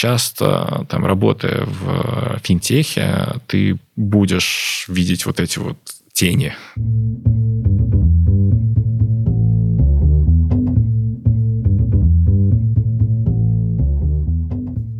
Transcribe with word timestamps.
часто, 0.00 0.86
там, 0.88 1.04
работая 1.04 1.66
в 1.66 2.40
финтехе, 2.42 3.34
ты 3.46 3.76
будешь 3.96 4.86
видеть 4.88 5.26
вот 5.26 5.40
эти 5.40 5.58
вот 5.58 5.76
тени. 6.14 6.54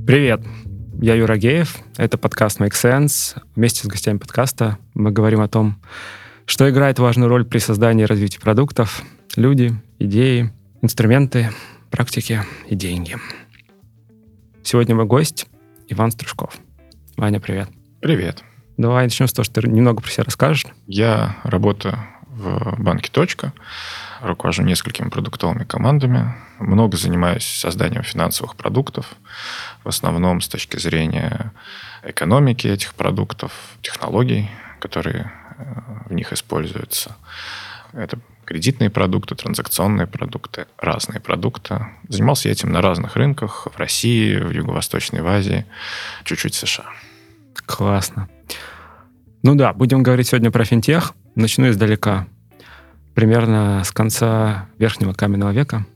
Привет, 0.06 0.42
я 1.00 1.14
Юра 1.14 1.38
Геев, 1.38 1.78
это 1.96 2.18
подкаст 2.18 2.60
Make 2.60 2.72
Sense. 2.72 3.40
Вместе 3.56 3.84
с 3.84 3.86
гостями 3.86 4.18
подкаста 4.18 4.76
мы 4.92 5.12
говорим 5.12 5.40
о 5.40 5.48
том, 5.48 5.80
что 6.44 6.68
играет 6.68 6.98
важную 6.98 7.30
роль 7.30 7.46
при 7.46 7.56
создании 7.56 8.02
и 8.02 8.06
развитии 8.06 8.38
продуктов, 8.38 9.02
люди, 9.34 9.72
идеи, 9.98 10.52
инструменты, 10.82 11.48
практики 11.90 12.42
и 12.68 12.74
деньги. 12.74 13.16
Сегодня 14.62 14.94
мой 14.94 15.06
гость 15.06 15.46
Иван 15.88 16.10
Стружков. 16.12 16.58
Ваня, 17.16 17.40
привет. 17.40 17.68
Привет. 18.00 18.44
Давай 18.76 19.04
начнем 19.04 19.26
с 19.26 19.32
того, 19.32 19.44
что 19.44 19.60
ты 19.60 19.68
немного 19.68 20.02
про 20.02 20.10
себя 20.10 20.24
расскажешь. 20.24 20.66
Я 20.86 21.36
работаю 21.44 21.98
в 22.28 22.76
банке 22.78 23.10
«Точка», 23.10 23.52
руковожу 24.20 24.62
несколькими 24.62 25.08
продуктовыми 25.08 25.64
командами, 25.64 26.34
много 26.58 26.96
занимаюсь 26.96 27.44
созданием 27.44 28.02
финансовых 28.02 28.56
продуктов, 28.56 29.14
в 29.84 29.88
основном 29.88 30.40
с 30.40 30.48
точки 30.48 30.78
зрения 30.78 31.52
экономики 32.02 32.66
этих 32.66 32.94
продуктов, 32.94 33.52
технологий, 33.82 34.48
которые 34.78 35.32
э, 35.58 35.64
в 36.06 36.12
них 36.12 36.32
используются. 36.32 37.16
Это 37.92 38.18
кредитные 38.50 38.90
продукты, 38.90 39.36
транзакционные 39.36 40.08
продукты, 40.08 40.66
разные 40.76 41.20
продукты. 41.20 41.86
Занимался 42.08 42.48
я 42.48 42.52
этим 42.52 42.72
на 42.72 42.82
разных 42.82 43.14
рынках, 43.14 43.68
в 43.72 43.78
России, 43.78 44.36
в 44.38 44.50
Юго-Восточной 44.50 45.20
Азии, 45.20 45.66
чуть-чуть 46.24 46.54
в 46.54 46.58
США. 46.58 46.86
Классно. 47.64 48.28
Ну 49.44 49.54
да, 49.54 49.72
будем 49.72 50.02
говорить 50.02 50.26
сегодня 50.26 50.50
про 50.50 50.64
финтех. 50.64 51.14
Начну 51.36 51.70
издалека. 51.70 52.26
Примерно 53.14 53.84
с 53.84 53.92
конца 53.92 54.66
верхнего 54.78 55.12
каменного 55.12 55.52
века. 55.52 55.86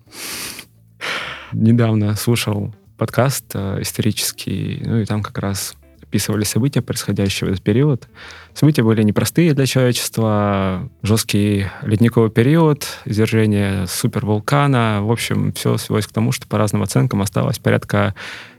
Недавно 1.51 2.15
слушал 2.15 2.73
подкаст 2.97 3.47
э, 3.55 3.79
исторический, 3.81 4.81
ну 4.85 4.99
и 4.99 5.07
там 5.07 5.25
как 5.25 5.39
раз 5.39 5.75
описывали 6.15 6.45
события, 6.45 6.81
происходящие 6.81 7.51
в 7.51 7.53
этот 7.53 7.65
период. 7.65 8.09
События 8.55 8.85
были 8.85 9.03
непростые 9.03 9.53
для 9.53 9.67
человечества. 9.67 10.89
Жесткий 11.03 11.67
ледниковый 11.83 12.31
период, 12.31 12.87
извержение 13.05 13.89
супервулкана. 13.89 15.01
В 15.03 15.11
общем, 15.11 15.53
все 15.55 15.77
свелось 15.77 16.07
к 16.07 16.13
тому, 16.13 16.31
что 16.31 16.47
по 16.47 16.57
разным 16.57 16.85
оценкам 16.85 17.21
осталось 17.21 17.59
порядка 17.59 18.15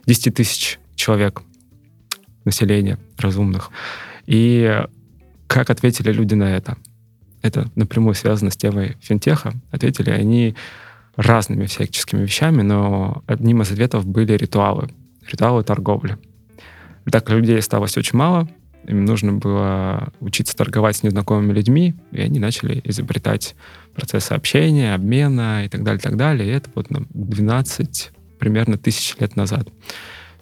10 0.06 0.36
тысяч 0.36 0.80
человек 0.96 1.44
населения 2.44 3.00
разумных. 3.18 3.72
И 4.26 4.84
как 5.48 5.70
ответили 5.70 6.12
люди 6.12 6.34
на 6.34 6.58
это? 6.58 6.76
Это 7.42 7.72
напрямую 7.76 8.16
связано 8.16 8.52
с 8.52 8.58
темой 8.58 8.98
финтеха. 9.00 9.54
Ответили 9.72 10.10
они 10.10 10.58
разными 11.16 11.68
всяческими 11.68 12.24
вещами, 12.24 12.64
но 12.64 13.24
одним 13.28 13.62
из 13.62 13.72
ответов 13.72 14.06
были 14.06 14.34
ритуалы. 14.34 14.90
Ритуалы 15.32 15.64
торговли. 15.64 16.18
Так 17.12 17.30
людей 17.30 17.60
осталось 17.60 17.98
очень 17.98 18.18
мало, 18.18 18.48
им 18.88 19.06
нужно 19.06 19.34
было 19.34 20.10
учиться 20.20 20.56
торговать 20.56 20.98
с 20.98 21.04
незнакомыми 21.04 21.54
людьми, 21.54 21.96
и 22.12 22.22
они 22.22 22.40
начали 22.40 22.82
изобретать 22.84 23.56
процессы 23.96 24.34
общения, 24.34 24.94
обмена 24.94 25.66
и 25.66 25.70
так 25.70 25.84
далее, 25.84 26.00
и 26.00 26.04
так 26.04 26.18
далее. 26.18 26.50
И 26.50 26.52
это 26.52 26.70
вот 26.76 26.88
12 26.90 28.12
примерно 28.40 28.78
тысяч 28.78 29.16
лет 29.20 29.36
назад. 29.36 29.70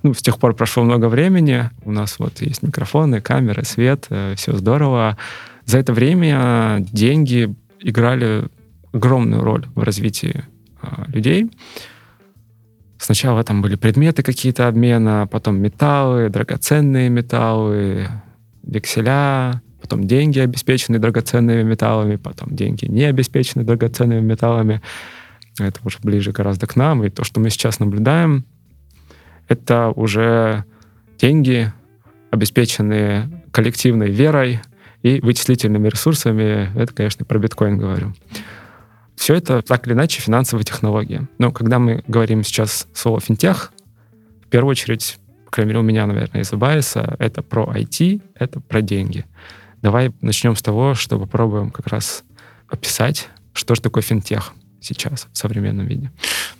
Ну, 0.01 0.13
с 0.13 0.21
тех 0.21 0.37
пор 0.37 0.53
прошло 0.55 0.83
много 0.83 1.07
времени, 1.07 1.69
у 1.85 1.91
нас 1.91 2.19
вот 2.19 2.41
есть 2.41 2.61
микрофоны, 2.61 3.21
камеры, 3.21 3.63
свет, 3.63 4.07
э, 4.09 4.33
все 4.35 4.53
здорово. 4.57 5.17
За 5.65 5.77
это 5.77 5.93
время 5.93 6.85
деньги 6.91 7.55
играли 7.79 8.49
огромную 8.91 9.41
роль 9.43 9.65
в 9.75 9.83
развитии 9.83 10.43
э, 10.81 10.87
людей. 11.07 11.49
Сначала 13.03 13.43
там 13.43 13.61
были 13.61 13.75
предметы 13.75 14.23
какие-то 14.23 14.69
обмена, 14.69 15.27
потом 15.29 15.59
металлы, 15.59 16.29
драгоценные 16.29 17.09
металлы, 17.09 18.07
векселя, 18.63 19.61
потом 19.81 20.07
деньги, 20.07 20.39
обеспеченные 20.39 21.01
драгоценными 21.01 21.63
металлами, 21.63 22.15
потом 22.15 22.55
деньги, 22.55 22.85
не 22.85 23.03
обеспеченные 23.03 23.65
драгоценными 23.65 24.21
металлами. 24.21 24.81
Это 25.59 25.81
уже 25.83 25.97
ближе 26.01 26.31
гораздо 26.31 26.65
к 26.65 26.77
нам. 26.77 27.03
И 27.03 27.09
то, 27.09 27.25
что 27.25 27.41
мы 27.41 27.49
сейчас 27.49 27.79
наблюдаем, 27.79 28.45
это 29.49 29.89
уже 29.89 30.63
деньги, 31.19 31.73
обеспеченные 32.31 33.29
коллективной 33.51 34.11
верой 34.11 34.61
и 35.01 35.19
вычислительными 35.19 35.89
ресурсами. 35.89 36.69
Это, 36.79 36.93
конечно, 36.93 37.25
про 37.25 37.37
биткоин 37.37 37.77
говорю. 37.77 38.13
Все 39.23 39.35
это 39.35 39.61
так 39.61 39.87
или 39.87 39.93
иначе 39.93 40.19
финансовые 40.19 40.65
технологии. 40.65 41.29
Но 41.37 41.53
когда 41.53 41.79
мы 41.79 42.03
говорим 42.09 42.43
сейчас 42.43 42.89
слово 42.93 43.21
финтех, 43.21 43.71
в 44.45 44.49
первую 44.49 44.71
очередь, 44.71 45.17
по 45.45 45.51
крайней 45.51 45.69
мере, 45.69 45.79
у 45.79 45.83
меня, 45.83 46.05
наверное, 46.05 46.41
из-за 46.41 46.57
байса, 46.57 47.15
это 47.19 47.41
про 47.41 47.73
IT, 47.73 48.21
это 48.35 48.59
про 48.59 48.81
деньги. 48.81 49.23
Давай 49.81 50.11
начнем 50.19 50.57
с 50.57 50.61
того, 50.61 50.93
что 50.93 51.17
попробуем 51.17 51.71
как 51.71 51.87
раз 51.87 52.25
описать, 52.67 53.29
что 53.53 53.75
же 53.75 53.81
такое 53.81 54.03
финтех 54.03 54.51
сейчас 54.81 55.29
в 55.31 55.37
современном 55.37 55.87
виде. 55.87 56.11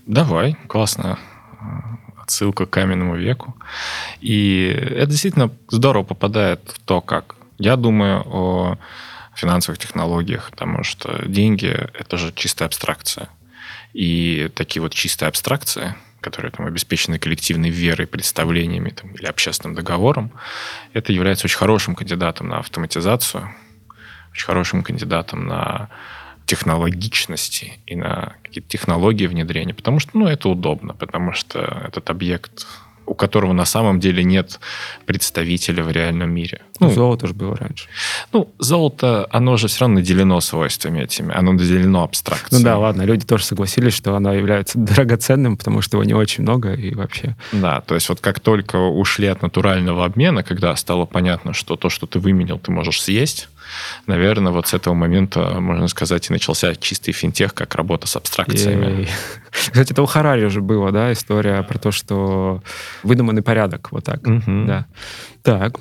Давай, 0.08 0.56
классно 0.68 1.20
отсылка 2.18 2.66
к 2.66 2.70
каменному 2.70 3.18
веку. 3.18 3.58
И 4.22 4.68
это 4.68 5.08
действительно 5.08 5.52
здорово 5.68 6.04
попадает 6.06 6.62
в 6.74 6.80
то, 6.80 7.02
как 7.02 7.36
я 7.58 7.76
думаю 7.76 8.24
о 8.26 8.78
финансовых 9.36 9.80
технологиях, 9.80 10.52
потому 10.52 10.84
что 10.84 11.24
деньги— 11.26 11.68
это 11.94 12.18
же 12.18 12.32
чистая 12.34 12.68
абстракция. 12.68 13.30
И 13.94 14.50
такие 14.56 14.82
вот 14.82 14.94
чистые 14.94 15.30
абстракции, 15.30 15.96
которые 16.22 16.52
там 16.52 16.66
обеспечены 16.66 17.20
коллективной 17.20 17.70
верой, 17.70 18.08
представлениями 18.08 18.90
там, 18.90 19.12
или 19.12 19.26
общественным 19.26 19.76
договором, 19.76 20.32
это 20.94 21.14
является 21.14 21.46
очень 21.46 21.58
хорошим 21.58 21.96
кандидатом 21.96 22.50
на 22.50 22.60
автоматизацию, 22.60 23.50
очень 24.32 24.46
хорошим 24.46 24.84
кандидатом 24.84 25.46
на 25.46 25.90
технологичности 26.46 27.80
и 27.86 27.96
на 27.96 28.34
какие-то 28.44 28.70
технологии 28.70 29.28
внедрения, 29.28 29.74
потому 29.74 30.00
что 30.00 30.12
ну, 30.14 30.28
это 30.28 30.50
удобно, 30.50 30.94
потому 30.94 31.34
что 31.34 31.84
этот 31.88 32.10
объект 32.10 32.68
у 33.06 33.14
которого 33.14 33.54
на 33.54 33.66
самом 33.66 34.00
деле 34.00 34.24
нет 34.24 34.60
представителя 35.06 35.84
в 35.84 35.92
реальном 35.92 36.32
мире. 36.32 36.62
Ну, 36.80 36.90
золото 36.90 37.28
же 37.28 37.34
было 37.34 37.56
раньше. 37.56 37.88
Ну, 38.32 38.52
золото, 38.60 39.28
оно 39.32 39.58
же 39.58 39.68
все 39.68 39.82
равно 39.82 39.96
наделено 39.96 40.40
свойствами 40.42 41.02
этими, 41.02 41.34
оно 41.34 41.54
наделено 41.54 42.04
абстракцией. 42.04 42.60
Ну 42.60 42.66
да, 42.66 42.78
ладно, 42.78 43.04
люди 43.04 43.26
тоже 43.26 43.46
согласились, 43.46 43.94
что 43.94 44.16
оно 44.16 44.34
является 44.34 44.78
драгоценным, 44.80 45.58
потому 45.58 45.82
что 45.82 45.98
его 45.98 46.04
не 46.04 46.14
очень 46.14 46.44
много 46.44 46.74
и 46.74 46.94
вообще... 46.94 47.36
Да, 47.52 47.82
то 47.82 47.96
есть 47.96 48.10
вот 48.10 48.20
как 48.22 48.40
только 48.40 48.78
ушли 48.78 49.28
от 49.28 49.42
натурального 49.42 50.06
обмена, 50.06 50.44
когда 50.44 50.76
стало 50.76 51.06
понятно, 51.06 51.54
что 51.54 51.76
то, 51.76 51.90
что 51.90 52.08
ты 52.08 52.20
выменил, 52.20 52.60
ты 52.60 52.72
можешь 52.72 53.02
съесть, 53.02 53.50
наверное, 54.08 54.52
вот 54.52 54.68
с 54.68 54.74
этого 54.74 54.94
момента, 54.94 55.60
можно 55.60 55.88
сказать, 55.88 56.30
и 56.30 56.34
начался 56.34 56.76
чистый 56.76 57.12
финтех, 57.12 57.54
как 57.54 57.76
работа 57.76 58.08
с 58.08 58.16
абстракциями. 58.16 59.08
Кстати, 59.52 59.92
это 59.94 60.02
у 60.02 60.06
Харари 60.06 60.46
уже 60.46 60.62
было, 60.62 60.92
да, 60.92 61.12
история 61.12 61.62
про 61.64 61.78
то, 61.78 61.92
что 61.92 62.62
выдуманный 63.04 63.42
порядок, 63.42 63.92
вот 63.92 64.06
так, 64.06 64.26
угу. 64.26 64.66
да. 64.66 64.86
Так, 65.42 65.80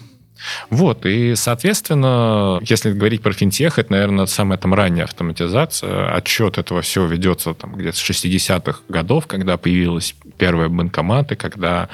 вот, 0.70 1.06
и, 1.06 1.34
соответственно, 1.34 2.58
если 2.62 2.92
говорить 2.92 3.22
про 3.22 3.32
финтех, 3.32 3.78
это, 3.78 3.92
наверное, 3.92 4.26
самая 4.26 4.58
там 4.58 4.74
ранняя 4.74 5.04
автоматизация. 5.04 6.12
Отчет 6.14 6.58
этого 6.58 6.82
всего 6.82 7.06
ведется 7.06 7.54
там 7.54 7.74
где-то 7.74 7.96
с 7.96 8.10
60-х 8.10 8.80
годов, 8.88 9.26
когда 9.26 9.56
появились 9.56 10.14
первые 10.38 10.68
банкоматы, 10.68 11.36
когда 11.36 11.88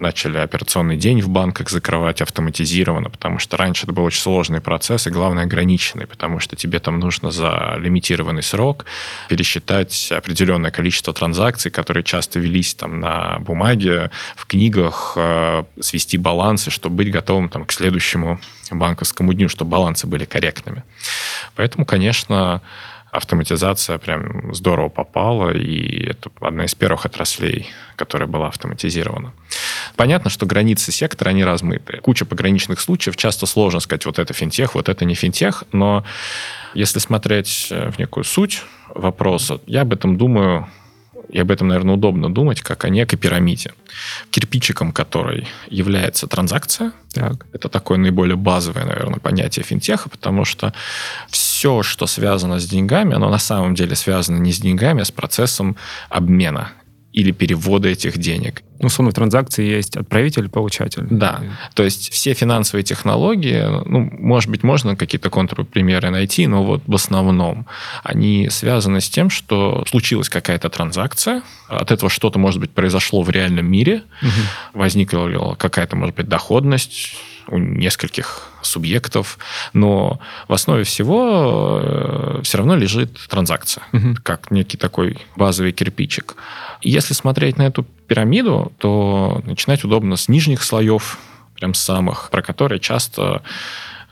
начали 0.00 0.38
операционный 0.38 0.96
день 0.96 1.20
в 1.20 1.28
банках 1.28 1.70
закрывать 1.70 2.22
автоматизированно, 2.22 3.10
потому 3.10 3.38
что 3.38 3.56
раньше 3.56 3.84
это 3.84 3.92
был 3.92 4.04
очень 4.04 4.20
сложный 4.20 4.60
процесс 4.60 5.06
и, 5.06 5.10
главное, 5.10 5.44
ограниченный, 5.44 6.06
потому 6.06 6.40
что 6.40 6.56
тебе 6.56 6.78
там 6.80 6.98
нужно 6.98 7.30
за 7.30 7.76
лимитированный 7.78 8.42
срок 8.42 8.86
пересчитать 9.28 10.10
определенное 10.12 10.70
количество 10.70 11.12
транзакций, 11.12 11.70
которые 11.70 12.02
часто 12.02 12.38
велись 12.38 12.74
там 12.74 13.00
на 13.00 13.38
бумаге, 13.40 14.10
в 14.36 14.46
книгах, 14.46 15.12
э, 15.16 15.64
свести 15.80 16.18
балансы, 16.18 16.70
чтобы 16.70 16.96
быть 16.96 17.10
готовым 17.10 17.48
там, 17.48 17.64
к 17.64 17.72
следующему 17.72 18.40
банковскому 18.70 19.32
дню, 19.32 19.48
чтобы 19.48 19.70
балансы 19.70 20.06
были 20.06 20.24
корректными. 20.24 20.84
Поэтому, 21.56 21.84
конечно, 21.84 22.62
автоматизация 23.10 23.98
прям 23.98 24.54
здорово 24.54 24.88
попала, 24.88 25.50
и 25.50 26.06
это 26.06 26.30
одна 26.40 26.64
из 26.64 26.74
первых 26.74 27.06
отраслей, 27.06 27.68
которая 27.96 28.28
была 28.28 28.48
автоматизирована. 28.48 29.32
Понятно, 29.96 30.30
что 30.30 30.46
границы 30.46 30.92
сектора, 30.92 31.30
они 31.30 31.44
размыты. 31.44 31.98
Куча 31.98 32.24
пограничных 32.24 32.80
случаев, 32.80 33.16
часто 33.16 33.46
сложно 33.46 33.80
сказать, 33.80 34.06
вот 34.06 34.18
это 34.18 34.32
финтех, 34.32 34.74
вот 34.74 34.88
это 34.88 35.04
не 35.04 35.14
финтех, 35.14 35.64
но 35.72 36.04
если 36.74 36.98
смотреть 37.00 37.68
э, 37.70 37.90
в 37.90 37.98
некую 37.98 38.24
суть 38.24 38.62
вопроса, 38.94 39.60
я 39.66 39.82
об 39.82 39.92
этом 39.92 40.16
думаю 40.16 40.68
и 41.32 41.38
об 41.38 41.50
этом, 41.50 41.68
наверное, 41.68 41.94
удобно 41.94 42.32
думать, 42.32 42.60
как 42.60 42.84
о 42.84 42.88
некой 42.88 43.18
пирамиде, 43.18 43.72
кирпичиком 44.30 44.92
которой 44.92 45.46
является 45.68 46.26
транзакция. 46.26 46.92
Так. 47.12 47.46
Это 47.52 47.68
такое 47.68 47.98
наиболее 47.98 48.36
базовое, 48.36 48.84
наверное, 48.84 49.20
понятие 49.20 49.64
финтеха, 49.64 50.08
потому 50.08 50.44
что 50.44 50.72
все, 51.28 51.82
что 51.82 52.06
связано 52.06 52.58
с 52.58 52.66
деньгами, 52.66 53.14
оно 53.14 53.30
на 53.30 53.38
самом 53.38 53.74
деле 53.74 53.94
связано 53.94 54.38
не 54.38 54.52
с 54.52 54.58
деньгами, 54.58 55.02
а 55.02 55.04
с 55.04 55.10
процессом 55.10 55.76
обмена 56.08 56.72
или 57.12 57.32
перевода 57.32 57.88
этих 57.88 58.18
денег. 58.18 58.62
Ну, 58.80 58.86
условно, 58.86 59.10
в 59.10 59.14
транзакции 59.14 59.64
есть 59.64 59.96
отправитель, 59.96 60.48
получатель. 60.48 61.06
Да. 61.10 61.42
То 61.74 61.84
есть 61.84 62.10
все 62.12 62.32
финансовые 62.32 62.82
технологии, 62.82 63.62
ну, 63.86 64.10
может 64.18 64.50
быть, 64.50 64.62
можно 64.62 64.96
какие-то 64.96 65.28
контрпримеры 65.28 66.10
найти, 66.10 66.46
но 66.46 66.64
вот 66.64 66.82
в 66.86 66.94
основном 66.94 67.66
они 68.02 68.48
связаны 68.48 69.00
с 69.00 69.10
тем, 69.10 69.28
что 69.28 69.84
случилась 69.86 70.28
какая-то 70.28 70.70
транзакция, 70.70 71.42
от 71.68 71.90
этого 71.90 72.10
что-то, 72.10 72.38
может 72.38 72.60
быть, 72.60 72.70
произошло 72.70 73.22
в 73.22 73.30
реальном 73.30 73.66
мире, 73.66 74.02
угу. 74.22 74.30
возникла 74.72 75.54
какая-то, 75.58 75.96
может 75.96 76.16
быть, 76.16 76.28
доходность, 76.28 77.14
у 77.48 77.58
нескольких 77.58 78.48
субъектов, 78.62 79.38
но 79.72 80.20
в 80.48 80.52
основе 80.52 80.84
всего 80.84 81.80
э, 81.82 82.40
все 82.42 82.58
равно 82.58 82.76
лежит 82.76 83.18
транзакция, 83.28 83.84
угу. 83.92 84.16
как 84.22 84.50
некий 84.50 84.76
такой 84.76 85.18
базовый 85.36 85.72
кирпичик. 85.72 86.36
Если 86.82 87.14
смотреть 87.14 87.56
на 87.56 87.66
эту 87.66 87.84
пирамиду, 88.06 88.72
то 88.78 89.42
начинать 89.44 89.84
удобно 89.84 90.16
с 90.16 90.28
нижних 90.28 90.62
слоев, 90.62 91.18
прям 91.54 91.74
самых, 91.74 92.30
про 92.30 92.42
которые 92.42 92.80
часто 92.80 93.42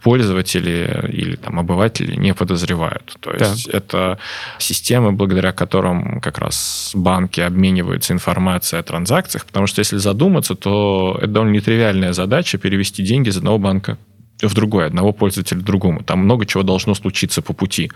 пользователи 0.08 1.04
или 1.12 1.36
там 1.36 1.58
обыватели 1.58 2.16
не 2.16 2.32
подозревают. 2.32 3.16
То 3.20 3.30
есть 3.32 3.70
да. 3.70 3.78
это 3.78 4.18
системы, 4.58 5.12
благодаря 5.12 5.52
которым 5.52 6.20
как 6.20 6.38
раз 6.38 6.92
банки 6.94 7.42
обмениваются 7.42 8.14
информацией 8.14 8.80
о 8.80 8.82
транзакциях, 8.82 9.44
потому 9.44 9.66
что 9.66 9.80
если 9.80 9.98
задуматься, 9.98 10.54
то 10.54 11.18
это 11.18 11.26
довольно 11.26 11.52
нетривиальная 11.52 12.14
задача 12.14 12.56
перевести 12.56 13.02
деньги 13.02 13.28
из 13.28 13.36
одного 13.36 13.58
банка 13.58 13.98
в 14.42 14.54
другой, 14.54 14.86
одного 14.86 15.12
пользователя 15.12 15.60
другому. 15.60 16.02
Там 16.02 16.20
много 16.20 16.46
чего 16.46 16.62
должно 16.62 16.94
случиться 16.94 17.42
по 17.42 17.52
пути. 17.52 17.90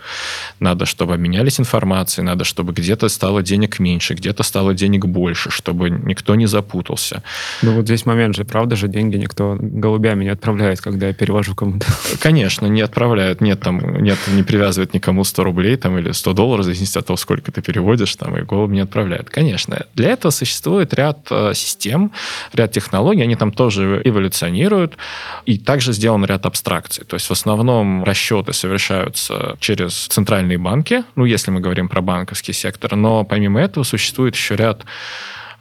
Надо, 0.59 0.85
чтобы 0.85 1.13
обменялись 1.13 1.59
информацией, 1.59 2.25
надо, 2.25 2.43
чтобы 2.43 2.73
где-то 2.73 3.09
стало 3.09 3.41
денег 3.41 3.79
меньше, 3.79 4.13
где-то 4.13 4.43
стало 4.43 4.73
денег 4.73 5.05
больше, 5.05 5.49
чтобы 5.49 5.89
никто 5.89 6.35
не 6.35 6.45
запутался. 6.45 7.23
Ну 7.61 7.73
вот 7.73 7.85
здесь 7.85 8.05
момент 8.05 8.35
же, 8.35 8.43
правда 8.43 8.75
же, 8.75 8.87
деньги 8.87 9.15
никто 9.15 9.57
голубями 9.59 10.25
не 10.25 10.31
отправляет, 10.31 10.81
когда 10.81 11.07
я 11.07 11.13
перевожу 11.13 11.55
кому-то. 11.55 11.85
Конечно, 12.19 12.67
не 12.67 12.81
отправляют. 12.81 13.41
Нет, 13.41 13.61
там, 13.61 14.03
нет, 14.03 14.17
не 14.27 14.43
привязывает 14.43 14.93
никому 14.93 15.23
100 15.23 15.43
рублей 15.43 15.77
там, 15.77 15.97
или 15.97 16.11
100 16.11 16.33
долларов, 16.33 16.63
в 16.63 16.65
зависимости 16.65 16.97
от 16.97 17.05
того, 17.05 17.17
сколько 17.17 17.51
ты 17.51 17.61
переводишь, 17.61 18.15
там, 18.15 18.37
и 18.37 18.41
голубь 18.41 18.71
не 18.71 18.81
отправляют. 18.81 19.29
Конечно. 19.29 19.85
Для 19.95 20.09
этого 20.09 20.31
существует 20.31 20.93
ряд 20.93 21.19
э, 21.29 21.53
систем, 21.53 22.11
ряд 22.53 22.71
технологий, 22.71 23.21
они 23.21 23.35
там 23.35 23.51
тоже 23.51 24.01
эволюционируют, 24.03 24.97
и 25.45 25.57
также 25.57 25.93
сделан 25.93 26.25
ряд 26.25 26.32
абстракций. 26.45 27.05
То 27.05 27.15
есть 27.15 27.27
в 27.27 27.31
основном 27.31 28.03
расчеты 28.03 28.53
совершаются 28.53 29.57
через 29.59 30.07
центральные 30.07 30.57
банки, 30.57 31.03
ну, 31.15 31.25
если 31.25 31.51
мы 31.51 31.59
говорим 31.59 31.89
про 31.89 32.01
банковский 32.01 32.53
сектор, 32.53 32.95
но 32.95 33.23
помимо 33.23 33.61
этого 33.61 33.83
существует 33.83 34.35
еще 34.35 34.55
ряд 34.55 34.83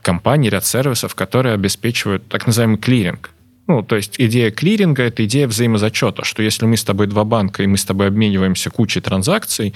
компаний, 0.03 0.51
ряд 0.51 0.65
сервисов, 0.65 1.15
которые 1.15 1.55
обеспечивают 1.55 2.29
так 2.29 2.47
называемый 2.47 2.79
клиринг. 2.79 3.31
Ну, 3.69 3.83
то 3.83 3.95
есть 3.95 4.17
идея 4.19 4.51
клиринга– 4.51 5.03
это 5.05 5.25
идея 5.25 5.47
взаимозачета, 5.47 6.25
что 6.25 6.43
если 6.43 6.67
мы 6.67 6.77
с 6.77 6.83
тобой 6.83 7.07
два 7.07 7.23
банка, 7.25 7.63
и 7.63 7.67
мы 7.69 7.79
с 7.79 7.85
тобой 7.85 8.09
обмениваемся 8.09 8.71
кучей 8.71 9.01
транзакций 9.01 9.73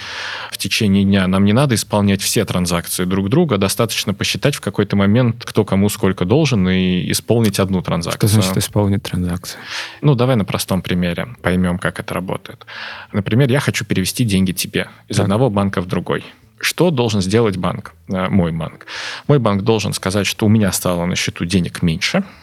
в 0.51 0.59
течение 0.59 1.05
дня, 1.05 1.27
нам 1.29 1.45
не 1.45 1.53
надо 1.53 1.77
исполнять 1.77 2.21
все 2.21 2.45
транзакции 2.45 3.05
друг 3.05 3.29
друга, 3.29 3.59
достаточно 3.59 4.13
посчитать 4.13 4.57
в 4.57 4.61
какой-то 4.61 4.97
момент, 4.97 5.45
кто 5.45 5.65
кому 5.65 5.89
сколько 5.89 6.25
должен, 6.25 6.69
и 6.69 7.11
исполнить 7.13 7.61
одну 7.61 7.81
транзакцию. 7.81 8.29
Что 8.29 8.41
значит 8.41 8.57
исполнить 8.59 9.05
транзакцию? 9.05 9.61
Ну, 10.03 10.17
давай 10.17 10.35
на 10.35 10.45
простом 10.45 10.83
примере 10.83 11.29
поймем, 11.41 11.79
как 11.79 12.01
это 12.01 12.13
работает. 12.13 12.67
Например, 13.13 13.49
я 13.49 13.61
хочу 13.61 13.85
перевести 13.85 14.25
деньги 14.25 14.51
тебе 14.51 14.89
из 15.07 15.17
так. 15.17 15.25
одного 15.25 15.49
банка 15.49 15.81
в 15.81 15.87
другой. 15.87 16.25
Что 16.59 16.91
должен 16.91 17.21
сделать 17.21 17.57
банк, 17.57 17.95
э, 18.09 18.29
мой 18.31 18.51
банк? 18.51 18.87
Мой 19.29 19.39
банк 19.39 19.63
должен 19.63 19.93
сказать, 19.93 20.27
что 20.27 20.47
у 20.47 20.49
меня 20.49 20.73
стало 20.73 21.07
на 21.07 21.15
счету 21.15 21.45
денег 21.45 21.83
меньше– 21.83 22.25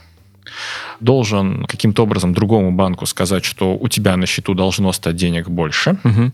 должен 0.99 1.65
каким-то 1.65 2.03
образом 2.03 2.33
другому 2.33 2.71
банку 2.71 3.05
сказать, 3.05 3.45
что 3.45 3.75
у 3.75 3.87
тебя 3.87 4.17
на 4.17 4.25
счету 4.25 4.53
должно 4.53 4.91
стать 4.93 5.15
денег 5.15 5.49
больше, 5.49 5.97
угу. 6.03 6.31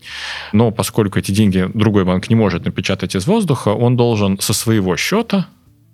но 0.52 0.70
поскольку 0.70 1.18
эти 1.18 1.32
деньги 1.32 1.68
другой 1.74 2.04
банк 2.04 2.28
не 2.28 2.36
может 2.36 2.64
напечатать 2.64 3.14
из 3.16 3.26
воздуха, 3.26 3.70
он 3.70 3.96
должен 3.96 4.38
со 4.38 4.52
своего 4.52 4.96
счета 4.96 5.46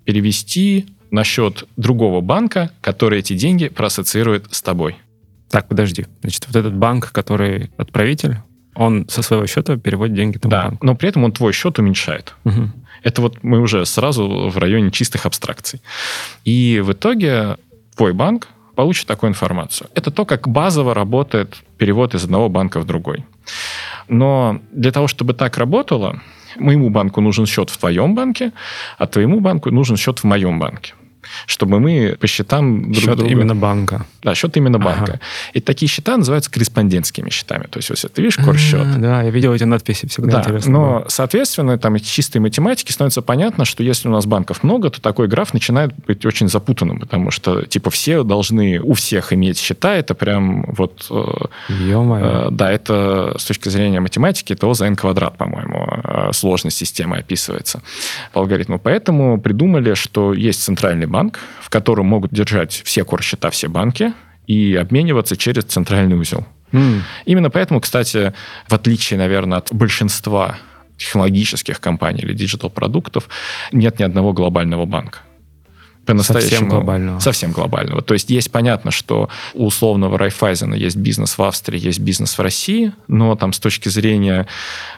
перевести 0.05 0.87
на 1.11 1.25
счет 1.25 1.65
другого 1.77 2.21
банка, 2.21 2.71
который 2.81 3.21
эти 3.21 3.35
деньги 3.35 3.69
проассоциирует 3.69 4.47
с 4.51 4.63
тобой. 4.63 4.97
Так, 5.51 5.69
подожди. 5.69 6.07
Значит, 6.23 6.47
вот 6.47 6.57
этот 6.57 6.75
банк, 6.75 7.13
который 7.13 7.71
отправитель, 7.77 8.39
он 8.75 9.09
со 9.09 9.23
своего 9.23 9.47
счета 9.47 9.77
переводит 9.77 10.15
деньги 10.15 10.39
тому 10.39 10.51
да, 10.51 10.65
банку. 10.65 10.85
но 10.87 10.95
при 10.95 11.09
этом 11.09 11.25
он 11.25 11.33
твой 11.33 11.53
счет 11.53 11.79
уменьшает. 11.79 12.35
Угу. 12.45 12.71
Это 13.03 13.23
вот 13.23 13.43
мы 13.43 13.61
уже 13.61 13.87
сразу 13.87 14.51
в 14.51 14.59
районе 14.59 14.91
чистых 14.91 15.27
абстракций. 15.27 15.81
И 16.45 16.83
в 16.85 16.93
итоге 16.93 17.57
твой 17.97 18.13
банк 18.13 18.49
получит 18.75 19.07
такую 19.07 19.31
информацию. 19.31 19.89
Это 19.95 20.11
то, 20.11 20.25
как 20.25 20.49
базово 20.49 20.95
работает 20.95 21.57
перевод 21.79 22.15
из 22.15 22.25
одного 22.25 22.49
банка 22.49 22.81
в 22.81 22.85
другой. 22.85 23.25
Но 24.09 24.61
для 24.73 24.93
того, 24.93 25.09
чтобы 25.09 25.35
так 25.35 25.59
работало, 25.59 26.21
моему 26.59 26.91
банку 26.91 27.21
нужен 27.21 27.47
счет 27.47 27.71
в 27.71 27.79
твоем 27.79 28.15
банке, 28.15 28.53
а 28.99 29.07
твоему 29.07 29.41
банку 29.41 29.71
нужен 29.71 29.97
счет 29.97 30.19
в 30.19 30.25
моем 30.25 30.59
банке 30.59 30.95
чтобы 31.47 31.81
мы 31.81 32.17
по 32.19 32.27
счетам 32.27 32.93
друг 32.93 33.05
счет 33.05 33.17
друга... 33.17 33.31
именно 33.31 33.55
банка. 33.55 34.07
Да, 34.23 34.35
счет 34.35 34.57
именно 34.57 34.79
ага. 34.79 34.85
банка. 34.85 35.21
И 35.53 35.61
такие 35.61 35.89
счета 35.89 36.17
называются 36.17 36.51
корреспондентскими 36.51 37.31
счетами. 37.31 37.67
То 37.71 37.79
есть, 37.79 37.91
если 37.91 38.09
ты 38.09 38.23
видишь 38.23 38.37
корсчет... 38.37 38.87
А, 38.97 38.99
да, 38.99 39.23
я 39.23 39.31
видел 39.31 39.55
эти 39.55 39.65
надписи, 39.65 40.07
всегда 40.07 40.43
да. 40.43 40.59
Но, 40.67 41.01
было. 41.01 41.05
соответственно, 41.09 41.79
там 41.79 41.97
из 41.97 42.03
чистой 42.03 42.39
математики 42.39 42.93
становится 42.93 43.23
понятно, 43.23 43.65
что 43.65 43.83
если 43.83 44.09
у 44.09 44.13
нас 44.13 44.27
банков 44.27 44.63
много, 44.63 44.91
то 44.91 45.01
такой 45.01 45.29
граф 45.29 45.53
начинает 45.53 45.95
быть 46.07 46.25
очень 46.27 46.49
запутанным, 46.49 47.01
потому 47.01 47.31
что, 47.31 47.63
типа, 47.63 47.91
все 47.91 48.23
должны 48.23 48.81
у 48.81 48.95
всех 48.95 49.33
иметь 49.33 49.59
счета, 49.59 49.95
это 49.95 50.15
прям 50.15 50.65
вот... 50.77 51.07
Ё-моё. 51.69 52.49
Э, 52.49 52.49
да, 52.51 52.71
это 52.71 53.35
с 53.39 53.45
точки 53.45 53.69
зрения 53.69 54.01
математики, 54.01 54.53
это 54.53 54.67
O 54.67 54.75
за 54.75 54.87
n 54.87 54.97
квадрат, 54.97 55.37
по-моему, 55.37 55.89
э, 56.05 56.33
сложность 56.33 56.77
системы 56.77 57.19
описывается 57.19 57.83
по 58.33 58.41
алгоритму. 58.41 58.79
Поэтому 58.79 59.41
придумали, 59.41 59.95
что 59.95 60.33
есть 60.33 60.63
центральный 60.63 61.07
банк, 61.07 61.16
в 61.61 61.71
котором 61.71 62.07
могут 62.07 62.33
держать 62.33 62.83
все 62.85 63.05
кор-счета, 63.05 63.51
все 63.51 63.69
банки, 63.69 64.13
и 64.47 64.75
обмениваться 64.75 65.37
через 65.37 65.65
центральный 65.65 66.17
узел. 66.17 66.47
Mm. 66.73 67.01
Именно 67.25 67.51
поэтому, 67.51 67.81
кстати, 67.81 68.33
в 68.69 68.73
отличие, 68.73 69.19
наверное, 69.19 69.59
от 69.59 69.73
большинства 69.73 70.59
технологических 70.97 71.81
компаний 71.81 72.21
или 72.23 72.33
digital-продуктов, 72.33 73.29
нет 73.73 73.99
ни 73.99 74.05
одного 74.05 74.33
глобального 74.33 74.87
банка. 74.87 75.21
По-настоящему. 76.07 76.51
Совсем 76.51 76.69
глобального. 76.69 77.19
Совсем 77.19 77.53
глобального. 77.53 78.01
То 78.01 78.15
есть 78.15 78.31
есть 78.31 78.53
понятно, 78.53 78.93
что 78.93 79.29
у 79.55 79.67
условного 79.67 80.17
Райфайзена 80.17 80.75
есть 80.75 80.97
бизнес 80.97 81.37
в 81.37 81.43
Австрии, 81.43 81.85
есть 81.85 81.99
бизнес 81.99 82.39
в 82.39 82.41
России, 82.41 82.93
но 83.09 83.35
там 83.35 83.53
с 83.53 83.59
точки 83.59 83.89
зрения 83.89 84.47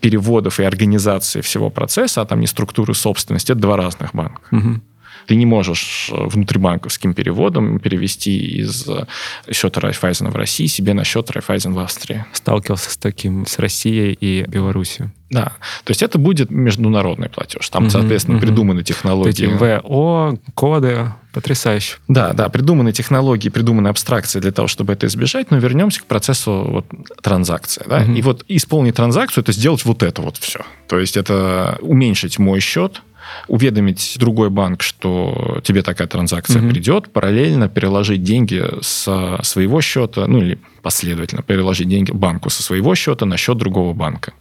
переводов 0.03 0.61
и 0.61 0.65
организации 0.65 1.41
всего 1.41 1.71
процесса, 1.71 2.21
а 2.21 2.27
там 2.27 2.41
не 2.41 2.47
структуры 2.47 2.93
собственности, 2.95 3.53
это 3.53 3.61
два 3.61 3.79
разных 3.79 4.15
банка. 4.15 4.43
Угу. 4.53 4.81
Ты 5.29 5.37
не 5.37 5.45
можешь 5.45 6.09
э, 6.11 6.27
внутрибанковским 6.27 7.13
переводом 7.13 7.79
перевести 7.81 8.61
из 8.61 8.89
э, 8.89 9.05
счета 9.53 9.79
Райфайзена 9.83 10.31
в 10.31 10.37
России 10.37 10.65
себе 10.67 10.95
на 10.95 11.05
счет 11.05 11.31
Райфайзен 11.31 11.75
в 11.75 11.79
Австрии. 11.79 12.25
Сталкивался 12.33 12.91
с 12.91 12.97
таким, 12.97 13.47
с 13.47 13.59
Россией 13.59 14.17
и 14.19 14.45
Белоруссией. 14.49 15.11
Да, 15.31 15.53
то 15.85 15.91
есть 15.91 16.03
это 16.03 16.17
будет 16.19 16.51
международный 16.51 17.29
платеж. 17.29 17.69
Там, 17.69 17.85
угу, 17.85 17.91
соответственно, 17.91 18.39
угу. 18.39 18.47
придуманы 18.47 18.83
технологии. 18.83 19.31
Эти 19.31 19.45
ВО, 19.45 20.39
коды, 20.55 21.13
потрясающе. 21.35 21.99
Да, 22.09 22.33
да, 22.33 22.49
придуманы 22.49 22.93
технологии, 22.93 23.51
придуманы 23.51 23.89
абстракции 23.89 24.41
для 24.41 24.53
того, 24.53 24.67
чтобы 24.67 24.95
это 24.95 25.07
избежать, 25.07 25.51
но 25.51 25.59
вернемся 25.59 26.01
к 26.01 26.07
процессу 26.07 26.67
вот, 26.71 26.87
транзакции. 27.21 27.83
Да? 27.87 27.99
Угу. 27.99 28.13
И 28.13 28.23
вот 28.23 28.45
исполнить 28.49 28.95
транзакцию, 28.95 29.43
это 29.43 29.53
сделать 29.53 29.85
вот 29.85 30.03
это 30.03 30.23
вот 30.23 30.39
все. 30.39 30.61
То 30.89 30.99
есть 30.99 31.19
это 31.19 31.77
уменьшить 31.83 32.39
мой 32.39 32.61
счет, 32.61 33.03
уведомить 33.47 34.17
другой 34.19 34.51
банк, 34.51 34.83
что 34.83 35.61
тебе 35.65 35.83
такая 35.83 36.09
транзакция 36.09 36.63
угу. 36.63 36.71
придет, 36.71 37.13
параллельно 37.13 37.69
переложить 37.69 38.23
деньги 38.23 38.65
со 38.81 39.41
своего 39.43 39.81
счета, 39.81 40.27
ну 40.27 40.39
или 40.39 40.59
последовательно 40.83 41.43
переложить 41.43 41.89
деньги 41.89 42.11
банку 42.11 42.51
со 42.51 42.63
своего 42.63 42.95
счета 42.95 43.27
на 43.27 43.37
счет 43.37 43.57
другого 43.59 43.93
банка. 43.93 44.33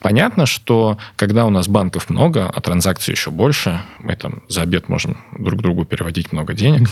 Понятно, 0.00 0.46
что 0.46 0.98
когда 1.16 1.46
у 1.46 1.50
нас 1.50 1.68
банков 1.68 2.10
много, 2.10 2.48
а 2.48 2.60
транзакций 2.60 3.12
еще 3.12 3.30
больше, 3.30 3.80
мы 4.00 4.16
там 4.16 4.42
за 4.48 4.62
обед 4.62 4.88
можем 4.88 5.18
друг 5.38 5.62
другу 5.62 5.84
переводить 5.84 6.32
много 6.32 6.54
денег, 6.54 6.88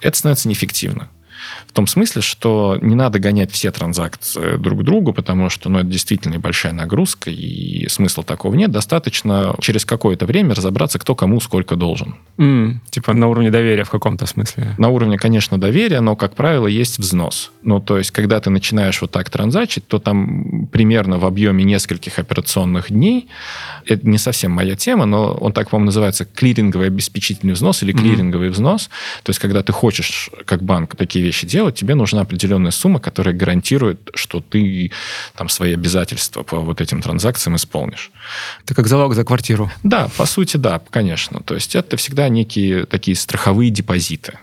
это 0.00 0.16
становится 0.16 0.48
неэффективно. 0.48 1.08
В 1.66 1.72
том 1.72 1.86
смысле, 1.86 2.22
что 2.22 2.78
не 2.80 2.94
надо 2.94 3.18
гонять 3.18 3.50
все 3.50 3.70
транзакции 3.70 4.56
друг 4.56 4.80
к 4.80 4.82
другу, 4.82 5.12
потому 5.12 5.48
что 5.48 5.68
ну, 5.68 5.78
это 5.78 5.88
действительно 5.88 6.38
большая 6.38 6.72
нагрузка, 6.72 7.30
и 7.30 7.88
смысла 7.88 8.24
такого 8.24 8.54
нет. 8.54 8.70
Достаточно 8.70 9.54
через 9.60 9.84
какое-то 9.84 10.26
время 10.26 10.54
разобраться, 10.54 10.98
кто 10.98 11.14
кому 11.14 11.40
сколько 11.40 11.76
должен. 11.76 12.16
Mm, 12.38 12.76
типа 12.90 13.14
на 13.14 13.28
уровне 13.28 13.50
доверия 13.50 13.84
в 13.84 13.90
каком-то 13.90 14.26
смысле. 14.26 14.74
На 14.78 14.88
уровне, 14.88 15.18
конечно, 15.18 15.58
доверия, 15.58 16.00
но, 16.00 16.16
как 16.16 16.34
правило, 16.34 16.66
есть 16.66 16.98
взнос. 16.98 17.50
Ну, 17.62 17.80
то 17.80 17.98
есть, 17.98 18.10
когда 18.10 18.40
ты 18.40 18.50
начинаешь 18.50 19.00
вот 19.00 19.10
так 19.10 19.30
транзачить, 19.30 19.86
то 19.86 19.98
там 19.98 20.66
примерно 20.66 21.18
в 21.18 21.24
объеме 21.24 21.64
нескольких 21.64 22.18
операционных 22.18 22.90
дней, 22.90 23.28
это 23.86 24.06
не 24.08 24.18
совсем 24.18 24.52
моя 24.52 24.76
тема, 24.76 25.06
но 25.06 25.34
он 25.34 25.52
так, 25.52 25.70
по-моему, 25.70 25.86
называется 25.86 26.24
клиринговый 26.24 26.88
обеспечительный 26.88 27.54
взнос 27.54 27.82
или 27.82 27.92
клиринговый 27.92 28.48
mm-hmm. 28.48 28.52
взнос. 28.52 28.90
То 29.22 29.30
есть, 29.30 29.40
когда 29.40 29.62
ты 29.62 29.72
хочешь, 29.72 30.30
как 30.44 30.62
банк, 30.62 30.96
такие 30.96 31.24
вещи 31.24 31.31
делать, 31.40 31.74
тебе 31.74 31.94
нужна 31.94 32.20
определенная 32.22 32.70
сумма, 32.70 33.00
которая 33.00 33.34
гарантирует, 33.34 34.10
что 34.14 34.40
ты 34.40 34.92
там 35.36 35.48
свои 35.48 35.74
обязательства 35.74 36.42
по 36.42 36.60
вот 36.60 36.80
этим 36.80 37.02
транзакциям 37.02 37.56
исполнишь. 37.56 38.10
Это 38.64 38.74
как 38.74 38.86
залог 38.86 39.14
за 39.14 39.24
квартиру. 39.24 39.70
Да, 39.82 40.08
по 40.16 40.26
сути, 40.26 40.56
да, 40.56 40.80
конечно. 40.90 41.40
То 41.40 41.54
есть 41.54 41.74
это 41.74 41.96
всегда 41.96 42.28
некие 42.28 42.86
такие 42.86 43.16
страховые 43.16 43.70
депозиты. 43.70 44.38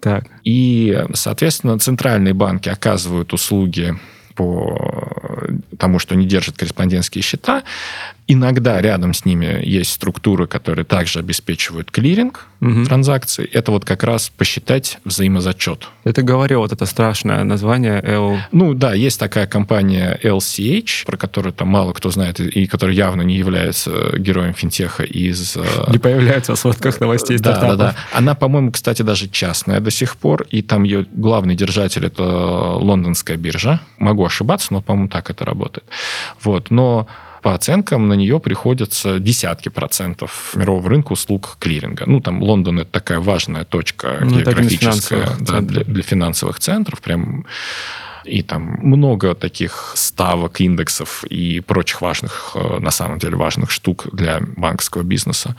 Так. 0.00 0.26
И, 0.44 1.04
соответственно, 1.14 1.78
центральные 1.78 2.34
банки 2.34 2.68
оказывают 2.68 3.32
услуги 3.32 3.94
по 4.34 5.48
тому, 5.78 5.98
что 5.98 6.16
не 6.16 6.26
держат 6.26 6.56
корреспондентские 6.56 7.22
счета, 7.22 7.62
Иногда 8.26 8.80
рядом 8.80 9.12
с 9.12 9.24
ними 9.24 9.60
есть 9.62 9.92
структуры, 9.92 10.46
которые 10.46 10.86
также 10.86 11.18
обеспечивают 11.18 11.90
клиринг 11.90 12.46
угу. 12.60 12.84
транзакций. 12.84 13.44
Это 13.44 13.70
вот 13.70 13.84
как 13.84 14.02
раз 14.02 14.30
посчитать 14.30 14.98
взаимозачет. 15.04 15.88
Это 16.04 16.22
говорил, 16.22 16.60
вот 16.60 16.72
это 16.72 16.86
страшное 16.86 17.44
название 17.44 18.00
L... 18.02 18.38
Ну 18.50 18.72
да, 18.72 18.94
есть 18.94 19.20
такая 19.20 19.46
компания 19.46 20.18
LCH, 20.22 21.04
про 21.04 21.18
которую 21.18 21.52
там 21.52 21.68
мало 21.68 21.92
кто 21.92 22.10
знает, 22.10 22.40
и 22.40 22.66
которая 22.66 22.96
явно 22.96 23.22
не 23.22 23.36
является 23.36 24.16
героем 24.18 24.54
финтеха 24.54 25.02
из... 25.02 25.56
Э, 25.56 25.64
не 25.88 25.98
появляется 25.98 26.54
в 26.54 26.58
сводках 26.58 27.00
новостей 27.00 27.38
да, 27.38 27.60
Да, 27.60 27.76
да. 27.76 27.96
Она, 28.12 28.34
по-моему, 28.34 28.72
кстати, 28.72 29.02
даже 29.02 29.28
частная 29.28 29.80
до 29.80 29.90
сих 29.90 30.16
пор, 30.16 30.46
и 30.50 30.62
там 30.62 30.84
ее 30.84 31.06
главный 31.12 31.56
держатель— 31.56 32.06
это 32.06 32.22
лондонская 32.22 33.36
биржа. 33.36 33.80
Могу 33.98 34.24
ошибаться, 34.24 34.72
но, 34.72 34.80
по-моему, 34.80 35.08
так 35.08 35.28
это 35.28 35.44
работает. 35.44 35.86
Вот, 36.42 36.70
но 36.70 37.06
по 37.44 37.52
оценкам 37.52 38.08
на 38.08 38.14
нее 38.14 38.40
приходится 38.40 39.18
десятки 39.18 39.68
процентов 39.68 40.54
мирового 40.56 40.88
рынка 40.88 41.12
услуг 41.12 41.58
клиринга. 41.60 42.04
Ну, 42.06 42.20
там 42.20 42.42
Лондон– 42.42 42.78
это 42.80 42.90
такая 42.90 43.20
важная 43.20 43.66
точка 43.66 44.16
ну, 44.22 44.38
географическая 44.38 45.28
да, 45.40 45.60
для, 45.60 45.84
для 45.84 46.02
финансовых 46.02 46.58
центров. 46.58 47.02
Прям 47.02 47.44
и 48.24 48.42
там 48.42 48.78
много 48.80 49.34
таких 49.34 49.92
ставок, 49.94 50.62
индексов 50.62 51.22
и 51.24 51.60
прочих 51.60 52.00
важных, 52.00 52.52
э, 52.54 52.78
на 52.80 52.90
самом 52.90 53.18
деле 53.18 53.36
важных 53.36 53.70
штук 53.70 54.06
для 54.10 54.40
банковского 54.56 55.02
бизнеса 55.02 55.54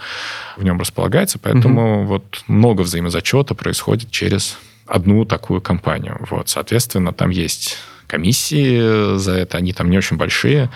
в 0.58 0.63
нем 0.63 0.80
располагается, 0.80 1.38
поэтому 1.38 2.01
угу. 2.01 2.08
вот 2.08 2.44
много 2.48 2.82
взаимозачета 2.82 3.54
происходит 3.54 4.10
через 4.10 4.58
одну 4.88 5.24
такую 5.24 5.62
компанию. 5.62 6.18
Вот, 6.32 6.50
соответственно, 6.50 7.13
там 7.13 7.30
есть 7.30 7.77
комиссии 8.07 9.17
за 9.17 9.33
это, 9.33 9.57
они 9.57 9.74
там 9.74 9.89
не 9.89 9.97
очень 9.97 10.17
большие. 10.17 10.69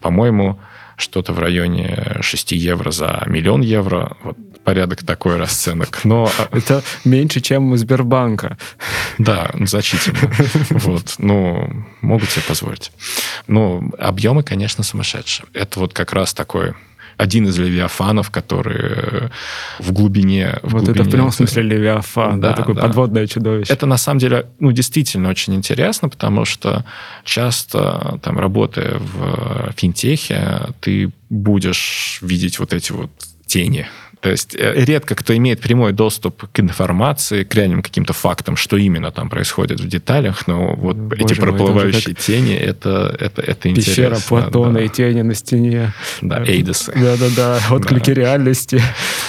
По-моему, 0.00 0.58
что-то 0.96 1.32
в 1.32 1.38
районе 1.38 2.18
6 2.20 2.52
евро 2.52 2.90
за 2.90 3.22
миллион 3.26 3.60
евро. 3.60 4.16
Вот 4.22 4.36
порядок 4.64 5.02
такой 5.02 5.36
расценок. 5.36 6.00
Но 6.04 6.30
а, 6.38 6.48
это 6.54 6.82
меньше, 7.04 7.40
чем 7.40 7.72
у 7.72 7.76
Сбербанка. 7.76 8.58
Да, 9.16 9.50
значительно. 9.54 10.30
Вот. 10.70 11.14
Ну, 11.18 11.86
могут 12.02 12.30
себе 12.30 12.42
позволить. 12.46 12.92
Но 13.46 13.82
объемы, 13.98 14.42
конечно, 14.42 14.84
сумасшедшие. 14.84 15.46
Это 15.54 15.80
вот 15.80 15.94
как 15.94 16.12
раз 16.12 16.34
такой 16.34 16.74
один 17.18 17.46
из 17.48 17.58
левиафанов, 17.58 18.30
который 18.30 18.78
э, 18.78 19.28
в 19.80 19.92
глубине... 19.92 20.58
В 20.62 20.72
вот 20.72 20.84
глубине, 20.84 20.92
это 20.92 21.04
в 21.04 21.10
прямом 21.10 21.32
смысле 21.32 21.62
левиафан, 21.64 22.40
да, 22.40 22.50
да 22.50 22.54
такое 22.54 22.76
да. 22.76 22.82
подводное 22.82 23.26
чудовище. 23.26 23.72
Это 23.72 23.86
на 23.86 23.98
самом 23.98 24.20
деле, 24.20 24.46
ну, 24.60 24.72
действительно 24.72 25.28
очень 25.28 25.54
интересно, 25.54 26.08
потому 26.08 26.44
что 26.44 26.84
часто, 27.24 28.18
там, 28.22 28.38
работая 28.38 28.98
в 28.98 29.72
финтехе, 29.76 30.68
ты 30.80 31.10
будешь 31.28 32.20
видеть 32.22 32.58
вот 32.60 32.72
эти 32.72 32.92
вот 32.92 33.10
тени 33.46 33.86
то 34.20 34.30
есть 34.30 34.54
э, 34.54 34.84
редко 34.84 35.14
кто 35.14 35.36
имеет 35.36 35.60
прямой 35.60 35.92
доступ 35.92 36.46
к 36.52 36.60
информации, 36.60 37.44
к 37.44 37.54
реальным 37.54 37.82
каким-то 37.82 38.12
фактам, 38.12 38.56
что 38.56 38.76
именно 38.76 39.10
там 39.10 39.28
происходит 39.30 39.80
в 39.80 39.86
деталях, 39.86 40.46
но 40.46 40.74
вот 40.74 40.96
Боже 40.96 41.22
эти 41.22 41.40
мой, 41.40 41.48
проплывающие 41.48 42.14
тени, 42.14 42.54
это, 42.54 43.14
это, 43.18 43.42
это 43.42 43.68
интересно. 43.68 43.92
Пещера 43.92 44.18
Платона 44.28 44.74
да. 44.74 44.82
и 44.82 44.88
тени 44.88 45.22
на 45.22 45.34
стене. 45.34 45.92
Да, 46.20 46.44
эйдосы. 46.44 46.92
Да-да-да, 46.94 47.60
отклики 47.70 48.10
да. 48.10 48.14
реальности. 48.14 48.82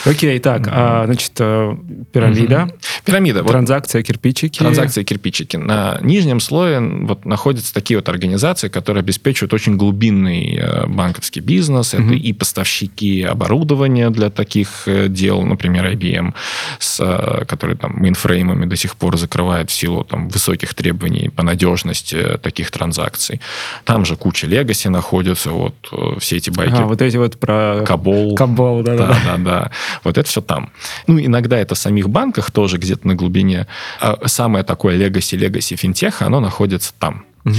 Окей, 0.05 0.39
так, 0.39 0.67
а, 0.67 1.05
значит, 1.05 1.33
э, 1.39 1.75
пирамида. 2.11 2.63
Угу. 2.63 2.73
Пирамида. 3.05 3.43
Транзакция 3.43 4.01
кирпичики. 4.03 4.59
Транзакция 4.59 5.03
кирпичики. 5.03 5.57
На 5.57 5.99
нижнем 6.01 6.39
слое 6.39 6.79
вот 6.79 7.25
находятся 7.25 7.73
такие 7.73 7.97
вот 7.97 8.09
организации, 8.09 8.69
которые 8.69 9.01
обеспечивают 9.01 9.53
очень 9.53 9.77
глубинный 9.77 10.57
э, 10.59 10.87
банковский 10.87 11.41
бизнес. 11.41 11.93
Угу. 11.93 12.03
Это 12.03 12.13
и 12.13 12.33
поставщики 12.33 13.23
оборудования 13.23 14.09
для 14.09 14.29
таких 14.29 14.78
Э, 14.87 15.07
дел, 15.07 15.41
например, 15.41 15.85
IBM, 15.85 16.33
с, 16.79 16.99
э, 16.99 17.45
который 17.45 17.75
там 17.75 17.93
мейнфреймами 17.97 18.65
до 18.65 18.75
сих 18.75 18.95
пор 18.95 19.17
закрывает 19.17 19.69
в 19.69 19.73
силу 19.73 20.03
там, 20.03 20.29
высоких 20.29 20.73
требований 20.73 21.29
по 21.29 21.43
надежности 21.43 22.37
таких 22.41 22.71
транзакций. 22.71 23.41
Там 23.85 24.05
же 24.05 24.15
куча 24.15 24.47
легаси 24.47 24.87
находится, 24.89 25.51
вот 25.51 25.75
э, 25.91 26.19
все 26.19 26.37
эти 26.37 26.49
байки. 26.49 26.73
А, 26.75 26.85
вот 26.85 27.01
эти 27.01 27.17
вот 27.17 27.39
про... 27.39 27.83
Кабол. 27.85 28.35
Кабол, 28.35 28.83
да, 28.83 28.95
да. 28.95 29.07
Да, 29.07 29.19
да, 29.25 29.37
да. 29.37 29.71
Вот 30.03 30.17
это 30.17 30.27
все 30.27 30.41
там. 30.41 30.71
Ну, 31.07 31.19
иногда 31.19 31.57
это 31.57 31.75
в 31.75 31.77
самих 31.77 32.09
банках 32.09 32.51
тоже 32.51 32.77
где-то 32.77 33.07
на 33.07 33.15
глубине. 33.15 33.67
А 33.99 34.27
самое 34.27 34.63
такое 34.63 34.95
легаси, 34.95 35.35
легаси 35.35 35.75
финтеха, 35.75 36.25
оно 36.25 36.39
находится 36.39 36.93
там. 36.97 37.25
Угу. 37.45 37.55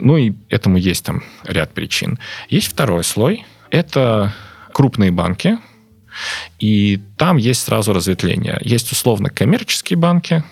Ну, 0.00 0.16
и 0.16 0.32
этому 0.48 0.76
есть 0.76 1.04
там 1.04 1.22
ряд 1.44 1.72
причин. 1.72 2.18
Есть 2.48 2.68
второй 2.68 3.04
слой. 3.04 3.44
Это 3.70 4.32
крупные 4.72 5.10
банки, 5.10 5.58
и 6.58 7.00
там 7.16 7.36
есть 7.36 7.62
сразу 7.62 7.92
разветвление. 7.92 8.58
Есть 8.62 8.92
условно 8.92 9.30
коммерческие 9.30 9.96
банки, 9.96 10.42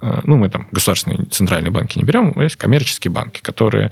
э, 0.00 0.20
ну, 0.24 0.36
мы 0.36 0.48
там 0.48 0.68
государственные 0.72 1.26
центральные 1.26 1.70
банки 1.70 1.98
не 1.98 2.04
берем, 2.04 2.32
есть 2.40 2.56
коммерческие 2.56 3.12
банки, 3.12 3.40
которые... 3.40 3.90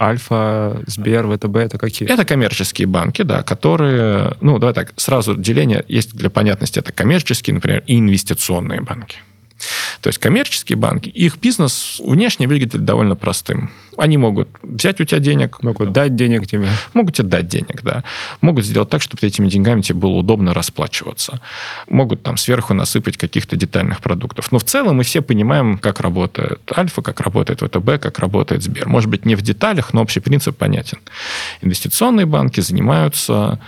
Альфа, 0.00 0.82
Сбер, 0.86 1.26
ВТБ, 1.26 1.56
это 1.56 1.78
какие? 1.78 2.10
Это 2.10 2.24
коммерческие 2.24 2.86
банки, 2.86 3.22
да, 3.22 3.42
которые... 3.42 4.36
Ну, 4.40 4.58
давай 4.58 4.74
так, 4.74 4.92
сразу 4.96 5.36
деление 5.36 5.84
есть 5.88 6.14
для 6.16 6.30
понятности. 6.30 6.78
Это 6.78 6.92
коммерческие, 6.92 7.54
например, 7.54 7.82
и 7.86 7.98
инвестиционные 7.98 8.80
банки. 8.80 9.18
То 10.00 10.08
есть 10.08 10.18
коммерческие 10.18 10.76
банки, 10.76 11.08
их 11.08 11.38
бизнес 11.38 12.00
внешне 12.04 12.46
выглядит 12.46 12.84
довольно 12.84 13.16
простым. 13.16 13.70
Они 13.96 14.16
могут 14.16 14.48
взять 14.62 15.00
у 15.00 15.04
тебя 15.04 15.18
денег. 15.18 15.62
Могут 15.62 15.92
дать 15.92 16.14
денег 16.14 16.46
тебе. 16.46 16.68
Могут 16.94 17.16
тебе 17.16 17.28
дать 17.28 17.48
денег, 17.48 17.82
да. 17.82 18.04
Могут 18.40 18.64
сделать 18.64 18.88
так, 18.88 19.02
чтобы 19.02 19.26
этими 19.26 19.48
деньгами 19.48 19.80
тебе 19.80 19.98
было 19.98 20.12
удобно 20.12 20.54
расплачиваться. 20.54 21.40
Могут 21.88 22.22
там 22.22 22.36
сверху 22.36 22.74
насыпать 22.74 23.16
каких-то 23.16 23.56
детальных 23.56 24.00
продуктов. 24.00 24.52
Но 24.52 24.58
в 24.60 24.64
целом 24.64 24.96
мы 24.96 25.02
все 25.02 25.20
понимаем, 25.20 25.78
как 25.78 26.00
работает 26.00 26.60
Альфа, 26.76 27.02
как 27.02 27.20
работает 27.20 27.60
ВТБ, 27.60 28.00
как 28.00 28.20
работает 28.20 28.62
Сбер. 28.62 28.88
Может 28.88 29.10
быть, 29.10 29.26
не 29.26 29.34
в 29.34 29.42
деталях, 29.42 29.92
но 29.92 30.02
общий 30.02 30.20
принцип 30.20 30.56
понятен. 30.56 30.98
Инвестиционные 31.60 32.26
банки 32.26 32.60
занимаются 32.60 33.58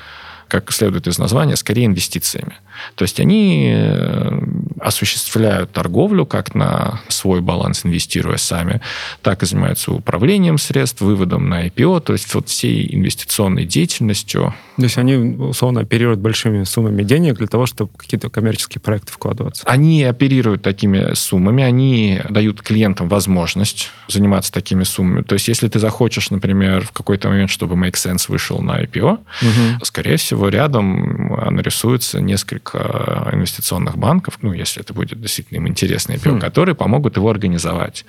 как 0.50 0.72
следует 0.72 1.06
из 1.06 1.18
названия, 1.18 1.56
скорее 1.56 1.86
инвестициями. 1.86 2.54
То 2.96 3.04
есть 3.04 3.20
они 3.20 3.72
э, 3.72 4.40
осуществляют 4.82 5.72
торговлю 5.72 6.26
как 6.26 6.54
на 6.54 7.00
свой 7.08 7.40
баланс, 7.40 7.84
инвестируя 7.84 8.36
сами, 8.36 8.80
так 9.22 9.42
и 9.42 9.46
занимаются 9.46 9.92
управлением 9.92 10.58
средств, 10.58 11.00
выводом 11.00 11.48
на 11.48 11.66
IPO, 11.66 12.00
то 12.00 12.12
есть 12.12 12.32
вот 12.34 12.48
всей 12.48 12.94
инвестиционной 12.94 13.64
деятельностью. 13.64 14.54
То 14.76 14.84
есть 14.84 14.98
они, 14.98 15.16
условно, 15.16 15.80
оперируют 15.80 16.20
большими 16.20 16.64
суммами 16.64 17.02
денег 17.02 17.36
для 17.36 17.46
того, 17.46 17.66
чтобы 17.66 17.90
какие-то 17.96 18.30
коммерческие 18.30 18.80
проекты 18.80 19.12
вкладываться? 19.12 19.64
Они 19.66 20.02
оперируют 20.04 20.62
такими 20.62 21.14
суммами, 21.14 21.62
они 21.62 22.20
дают 22.30 22.62
клиентам 22.62 23.08
возможность 23.08 23.90
заниматься 24.08 24.52
такими 24.52 24.84
суммами. 24.84 25.22
То 25.22 25.34
есть 25.34 25.48
если 25.48 25.68
ты 25.68 25.78
захочешь, 25.78 26.30
например, 26.30 26.86
в 26.86 26.92
какой-то 26.92 27.28
момент, 27.28 27.50
чтобы 27.50 27.74
Make 27.74 27.94
Sense 27.94 28.26
вышел 28.28 28.60
на 28.60 28.80
IPO, 28.82 29.12
угу. 29.12 29.84
скорее 29.84 30.16
всего, 30.16 30.48
рядом 30.48 31.36
нарисуется 31.50 32.20
несколько 32.20 33.28
инвестиционных 33.32 33.98
банков, 33.98 34.38
ну, 34.42 34.52
если 34.52 34.69
это 34.76 34.92
будет 34.92 35.20
действительно 35.20 35.58
им 35.58 35.68
интересный 35.68 36.16
IPO, 36.16 36.36
хм. 36.36 36.40
которые 36.40 36.74
помогут 36.74 37.16
его 37.16 37.30
организовать, 37.30 38.04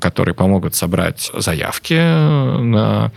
которые 0.00 0.34
помогут 0.34 0.74
собрать 0.74 1.30
заявки 1.34 1.94
на 1.94 3.12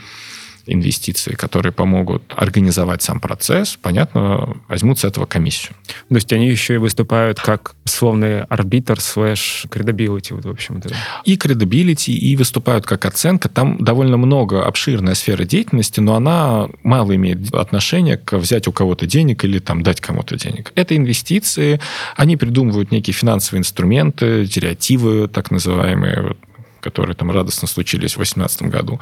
инвестиции, 0.74 1.34
которые 1.34 1.72
помогут 1.72 2.24
организовать 2.36 3.02
сам 3.02 3.20
процесс, 3.20 3.78
понятно, 3.82 4.58
возьмут 4.68 5.00
с 5.00 5.06
этого 5.06 5.26
комиссию. 5.26 5.76
То 6.10 6.16
есть 6.16 6.32
они 6.34 6.50
еще 6.50 6.76
и 6.76 6.78
выступают 6.78 7.40
как 7.40 7.76
словный 7.86 8.44
арбитр 8.44 9.00
слэш 9.00 9.66
credibility, 9.70 10.34
вот, 10.34 10.46
в 10.46 10.50
общем. 10.50 10.76
-то. 10.78 10.94
И 11.26 11.36
credibility, 11.36 12.14
и 12.14 12.36
выступают 12.36 12.86
как 12.86 13.06
оценка. 13.06 13.50
Там 13.50 13.78
довольно 13.84 14.18
много 14.18 14.66
обширная 14.66 15.16
сфера 15.16 15.44
деятельности, 15.44 16.00
но 16.00 16.16
она 16.16 16.70
мало 16.84 17.16
имеет 17.16 17.54
отношения 17.54 18.18
к 18.18 18.38
взять 18.38 18.68
у 18.68 18.72
кого-то 18.72 19.06
денег 19.06 19.44
или 19.44 19.60
там 19.60 19.84
дать 19.84 20.02
кому-то 20.02 20.38
денег. 20.38 20.72
Это 20.76 20.96
инвестиции, 20.96 21.80
они 22.16 22.38
придумывают 22.38 22.92
некие 22.92 23.14
финансовые 23.14 23.60
инструменты, 23.60 24.46
деривативы 24.46 25.28
так 25.28 25.52
называемые, 25.52 26.36
которые 26.82 27.16
там 27.16 27.32
радостно 27.32 27.68
случились 27.68 28.12
в 28.12 28.18
2018 28.18 28.64
году, 28.64 29.00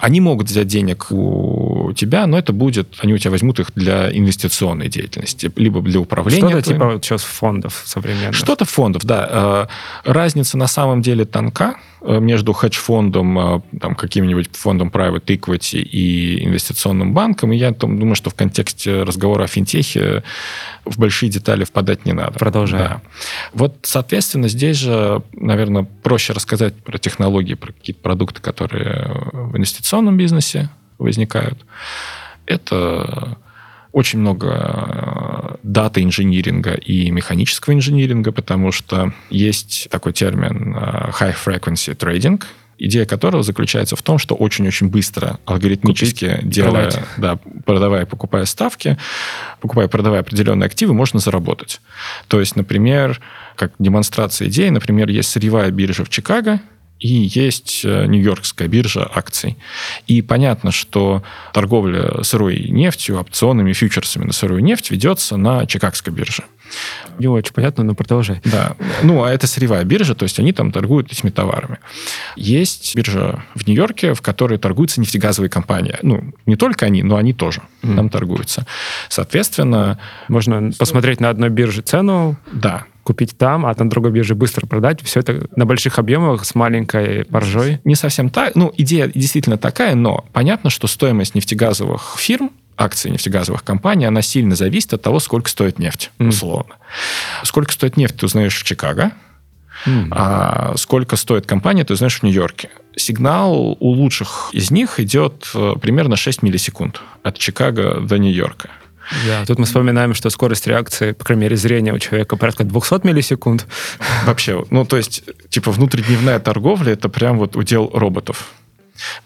они 0.00 0.20
могут 0.20 0.48
взять 0.48 0.66
денег 0.66 1.06
у 1.10 1.92
тебя, 1.96 2.26
но 2.26 2.38
это 2.38 2.52
будет, 2.52 2.96
они 2.98 3.14
у 3.14 3.18
тебя 3.18 3.30
возьмут 3.30 3.60
их 3.60 3.72
для 3.74 4.10
инвестиционной 4.16 4.88
деятельности, 4.88 5.50
либо 5.56 5.80
для 5.80 6.00
управления. 6.00 6.48
Что-то 6.48 6.62
типа 6.62 6.86
вот 6.86 7.04
сейчас 7.04 7.22
фондов 7.22 7.82
современных. 7.84 8.34
Что-то 8.34 8.64
фондов, 8.64 9.04
да. 9.04 9.68
Э, 10.04 10.10
разница 10.10 10.58
на 10.58 10.66
самом 10.66 11.02
деле 11.02 11.24
тонка 11.24 11.76
э, 12.00 12.18
между 12.18 12.52
хедж-фондом, 12.52 13.38
э, 13.38 13.60
там, 13.80 13.94
каким-нибудь 13.94 14.50
фондом 14.56 14.88
private 14.88 15.24
equity 15.24 15.80
и 15.80 16.44
инвестиционным 16.44 17.14
банком. 17.14 17.52
И 17.52 17.56
я 17.56 17.72
там, 17.72 17.98
думаю, 17.98 18.14
что 18.14 18.30
в 18.30 18.34
контексте 18.34 19.02
разговора 19.02 19.44
о 19.44 19.46
финтехе 19.46 20.22
в 20.84 20.98
большие 20.98 21.30
детали 21.30 21.64
впадать 21.64 22.04
не 22.04 22.12
надо. 22.12 22.38
Продолжаем. 22.38 22.88
Да. 22.88 23.00
Вот, 23.52 23.76
соответственно, 23.82 24.48
здесь 24.48 24.76
же, 24.78 25.22
наверное, 25.32 25.86
проще 26.02 26.32
рассказать 26.32 26.74
про 26.74 26.98
технологии, 27.12 27.54
про 27.54 27.72
какие-то 27.72 28.00
продукты, 28.00 28.40
которые 28.40 29.30
в 29.32 29.56
инвестиционном 29.56 30.16
бизнесе 30.16 30.70
возникают. 30.98 31.58
Это 32.46 33.38
очень 33.92 34.20
много 34.20 35.58
дата 35.62 36.02
инжиниринга 36.02 36.72
и 36.72 37.10
механического 37.10 37.74
инжиниринга, 37.74 38.32
потому 38.32 38.72
что 38.72 39.12
есть 39.28 39.88
такой 39.90 40.12
термин 40.12 40.74
э, 40.74 41.10
high 41.10 41.36
frequency 41.44 41.94
trading, 41.94 42.42
идея 42.78 43.04
которого 43.04 43.42
заключается 43.42 43.94
в 43.94 44.02
том, 44.02 44.18
что 44.18 44.34
очень-очень 44.34 44.88
быстро, 44.88 45.38
алгоритмически 45.44 46.36
Купить, 46.36 46.48
делая, 46.48 46.90
продавать. 46.90 47.08
да, 47.18 47.38
продавая, 47.64 48.06
покупая 48.06 48.44
ставки, 48.46 48.96
покупая, 49.60 49.88
продавая 49.88 50.20
определенные 50.20 50.66
активы, 50.66 50.94
можно 50.94 51.20
заработать. 51.20 51.80
То 52.28 52.40
есть, 52.40 52.56
например, 52.56 53.20
как 53.56 53.72
демонстрация 53.78 54.48
идеи, 54.48 54.70
например, 54.70 55.10
есть 55.10 55.30
сырьевая 55.30 55.70
биржа 55.70 56.04
в 56.04 56.08
Чикаго, 56.08 56.60
и 57.02 57.28
есть 57.34 57.82
э, 57.84 58.06
Нью-Йоркская 58.06 58.68
биржа 58.68 59.10
акций. 59.12 59.58
И 60.06 60.22
понятно, 60.22 60.70
что 60.70 61.24
торговля 61.52 62.22
сырой 62.22 62.68
нефтью, 62.68 63.18
опционами, 63.18 63.72
фьючерсами 63.72 64.24
на 64.24 64.32
сырую 64.32 64.62
нефть 64.62 64.92
ведется 64.92 65.36
на 65.36 65.66
Чикагской 65.66 66.12
бирже. 66.12 66.44
Не 67.18 67.26
очень 67.26 67.52
понятно, 67.52 67.82
но 67.82 67.94
продолжай. 67.94 68.40
Да. 68.44 68.76
Ну, 69.02 69.24
а 69.24 69.32
это 69.32 69.48
сырьевая 69.48 69.82
биржа, 69.84 70.14
то 70.14 70.22
есть 70.22 70.38
они 70.38 70.52
там 70.52 70.70
торгуют 70.70 71.12
этими 71.12 71.30
товарами. 71.30 71.78
Есть 72.36 72.94
биржа 72.94 73.44
в 73.56 73.66
Нью-Йорке, 73.66 74.14
в 74.14 74.22
которой 74.22 74.58
торгуются 74.58 75.00
нефтегазовые 75.00 75.50
компании. 75.50 75.96
Ну, 76.02 76.32
не 76.46 76.54
только 76.54 76.86
они, 76.86 77.02
но 77.02 77.16
они 77.16 77.32
тоже 77.32 77.62
mm. 77.82 77.96
там 77.96 78.08
торгуются. 78.10 78.64
Соответственно... 79.08 79.98
Можно 80.28 80.70
посмотреть 80.78 81.20
на 81.20 81.30
одной 81.30 81.50
бирже 81.50 81.82
цену. 81.82 82.36
Да 82.52 82.84
купить 83.02 83.36
там, 83.36 83.66
а 83.66 83.74
на 83.76 83.90
другой 83.90 84.12
бирже 84.12 84.34
быстро 84.34 84.66
продать. 84.66 85.02
Все 85.02 85.20
это 85.20 85.46
на 85.56 85.66
больших 85.66 85.98
объемах 85.98 86.44
с 86.44 86.54
маленькой 86.54 87.26
маржой. 87.28 87.80
Не 87.84 87.94
совсем 87.94 88.30
так. 88.30 88.54
Ну, 88.54 88.72
идея 88.76 89.10
действительно 89.12 89.58
такая, 89.58 89.94
но 89.94 90.24
понятно, 90.32 90.70
что 90.70 90.86
стоимость 90.86 91.34
нефтегазовых 91.34 92.16
фирм 92.18 92.50
акций 92.76 93.10
нефтегазовых 93.10 93.62
компаний, 93.64 94.06
она 94.06 94.22
сильно 94.22 94.56
зависит 94.56 94.94
от 94.94 95.02
того, 95.02 95.20
сколько 95.20 95.48
стоит 95.48 95.78
нефть, 95.78 96.10
mm. 96.18 96.28
условно. 96.28 96.76
Сколько 97.44 97.72
стоит 97.72 97.96
нефть, 97.96 98.16
ты 98.16 98.26
узнаешь 98.26 98.58
в 98.58 98.64
Чикаго, 98.64 99.12
mm. 99.86 100.08
а 100.10 100.74
сколько 100.76 101.16
стоит 101.16 101.46
компания, 101.46 101.84
ты 101.84 101.94
узнаешь 101.94 102.18
в 102.18 102.22
Нью-Йорке. 102.22 102.70
Сигнал 102.96 103.76
у 103.78 103.88
лучших 103.88 104.50
из 104.52 104.70
них 104.70 105.00
идет 105.00 105.50
э, 105.54 105.74
примерно 105.80 106.16
6 106.16 106.42
миллисекунд 106.42 107.00
от 107.22 107.38
Чикаго 107.38 108.00
до 108.00 108.18
Нью-Йорка. 108.18 108.70
Да, 109.26 109.44
тут 109.46 109.58
мы 109.58 109.64
вспоминаем, 109.64 110.14
что 110.14 110.30
скорость 110.30 110.66
реакции, 110.66 111.12
по 111.12 111.24
крайней 111.24 111.42
мере, 111.42 111.56
зрения 111.56 111.92
у 111.92 111.98
человека 111.98 112.36
порядка 112.36 112.64
200 112.64 113.06
миллисекунд. 113.06 113.66
Вообще, 114.24 114.64
ну, 114.70 114.84
то 114.84 114.96
есть, 114.96 115.24
типа, 115.48 115.70
внутридневная 115.70 116.38
торговля– 116.38 116.92
это 116.94 117.08
прям 117.08 117.38
вот 117.38 117.56
удел 117.56 117.90
роботов. 117.92 118.52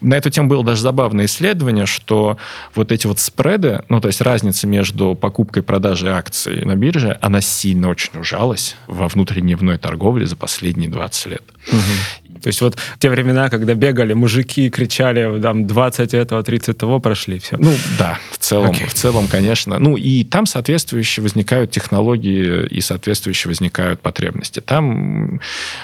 На 0.01 0.15
эту 0.15 0.29
тему 0.29 0.49
было 0.49 0.63
даже 0.63 0.81
забавное 0.81 1.25
исследование, 1.25 1.85
что 1.85 2.37
вот 2.73 2.91
эти 2.91 3.07
вот 3.07 3.19
спреды, 3.19 3.83
ну, 3.89 3.99
то 4.01 4.07
есть 4.07 4.21
разница 4.21 4.67
между 4.67 5.15
покупкой 5.15 5.61
и 5.61 5.65
продажей 5.65 6.09
акций 6.11 6.63
на 6.65 6.75
бирже, 6.75 7.17
она 7.21 7.41
сильно 7.41 7.89
очень 7.89 8.19
ужалась 8.19 8.75
во 8.87 9.07
внутридневной 9.07 9.77
торговле 9.77 10.25
за 10.25 10.35
последние 10.35 10.89
20 10.89 11.25
лет. 11.27 11.43
Угу. 11.67 12.26
То 12.41 12.47
есть 12.47 12.61
вот 12.61 12.77
те 12.99 13.09
времена, 13.09 13.49
когда 13.49 13.73
бегали 13.73 14.13
мужики, 14.13 14.69
кричали, 14.69 15.41
там, 15.41 15.67
20 15.67 16.13
этого, 16.13 16.43
30 16.43 16.77
того 16.77 16.99
прошли, 16.99 17.39
все. 17.39 17.57
Ну, 17.57 17.73
да, 17.97 18.17
в 18.31 18.37
целом, 18.37 18.71
okay. 18.71 18.87
в 18.87 18.93
целом, 18.93 19.27
конечно. 19.27 19.79
Ну, 19.79 19.97
и 19.97 20.23
там 20.23 20.45
соответствующие 20.45 21.23
возникают 21.23 21.71
технологии 21.71 22.65
и 22.67 22.81
соответствующие 22.81 23.49
возникают 23.49 24.01
потребности. 24.01 24.59
Там 24.59 25.41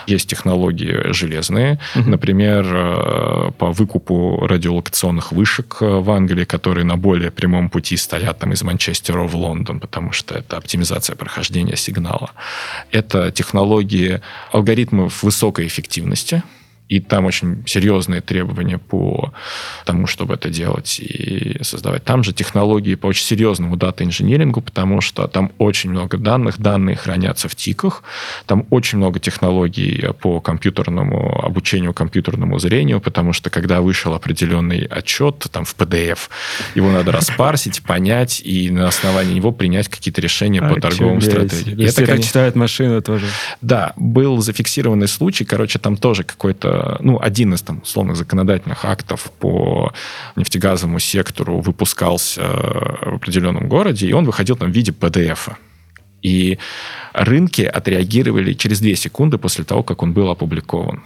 есть 0.07 0.29
технологии 0.29 1.13
железные, 1.13 1.79
uh-huh. 1.95 2.07
например, 2.07 2.65
э, 2.67 3.51
по 3.57 3.71
выкупу 3.71 4.45
радиолокационных 4.47 5.31
вышек 5.31 5.77
э, 5.81 5.85
в 5.85 6.09
Англии, 6.11 6.45
которые 6.45 6.85
на 6.85 6.97
более 6.97 7.31
прямом 7.31 7.69
пути 7.69 7.97
стоят 7.97 8.39
там 8.39 8.53
из 8.53 8.63
Манчестера 8.63 9.23
в 9.23 9.35
Лондон, 9.35 9.79
потому 9.79 10.11
что 10.11 10.35
это 10.35 10.57
оптимизация 10.57 11.15
прохождения 11.15 11.75
сигнала. 11.75 12.31
Это 12.91 13.31
технологии 13.31 14.21
алгоритмов 14.51 15.23
высокой 15.23 15.67
эффективности, 15.67 16.42
и 16.89 16.99
там 16.99 17.25
очень 17.25 17.63
серьезные 17.65 18.21
требования 18.21 18.77
по 18.77 19.33
тому, 19.85 20.07
чтобы 20.07 20.35
это 20.35 20.49
делать 20.49 20.99
и 20.99 21.57
создавать. 21.61 22.03
Там 22.03 22.23
же 22.23 22.33
технологии 22.33 22.95
по 22.95 23.07
очень 23.07 23.25
серьезному 23.25 23.77
дата-инжинирингу, 23.77 24.61
потому 24.61 25.01
что 25.01 25.27
там 25.27 25.51
очень 25.57 25.89
много 25.89 26.17
данных, 26.17 26.59
данные 26.59 26.95
хранятся 26.95 27.47
в 27.47 27.55
тиках, 27.55 28.03
там 28.45 28.65
очень 28.69 28.97
много 28.97 29.19
технологий 29.19 30.09
по 30.21 30.39
компьютерному 30.41 31.43
обучению 31.43 31.93
компьютерному 31.93 32.59
зрению, 32.59 33.01
потому 33.01 33.33
что 33.33 33.49
когда 33.49 33.81
вышел 33.81 34.13
определенный 34.13 34.85
отчет 34.85 35.47
там 35.51 35.65
в 35.65 35.75
PDF, 35.75 36.19
его 36.75 36.91
надо 36.91 37.11
распарсить, 37.11 37.81
понять 37.83 38.41
и 38.43 38.69
на 38.69 38.87
основании 38.87 39.35
него 39.35 39.51
принять 39.51 39.87
какие-то 39.87 40.21
решения 40.21 40.61
по 40.61 40.79
торговым 40.79 41.21
стратегиям. 41.21 41.79
Это, 41.79 42.05
конечно, 42.05 42.23
читает 42.23 42.55
машина 42.55 43.01
тоже. 43.01 43.25
Да, 43.61 43.93
был 43.95 44.41
зафиксированный 44.41 45.07
случай, 45.07 45.45
короче, 45.45 45.79
там 45.79 45.97
тоже 45.97 46.23
какой-то 46.23 46.72
ну, 46.99 47.19
один 47.21 47.53
из 47.53 47.61
там 47.61 47.81
условных 47.83 48.15
законодательных 48.15 48.85
актов 48.85 49.31
по 49.39 49.93
нефтегазовому 50.35 50.99
сектору 50.99 51.61
выпускался 51.61 52.41
в 52.41 53.15
определенном 53.15 53.67
городе, 53.67 54.07
и 54.07 54.13
он 54.13 54.25
выходил 54.25 54.55
там 54.55 54.71
в 54.71 54.75
виде 54.75 54.91
PDF. 54.91 55.47
-а. 55.47 55.55
И 56.21 56.57
рынки 57.13 57.61
отреагировали 57.61 58.53
через 58.53 58.79
две 58.79 58.95
секунды 58.95 59.37
после 59.37 59.65
того, 59.65 59.83
как 59.83 60.03
он 60.03 60.13
был 60.13 60.29
опубликован 60.29 61.03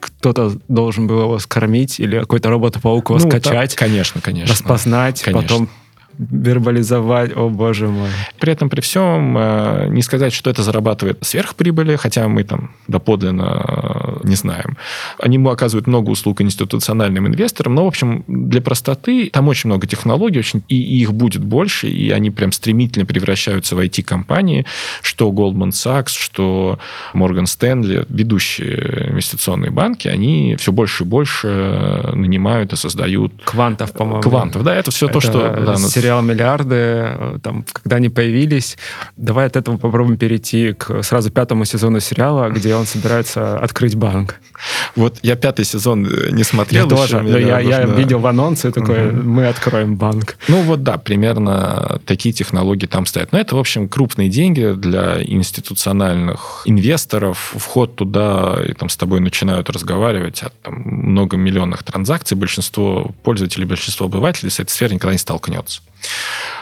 кто-то 0.00 0.52
должен 0.68 1.06
был 1.06 1.20
его 1.20 1.38
скормить 1.38 2.00
или 2.00 2.18
какой-то 2.18 2.50
робот-паук 2.50 3.10
его 3.10 3.18
ну, 3.18 3.28
скачать. 3.28 3.70
Да, 3.70 3.76
конечно, 3.76 4.20
конечно. 4.20 4.52
Распознать, 4.52 5.22
конечно. 5.22 5.42
потом 5.42 5.68
вербализовать, 6.18 7.36
о 7.36 7.48
боже 7.48 7.88
мой. 7.88 8.10
При 8.38 8.52
этом, 8.52 8.68
при 8.68 8.80
всем, 8.80 9.36
э, 9.38 9.86
не 9.88 10.02
сказать, 10.02 10.32
что 10.32 10.50
это 10.50 10.62
зарабатывает 10.62 11.18
сверхприбыли, 11.22 11.96
хотя 11.96 12.28
мы 12.28 12.44
там 12.44 12.72
доподлинно 12.88 13.64
э, 13.66 14.28
не 14.28 14.36
знаем. 14.36 14.76
Они 15.18 15.38
оказывают 15.48 15.86
много 15.86 16.10
услуг 16.10 16.40
институциональным 16.40 17.26
инвесторам, 17.26 17.74
но, 17.74 17.84
в 17.84 17.88
общем, 17.88 18.24
для 18.26 18.60
простоты 18.60 19.30
там 19.30 19.48
очень 19.48 19.68
много 19.68 19.86
технологий, 19.86 20.38
очень, 20.38 20.62
и 20.68 20.76
их 20.76 21.12
будет 21.12 21.44
больше, 21.44 21.88
и 21.88 22.10
они 22.10 22.30
прям 22.30 22.52
стремительно 22.52 23.06
превращаются 23.06 23.76
в 23.76 23.80
IT-компании, 23.80 24.66
что 25.02 25.30
Goldman 25.30 25.70
Sachs, 25.70 26.10
что 26.18 26.78
Morgan 27.14 27.44
Stanley, 27.44 28.06
ведущие 28.08 29.10
инвестиционные 29.10 29.70
банки, 29.70 30.08
они 30.08 30.56
все 30.58 30.72
больше 30.72 31.04
и 31.04 31.06
больше 31.06 31.48
нанимают 32.14 32.72
и 32.72 32.76
создают... 32.76 33.32
Квантов, 33.44 33.92
по-моему. 33.92 34.22
Квантов, 34.22 34.62
да, 34.62 34.74
это 34.74 34.90
все 34.90 35.06
это 35.06 35.14
то, 35.14 35.20
что... 35.20 35.62
Да, 35.64 35.76
сериал 36.02 36.22
«Миллиарды», 36.22 36.74
э, 36.74 37.38
там, 37.42 37.64
когда 37.72 37.96
они 37.96 38.08
появились. 38.08 38.76
Давай 39.16 39.46
от 39.46 39.56
этого 39.56 39.76
попробуем 39.76 40.18
перейти 40.18 40.72
к 40.72 41.02
сразу 41.02 41.30
пятому 41.30 41.64
сезону 41.64 42.00
сериала, 42.00 42.50
где 42.50 42.74
он 42.74 42.86
собирается 42.86 43.58
открыть 43.58 43.94
банк. 43.94 44.36
Вот 44.96 45.18
я 45.22 45.36
пятый 45.36 45.64
сезон 45.64 46.06
э, 46.06 46.30
не 46.30 46.44
смотрел. 46.44 46.84
Я 46.84 46.90
тоже, 46.90 47.20
но 47.20 47.38
я, 47.38 47.60
я 47.60 47.84
видел 47.84 48.18
в 48.18 48.26
анонсе 48.26 48.70
такой, 48.70 49.08
угу. 49.08 49.22
мы 49.22 49.46
откроем 49.46 49.96
банк. 49.96 50.36
Ну 50.48 50.62
вот 50.62 50.82
да, 50.82 50.98
примерно 50.98 52.00
такие 52.04 52.32
технологии 52.32 52.86
там 52.86 53.06
стоят. 53.06 53.32
Но 53.32 53.38
это, 53.38 53.56
в 53.56 53.58
общем, 53.58 53.88
крупные 53.88 54.28
деньги 54.28 54.72
для 54.76 55.22
институциональных 55.22 56.62
инвесторов. 56.64 57.54
Вход 57.56 57.96
туда, 57.96 58.58
и 58.66 58.72
там 58.72 58.88
с 58.88 58.96
тобой 58.96 59.20
начинают 59.20 59.70
разговаривать 59.70 60.42
от 60.42 60.52
там, 60.62 60.74
многомиллионных 60.84 61.82
транзакций. 61.82 62.36
Большинство 62.36 63.12
пользователей, 63.22 63.66
большинство 63.66 64.06
обывателей 64.06 64.50
с 64.50 64.60
этой 64.60 64.70
сферой 64.70 64.94
никогда 64.94 65.12
не 65.12 65.18
столкнется. 65.18 65.82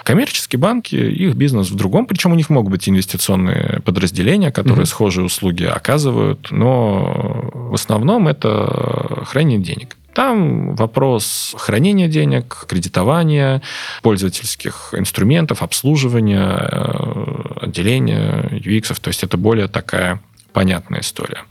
Коммерческие 0.04 0.58
банки, 0.58 0.96
их 0.96 1.34
бизнес 1.34 1.70
в 1.70 1.76
другом, 1.76 2.06
причем 2.06 2.32
у 2.32 2.34
них 2.34 2.50
могут 2.50 2.70
быть 2.70 2.88
инвестиционные 2.88 3.80
подразделения, 3.84 4.50
которые 4.50 4.84
mm-hmm. 4.84 4.86
схожие 4.86 5.24
услуги 5.24 5.64
оказывают, 5.64 6.48
но 6.50 7.50
в 7.52 7.74
основном 7.74 8.26
это 8.26 9.24
хранение 9.26 9.58
денег. 9.58 9.96
Там 10.14 10.74
вопрос 10.74 11.54
хранения 11.56 12.08
денег, 12.08 12.64
кредитования, 12.68 13.62
пользовательских 14.02 14.92
инструментов, 14.92 15.62
обслуживания, 15.62 16.68
э, 16.72 17.64
отделения, 17.66 18.48
UX. 18.50 19.00
То 19.00 19.08
есть 19.08 19.22
это 19.22 19.36
более 19.36 19.68
такая 19.68 20.20
понятная 20.52 21.00
история. 21.00 21.44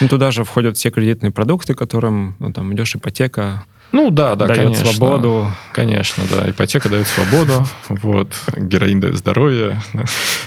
Ну, 0.00 0.08
туда 0.08 0.30
же 0.30 0.44
входят 0.44 0.76
все 0.76 0.90
кредитные 0.90 1.32
продукты, 1.32 1.74
которым 1.74 2.36
ну, 2.38 2.52
там 2.52 2.72
идешь 2.72 2.94
ипотека, 2.94 3.64
ну 3.94 4.10
да, 4.10 4.34
да, 4.34 4.46
дает 4.46 4.60
конечно. 4.60 4.86
свободу. 4.86 5.52
Конечно, 5.72 6.24
да. 6.28 6.50
Ипотека 6.50 6.88
дает 6.88 7.06
свободу, 7.06 7.64
вот. 7.88 8.34
Героин 8.56 8.98
дает 8.98 9.16
здоровье. 9.16 9.80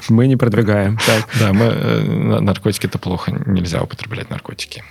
Мы 0.10 0.28
не 0.28 0.36
продвигаем. 0.36 0.98
Так. 1.06 1.30
Да, 1.40 1.54
мы, 1.54 1.64
э, 1.64 2.40
наркотики 2.42 2.88
это 2.88 3.00
плохо, 3.00 3.32
нельзя 3.46 3.82
употреблять 3.82 4.30
наркотики. 4.30 4.84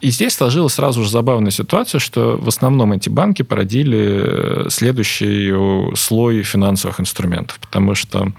И 0.00 0.10
здесь 0.10 0.34
сложилась 0.34 0.72
сразу 0.72 1.04
же 1.04 1.10
забавная 1.10 1.50
ситуация, 1.50 1.98
что 1.98 2.38
в 2.38 2.48
основном 2.48 2.94
эти 2.94 3.10
банки 3.10 3.42
породили 3.42 4.66
э, 4.66 4.70
следующий 4.70 5.52
слой 5.94 6.44
финансовых 6.44 6.98
инструментов, 6.98 7.58
потому 7.60 7.94
что 7.94 8.32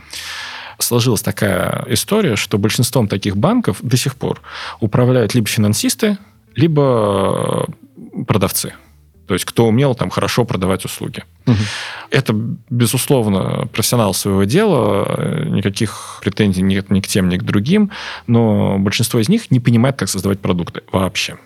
сложилась 0.79 1.21
такая 1.21 1.85
история, 1.89 2.37
что 2.37 2.57
большинством 2.57 3.07
таких 3.07 3.37
банков 3.37 3.77
до 3.83 3.97
сих 3.97 4.15
пор 4.15 4.41
управляют 4.79 5.35
либо 5.35 5.47
финансисты, 5.47 6.17
либо 6.55 7.67
э, 7.95 8.23
продавцы. 8.23 8.73
То 9.33 9.35
есть 9.35 9.45
кто 9.45 9.65
умел 9.65 9.95
там 9.95 10.11
хорошо 10.11 10.45
продавать 10.45 10.85
услуги. 10.85 11.23
Угу. 11.47 11.57
Это, 12.11 12.35
безусловно, 12.69 13.67
профессионал 13.73 14.13
своего 14.13 14.43
дела, 14.43 15.43
никаких 15.47 16.19
претензий 16.21 16.61
нет 16.61 16.91
ни 16.91 17.01
к 17.01 17.07
тем, 17.07 17.29
ни 17.29 17.37
к 17.37 17.41
другим, 17.41 17.89
но 18.27 18.77
большинство 18.77 19.19
из 19.19 19.29
них 19.29 19.49
не 19.49 19.59
понимает, 19.59 19.95
как 19.95 20.07
создавать 20.07 20.39
продукты 20.39 20.83
вообще. 20.91 21.37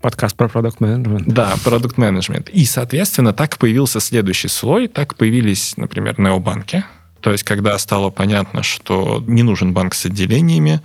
Подкаст 0.00 0.34
про 0.38 0.48
продукт 0.48 0.80
менеджмент. 0.80 1.28
Да, 1.28 1.54
продукт 1.62 1.98
менеджмент. 1.98 2.48
И, 2.48 2.64
соответственно, 2.64 3.34
так 3.34 3.58
появился 3.58 4.00
следующий 4.00 4.48
слой, 4.48 4.88
так 4.88 5.14
появились, 5.14 5.76
например, 5.76 6.18
необанки, 6.18 6.82
то 7.22 7.30
есть, 7.30 7.44
когда 7.44 7.78
стало 7.78 8.10
понятно, 8.10 8.62
что 8.62 9.22
не 9.26 9.42
нужен 9.42 9.72
банк 9.72 9.94
с 9.94 10.06
отделениями. 10.06 10.80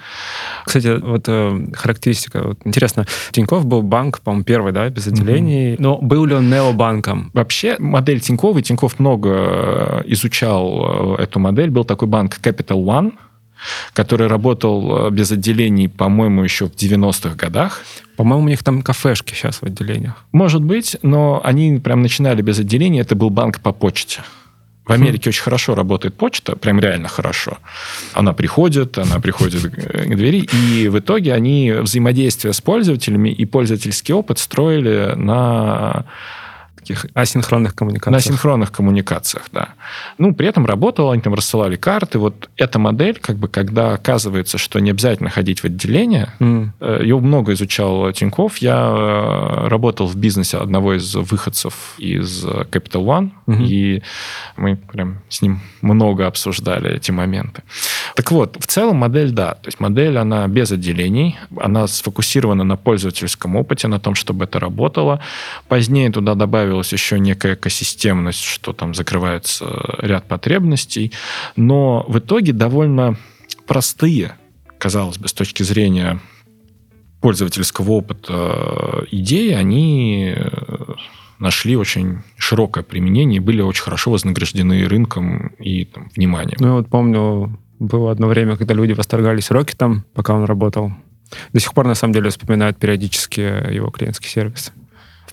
Кстати, 0.65 0.99
вот 0.99 1.23
э, 1.27 1.67
характеристика. 1.73 2.43
Вот, 2.43 2.59
интересно, 2.63 3.07
Тиньков 3.31 3.65
был 3.65 3.81
банк, 3.81 4.21
по-моему, 4.21 4.45
первый, 4.45 4.71
да, 4.71 4.87
без 4.89 5.07
отделений. 5.07 5.73
Mm-hmm. 5.73 5.77
Но 5.79 5.97
был 5.97 6.25
ли 6.25 6.35
он 6.35 6.49
необанком? 6.49 7.31
Вообще, 7.33 7.75
модель 7.79 8.21
Тинькова, 8.21 8.61
Тиньков 8.61 8.99
много 8.99 9.29
э, 9.29 10.01
изучал 10.05 11.17
э, 11.17 11.23
эту 11.23 11.39
модель. 11.39 11.71
Был 11.71 11.85
такой 11.85 12.07
банк 12.07 12.37
Capital 12.39 12.83
One, 12.85 13.13
который 13.93 14.27
работал 14.27 15.07
э, 15.07 15.09
без 15.09 15.31
отделений, 15.31 15.89
по-моему, 15.89 16.43
еще 16.43 16.67
в 16.67 16.75
90-х 16.75 17.35
годах. 17.35 17.81
По-моему, 18.15 18.45
у 18.45 18.47
них 18.47 18.63
там 18.63 18.83
кафешки 18.83 19.33
сейчас 19.33 19.57
в 19.57 19.63
отделениях. 19.63 20.23
Может 20.31 20.63
быть, 20.63 20.97
но 21.01 21.41
они 21.43 21.79
прям 21.79 22.03
начинали 22.03 22.43
без 22.43 22.59
отделений. 22.59 23.01
Это 23.01 23.15
был 23.15 23.31
банк 23.31 23.59
по 23.59 23.71
почте. 23.71 24.21
В 24.87 24.91
Америке 24.91 25.29
очень 25.29 25.43
хорошо 25.43 25.75
работает 25.75 26.15
почта, 26.15 26.55
прям 26.55 26.79
реально 26.79 27.07
хорошо. 27.07 27.57
Она 28.13 28.33
приходит, 28.33 28.97
она 28.97 29.19
приходит 29.19 29.61
к 29.63 30.15
двери, 30.15 30.47
и 30.51 30.87
в 30.87 30.99
итоге 30.99 31.33
они 31.33 31.71
взаимодействие 31.71 32.53
с 32.53 32.61
пользователями 32.61 33.29
и 33.29 33.45
пользовательский 33.45 34.13
опыт 34.13 34.39
строили 34.39 35.13
на 35.15 36.05
таких 36.87 37.05
асинхронных 37.13 37.75
коммуникациях. 37.75 38.11
На 38.11 38.17
асинхронных 38.17 38.71
коммуникациях, 38.71 39.45
да. 39.51 39.69
Ну, 40.17 40.33
при 40.33 40.47
этом 40.47 40.65
работало, 40.65 41.13
они 41.13 41.21
там 41.21 41.33
рассылали 41.33 41.75
карты. 41.75 42.19
Вот 42.19 42.49
эта 42.55 42.79
модель, 42.79 43.19
как 43.19 43.37
бы, 43.37 43.47
когда 43.47 43.93
оказывается, 43.93 44.57
что 44.57 44.79
не 44.79 44.91
обязательно 44.91 45.29
ходить 45.29 45.59
в 45.61 45.65
отделение, 45.65 46.29
mm. 46.39 47.01
ее 47.03 47.19
много 47.19 47.53
изучал 47.53 48.11
Тиньков. 48.11 48.57
Я 48.57 48.77
э, 48.77 49.67
работал 49.67 50.07
в 50.07 50.15
бизнесе 50.15 50.57
одного 50.57 50.93
из 50.95 51.15
выходцев 51.15 51.73
из 51.97 52.45
Capital 52.45 53.03
One, 53.05 53.31
mm-hmm. 53.47 53.65
и 53.65 54.03
мы 54.55 54.75
прям 54.75 55.19
с 55.29 55.41
ним 55.41 55.59
много 55.81 56.27
обсуждали 56.27 56.95
эти 56.95 57.11
моменты. 57.11 57.63
Так 58.15 58.31
вот, 58.31 58.57
в 58.59 58.67
целом 58.67 58.97
модель, 58.97 59.31
да. 59.31 59.53
То 59.53 59.67
есть 59.67 59.79
модель, 59.79 60.17
она 60.17 60.47
без 60.47 60.71
отделений, 60.71 61.37
она 61.59 61.87
сфокусирована 61.87 62.63
на 62.63 62.77
пользовательском 62.77 63.55
опыте, 63.55 63.87
на 63.87 63.99
том, 63.99 64.15
чтобы 64.15 64.45
это 64.45 64.59
работало. 64.59 65.19
Позднее 65.67 66.11
туда 66.11 66.35
добавил 66.35 66.76
добавилась 66.77 66.93
еще 66.93 67.19
некая 67.19 67.55
экосистемность, 67.55 68.43
что 68.43 68.73
там 68.73 68.93
закрывается 68.93 69.65
ряд 69.99 70.27
потребностей, 70.27 71.11
но 71.55 72.05
в 72.07 72.19
итоге 72.19 72.53
довольно 72.53 73.17
простые, 73.65 74.35
казалось 74.77 75.17
бы, 75.17 75.27
с 75.27 75.33
точки 75.33 75.63
зрения 75.63 76.19
пользовательского 77.19 77.91
опыта 77.91 78.33
э, 78.33 79.05
идеи, 79.11 79.53
они 79.53 80.35
э, 80.35 80.93
нашли 81.39 81.75
очень 81.75 82.19
широкое 82.37 82.83
применение 82.83 83.37
и 83.37 83.39
были 83.39 83.61
очень 83.61 83.83
хорошо 83.83 84.11
вознаграждены 84.11 84.87
рынком 84.87 85.47
и 85.59 85.85
там, 85.85 86.09
вниманием. 86.15 86.57
Ну, 86.59 86.67
я 86.67 86.73
вот 86.73 86.89
помню, 86.89 87.57
было 87.79 88.11
одно 88.11 88.27
время, 88.27 88.55
когда 88.55 88.75
люди 88.75 88.93
восторгались 88.93 89.49
Рокетом, 89.49 90.05
пока 90.13 90.35
он 90.35 90.45
работал. 90.45 90.91
До 91.53 91.59
сих 91.59 91.73
пор, 91.73 91.87
на 91.87 91.95
самом 91.95 92.13
деле, 92.13 92.29
вспоминают 92.29 92.77
периодически 92.77 93.73
его 93.73 93.89
клиентский 93.89 94.29
сервис 94.29 94.71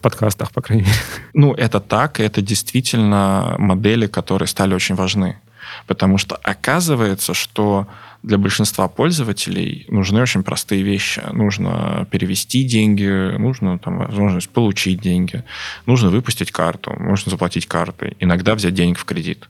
подкастах, 0.04 0.52
по 0.52 0.60
крайней 0.60 0.84
мере. 0.84 0.94
Ну, 1.32 1.54
это 1.54 1.80
так, 1.80 2.20
это 2.20 2.42
действительно 2.42 3.56
модели, 3.58 4.06
которые 4.06 4.48
стали 4.48 4.74
очень 4.74 4.94
важны. 4.94 5.36
Потому 5.86 6.18
что 6.18 6.36
оказывается, 6.36 7.32
что 7.32 7.86
для 8.22 8.36
большинства 8.36 8.88
пользователей 8.88 9.86
нужны 9.88 10.20
очень 10.20 10.42
простые 10.42 10.82
вещи. 10.82 11.22
Нужно 11.32 12.06
перевести 12.10 12.64
деньги, 12.64 13.36
нужно 13.38 13.78
там, 13.78 13.98
возможность 13.98 14.50
получить 14.50 15.00
деньги, 15.00 15.42
нужно 15.86 16.10
выпустить 16.10 16.52
карту, 16.52 16.92
нужно 16.98 17.30
заплатить 17.30 17.66
картой, 17.66 18.16
иногда 18.20 18.54
взять 18.54 18.74
денег 18.74 18.98
в 18.98 19.04
кредит. 19.04 19.48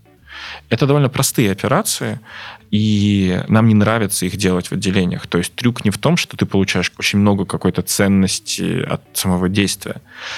Это 0.68 0.87
довольно 0.87 1.09
простые 1.09 1.52
операции, 1.52 2.20
и 2.70 3.42
нам 3.48 3.68
не 3.68 3.74
нравится 3.74 4.26
их 4.26 4.37
делать 4.37 4.68
в 4.68 4.72
отделениях. 4.72 5.26
То 5.26 5.38
есть 5.38 5.54
трюк 5.54 5.85
не 5.85 5.90
в 5.90 5.98
том, 5.98 6.16
что 6.16 6.37
ты 6.37 6.46
получаешь 6.46 6.92
очень 6.98 7.20
много 7.20 7.44
какой-то 7.44 7.83
ценности 7.83 8.83
от 8.83 9.02
самого 9.12 9.48
действия. 9.48 9.96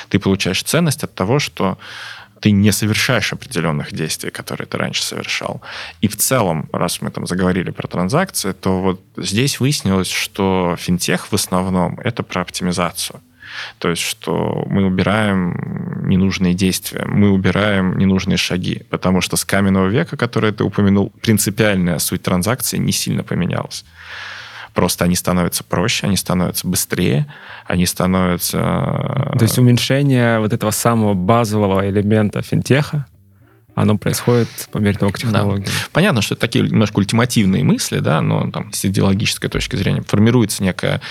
Ты 0.09 0.19
получаешь 0.19 0.63
ценность 0.63 1.05
от 1.05 1.15
того, 1.15 1.39
что 1.39 1.79
ты 2.41 2.51
не 2.51 2.73
совершаешь 2.73 3.33
определенных 3.33 3.93
действий, 3.93 4.31
которые 4.31 4.67
ты 4.67 4.77
раньше 4.77 5.03
совершал. 5.03 5.63
И 6.03 6.09
в 6.09 6.17
целом, 6.17 6.69
раз 6.73 7.01
мы 7.01 7.11
там 7.11 7.27
заговорили 7.27 7.71
про 7.71 7.89
транзакции, 7.89 8.53
то 8.53 8.81
вот 8.81 9.01
здесь 9.17 9.59
выяснилось, 9.59 10.11
что 10.11 10.77
финтех 10.79 11.33
в 11.33 11.35
основном 11.35 11.99
это 12.01 12.23
про 12.23 12.43
оптимизацию. 12.43 13.21
То 13.79 13.91
есть, 13.91 14.03
что 14.03 14.65
мы 14.69 14.85
убираем 14.85 16.07
ненужные 16.09 16.55
действия, 16.55 17.05
мы 17.07 17.31
убираем 17.31 17.99
ненужные 17.99 18.37
шаги, 18.37 18.83
потому 18.91 19.21
что 19.21 19.37
с 19.37 19.45
каменного 19.45 19.89
века, 19.89 20.17
который 20.17 20.53
ты 20.53 20.65
упомянул, 20.65 21.13
принципиальная 21.21 21.99
суть 21.99 22.23
транзакции 22.23 22.79
не 22.79 22.93
сильно 22.93 23.23
поменялась. 23.23 23.85
Просто 24.75 25.07
они 25.07 25.15
становятся 25.17 25.65
проще, 25.65 26.07
они 26.07 26.17
становятся 26.17 26.69
быстрее, 26.69 27.27
они 27.67 27.87
становятся... 27.87 28.59
То 28.59 29.43
есть 29.43 29.59
уменьшение 29.59 30.39
вот 30.39 30.53
этого 30.53 30.71
самого 30.71 31.15
базового 31.15 31.89
элемента 31.89 32.43
финтеха, 32.43 33.07
оно 33.77 33.99
происходит 33.99 34.49
по 34.73 34.79
мере 34.79 34.97
того, 34.97 35.13
как 35.13 35.21
технологии. 35.21 35.67
Да. 35.67 35.71
Понятно, 35.93 36.23
что 36.23 36.35
это 36.35 36.41
такие 36.41 36.65
немножко 36.65 36.99
ультимативные 36.99 37.63
мысли, 37.63 37.99
да, 37.99 38.23
но 38.23 38.51
там 38.51 38.73
с 38.73 38.83
идеологической 38.87 39.51
точки 39.51 39.77
зрения 39.77 40.01
формируется 40.01 40.65
некая 40.65 41.03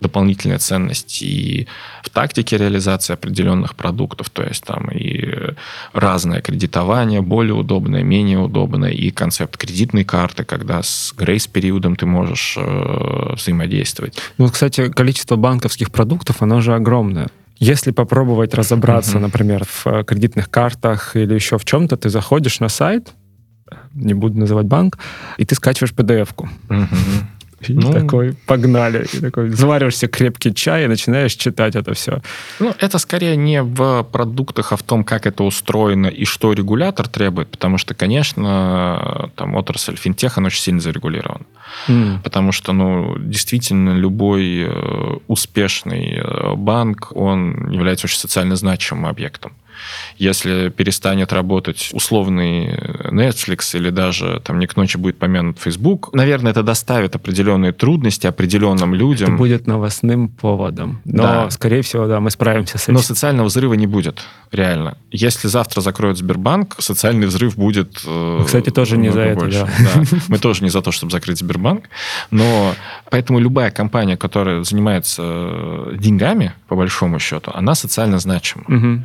дополнительная 0.00 0.58
ценность 0.58 1.20
и 1.20 1.68
в 2.02 2.08
тактике 2.08 2.56
реализации 2.56 3.12
определенных 3.12 3.76
продуктов, 3.76 4.30
то 4.30 4.42
есть 4.42 4.64
там 4.64 4.88
и 4.90 5.54
разное 5.92 6.40
кредитование, 6.40 7.20
более 7.20 7.54
удобное, 7.54 8.02
менее 8.02 8.38
удобное, 8.38 8.90
и 8.90 9.10
концепт 9.10 9.58
кредитной 9.58 10.04
карты, 10.04 10.44
когда 10.44 10.82
с 10.82 11.12
грейс-периодом 11.14 11.94
ты 11.94 12.06
можешь 12.06 12.54
э, 12.56 13.34
взаимодействовать. 13.34 14.18
Ну, 14.38 14.48
кстати, 14.48 14.90
количество 14.90 15.36
банковских 15.36 15.92
продуктов, 15.92 16.40
оно 16.40 16.62
же 16.62 16.74
огромное. 16.74 17.28
Если 17.58 17.92
попробовать 17.92 18.54
разобраться, 18.54 19.18
uh-huh. 19.18 19.22
например, 19.22 19.64
в 19.64 19.86
э, 19.86 20.04
кредитных 20.04 20.50
картах 20.50 21.16
или 21.16 21.34
еще 21.34 21.56
в 21.56 21.64
чем-то, 21.64 21.96
ты 21.96 22.08
заходишь 22.08 22.60
на 22.60 22.68
сайт, 22.68 23.12
не 23.94 24.14
буду 24.14 24.38
называть 24.38 24.66
банк, 24.66 24.98
и 25.38 25.44
ты 25.44 25.54
скачиваешь 25.54 25.92
PDF-ку. 25.92 26.48
Uh-huh. 26.68 26.88
И 27.68 27.74
ну, 27.74 27.92
такой, 27.92 28.34
погнали. 28.46 29.06
И 29.12 29.20
такой, 29.20 29.50
завариваешься 29.50 30.08
крепкий 30.08 30.54
чай 30.54 30.84
и 30.84 30.86
начинаешь 30.86 31.34
читать 31.34 31.76
это 31.76 31.94
все. 31.94 32.22
Ну, 32.60 32.74
это 32.78 32.98
скорее 32.98 33.36
не 33.36 33.62
в 33.62 34.02
продуктах, 34.04 34.72
а 34.72 34.76
в 34.76 34.82
том, 34.82 35.04
как 35.04 35.26
это 35.26 35.44
устроено 35.44 36.06
и 36.06 36.24
что 36.24 36.52
регулятор 36.52 37.08
требует, 37.08 37.48
потому 37.48 37.78
что, 37.78 37.94
конечно, 37.94 39.30
там 39.36 39.54
отрасль 39.54 39.96
финтеха, 39.96 40.40
она 40.40 40.46
очень 40.46 40.62
сильно 40.62 40.80
зарегулирована. 40.80 41.44
Mm. 41.88 42.22
Потому 42.22 42.52
что, 42.52 42.72
ну, 42.72 43.16
действительно, 43.18 43.90
любой 43.90 44.64
э, 44.66 45.18
успешный 45.26 46.18
э, 46.18 46.54
банк, 46.54 47.12
он 47.14 47.70
является 47.70 48.06
очень 48.06 48.18
социально 48.18 48.56
значимым 48.56 49.06
объектом. 49.06 49.52
Если 50.18 50.68
перестанет 50.68 51.32
работать 51.32 51.90
условный 51.92 52.74
Netflix 53.10 53.76
или 53.76 53.90
даже 53.90 54.40
там 54.44 54.58
не 54.58 54.66
к 54.66 54.76
ночи 54.76 54.96
будет 54.96 55.18
помянут 55.18 55.58
Facebook, 55.58 56.10
наверное, 56.12 56.52
это 56.52 56.62
доставит 56.62 57.16
определенные 57.16 57.72
трудности 57.72 58.26
определенным 58.26 58.94
людям. 58.94 59.30
Это 59.30 59.38
будет 59.38 59.66
новостным 59.66 60.28
поводом. 60.28 61.00
Но, 61.04 61.22
да. 61.22 61.50
скорее 61.50 61.82
всего, 61.82 62.06
да, 62.06 62.20
мы 62.20 62.30
справимся 62.30 62.78
с 62.78 62.84
этим. 62.84 62.94
Но 62.94 63.00
социального 63.00 63.46
взрыва 63.46 63.74
не 63.74 63.86
будет, 63.86 64.24
реально. 64.52 64.96
Если 65.10 65.48
завтра 65.48 65.80
закроют 65.80 66.18
Сбербанк, 66.18 66.76
социальный 66.78 67.26
взрыв 67.26 67.56
будет... 67.56 68.02
Э, 68.06 68.42
Кстати, 68.44 68.70
тоже 68.70 68.96
не 68.96 69.10
за 69.10 69.20
это, 69.20 69.46
да. 69.46 69.66
да. 69.66 70.02
Мы 70.28 70.38
тоже 70.38 70.62
не 70.62 70.70
за 70.70 70.82
то, 70.82 70.92
чтобы 70.92 71.10
закрыть 71.10 71.38
Сбербанк. 71.38 71.88
Но 72.30 72.74
поэтому 73.10 73.38
любая 73.38 73.70
компания, 73.70 74.16
которая 74.16 74.62
занимается 74.64 75.22
деньгами, 75.96 76.52
по 76.68 76.76
большому 76.76 77.18
счету, 77.18 77.50
она 77.54 77.74
социально 77.74 78.18
значима. 78.18 78.64
Угу 78.68 79.04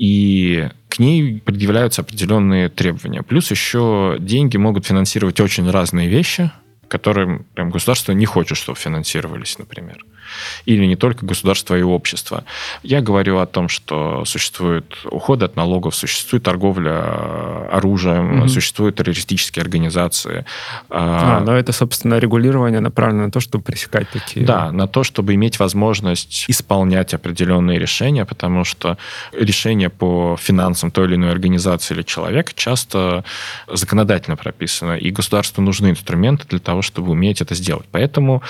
и 0.00 0.70
к 0.88 0.98
ней 0.98 1.42
предъявляются 1.44 2.00
определенные 2.00 2.70
требования. 2.70 3.22
Плюс 3.22 3.50
еще 3.50 4.16
деньги 4.18 4.56
могут 4.56 4.86
финансировать 4.86 5.40
очень 5.40 5.70
разные 5.70 6.08
вещи, 6.08 6.50
которые 6.88 7.44
прям 7.54 7.68
государство 7.68 8.12
не 8.12 8.24
хочет, 8.24 8.56
чтобы 8.56 8.78
финансировались, 8.78 9.58
например 9.58 10.02
или 10.64 10.84
не 10.86 10.96
только 10.96 11.26
государство 11.26 11.76
и 11.76 11.82
общество. 11.82 12.44
Я 12.82 13.00
говорю 13.00 13.38
о 13.38 13.46
том, 13.46 13.68
что 13.68 14.24
существует 14.24 14.96
уход 15.04 15.42
от 15.42 15.56
налогов, 15.56 15.94
существует 15.94 16.42
торговля 16.42 17.02
э, 17.04 17.68
оружием, 17.72 18.40
угу. 18.40 18.48
существуют 18.48 18.96
террористические 18.96 19.62
организации. 19.62 20.44
А, 20.88 21.38
а, 21.38 21.40
но 21.40 21.56
это, 21.56 21.72
собственно, 21.72 22.18
регулирование 22.18 22.80
направлено 22.80 23.24
на 23.26 23.30
то, 23.30 23.40
чтобы 23.40 23.64
пресекать 23.64 24.08
такие... 24.10 24.44
Да, 24.46 24.72
на 24.72 24.86
то, 24.86 25.04
чтобы 25.04 25.34
иметь 25.34 25.58
возможность 25.58 26.44
исполнять 26.48 27.14
определенные 27.14 27.78
решения, 27.78 28.24
потому 28.24 28.64
что 28.64 28.98
решение 29.32 29.88
по 29.88 30.36
финансам 30.40 30.90
той 30.90 31.06
или 31.06 31.14
иной 31.14 31.30
организации 31.30 31.94
или 31.94 32.02
человека 32.02 32.52
часто 32.54 33.24
законодательно 33.68 34.36
прописано, 34.36 34.96
и 34.96 35.10
государству 35.10 35.62
нужны 35.62 35.90
инструменты 35.90 36.46
для 36.48 36.58
того, 36.58 36.82
чтобы 36.82 37.12
уметь 37.12 37.40
это 37.40 37.54
сделать. 37.54 37.86
Поэтому 37.90 38.42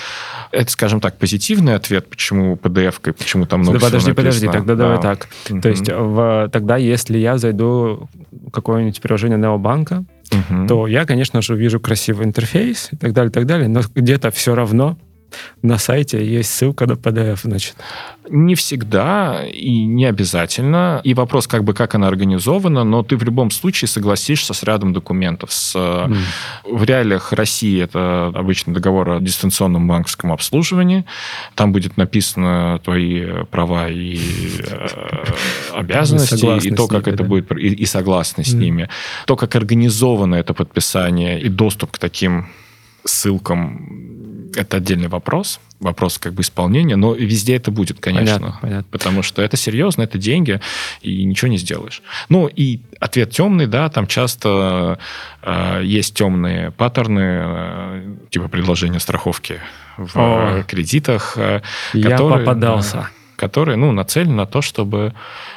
это, 0.51 0.71
скажем 0.71 1.01
так, 1.01 1.19
позитивно 1.19 1.70
полный 1.71 1.77
ответ, 1.77 2.09
почему 2.09 2.55
PDF, 2.55 3.01
почему 3.13 3.47
там 3.47 3.61
много 3.61 3.79
да, 3.79 3.87
Подожди, 3.87 4.13
подожди, 4.13 4.47
тогда 4.47 4.75
да. 4.75 4.85
давай 4.85 5.01
так. 5.01 5.29
Mm-hmm. 5.47 5.61
То 5.61 5.69
есть 5.69 5.89
в, 5.89 6.49
тогда, 6.53 6.77
если 6.77 7.19
я 7.19 7.39
зайду 7.39 8.09
в 8.31 8.51
какое-нибудь 8.51 9.01
приложение 9.01 9.39
Необанка, 9.39 10.05
mm-hmm. 10.31 10.67
то 10.67 10.87
я, 10.87 11.07
конечно 11.07 11.43
же, 11.43 11.55
увижу 11.55 11.81
красивый 11.81 12.27
интерфейс 12.27 12.89
и 12.93 12.97
так 12.97 13.13
далее, 13.13 13.31
и 13.31 13.33
так 13.33 13.47
далее, 13.47 13.69
но 13.69 13.81
где-то 13.95 14.31
все 14.31 14.55
равно 14.55 14.99
на 15.63 15.79
сайте 15.79 16.25
есть 16.25 16.51
ссылка 16.53 16.87
на 16.87 16.93
PDF, 16.93 17.41
значит. 17.43 17.77
Не 18.29 18.55
всегда 18.55 19.45
и 19.45 19.85
не 19.85 20.05
обязательно. 20.05 21.01
И 21.03 21.15
вопрос, 21.15 21.47
как 21.47 21.65
бы, 21.65 21.75
как 21.75 21.95
она 21.95 22.07
организована, 22.07 22.85
но 22.85 23.03
ты 23.03 23.17
в 23.17 23.25
любом 23.25 23.51
случае 23.51 23.89
согласишься 23.89 24.55
с 24.55 24.63
рядом 24.63 24.93
документов. 24.93 25.53
С, 25.53 25.75
mm. 25.75 26.17
В 26.65 26.85
реалиях 26.85 27.33
России 27.33 27.83
это 27.83 28.29
обычно 28.35 28.73
договор 28.73 29.11
о 29.11 29.21
дистанционном 29.21 29.89
банковском 29.89 30.33
обслуживании. 30.33 31.05
Там 31.57 31.73
будет 31.73 31.97
написано 31.97 32.81
твои 32.85 33.45
права 33.51 33.89
и 33.89 34.19
э, 34.61 35.25
обязанности, 35.75 36.69
и 36.69 36.71
то, 36.71 36.87
как 36.87 37.09
это 37.09 37.25
будет, 37.25 37.51
и, 37.53 37.85
согласны 37.85 38.45
с 38.45 38.53
ними. 38.53 38.89
То, 39.27 39.37
как 39.37 39.57
организовано 39.57 40.37
это 40.37 40.55
подписание 40.55 41.41
и 41.41 41.49
доступ 41.49 41.93
к 41.93 41.99
таким 41.99 42.47
ссылкам 43.05 44.40
это 44.55 44.79
отдельный 44.79 45.09
вопрос, 45.09 45.61
вопрос 45.81 46.19
как 46.19 46.35
бы 46.35 46.43
исполнения, 46.43 46.97
но 46.97 47.15
везде 47.15 47.57
это 47.57 47.71
будет, 47.71 48.01
конечно. 48.01 48.39
Понятно, 48.39 48.59
понятно. 48.61 48.89
Потому 48.91 49.23
что 49.23 49.43
это 49.43 49.57
серьезно, 49.57 50.03
это 50.03 50.19
деньги, 50.19 50.61
и 51.01 51.25
ничего 51.25 51.49
не 51.49 51.59
сделаешь. 51.59 52.03
Ну, 52.29 52.47
и 52.49 52.81
ответ 52.99 53.31
темный, 53.31 53.67
да, 53.67 53.89
там 53.89 54.07
часто 54.07 54.99
э, 55.43 55.83
есть 55.85 56.15
темные 56.15 56.71
паттерны, 56.71 57.21
э, 57.23 58.15
типа 58.31 58.49
предложения 58.49 59.01
страховки 59.01 59.61
в 59.97 60.17
О, 60.17 60.65
кредитах. 60.65 61.35
Э, 61.37 61.63
я 61.93 62.11
которые, 62.11 62.41
попадался. 62.41 62.97
Да, 62.97 63.11
которые, 63.37 63.77
ну, 63.77 63.91
нацелены 63.93 64.35
на 64.35 64.47
то, 64.47 64.61
чтобы 64.61 65.15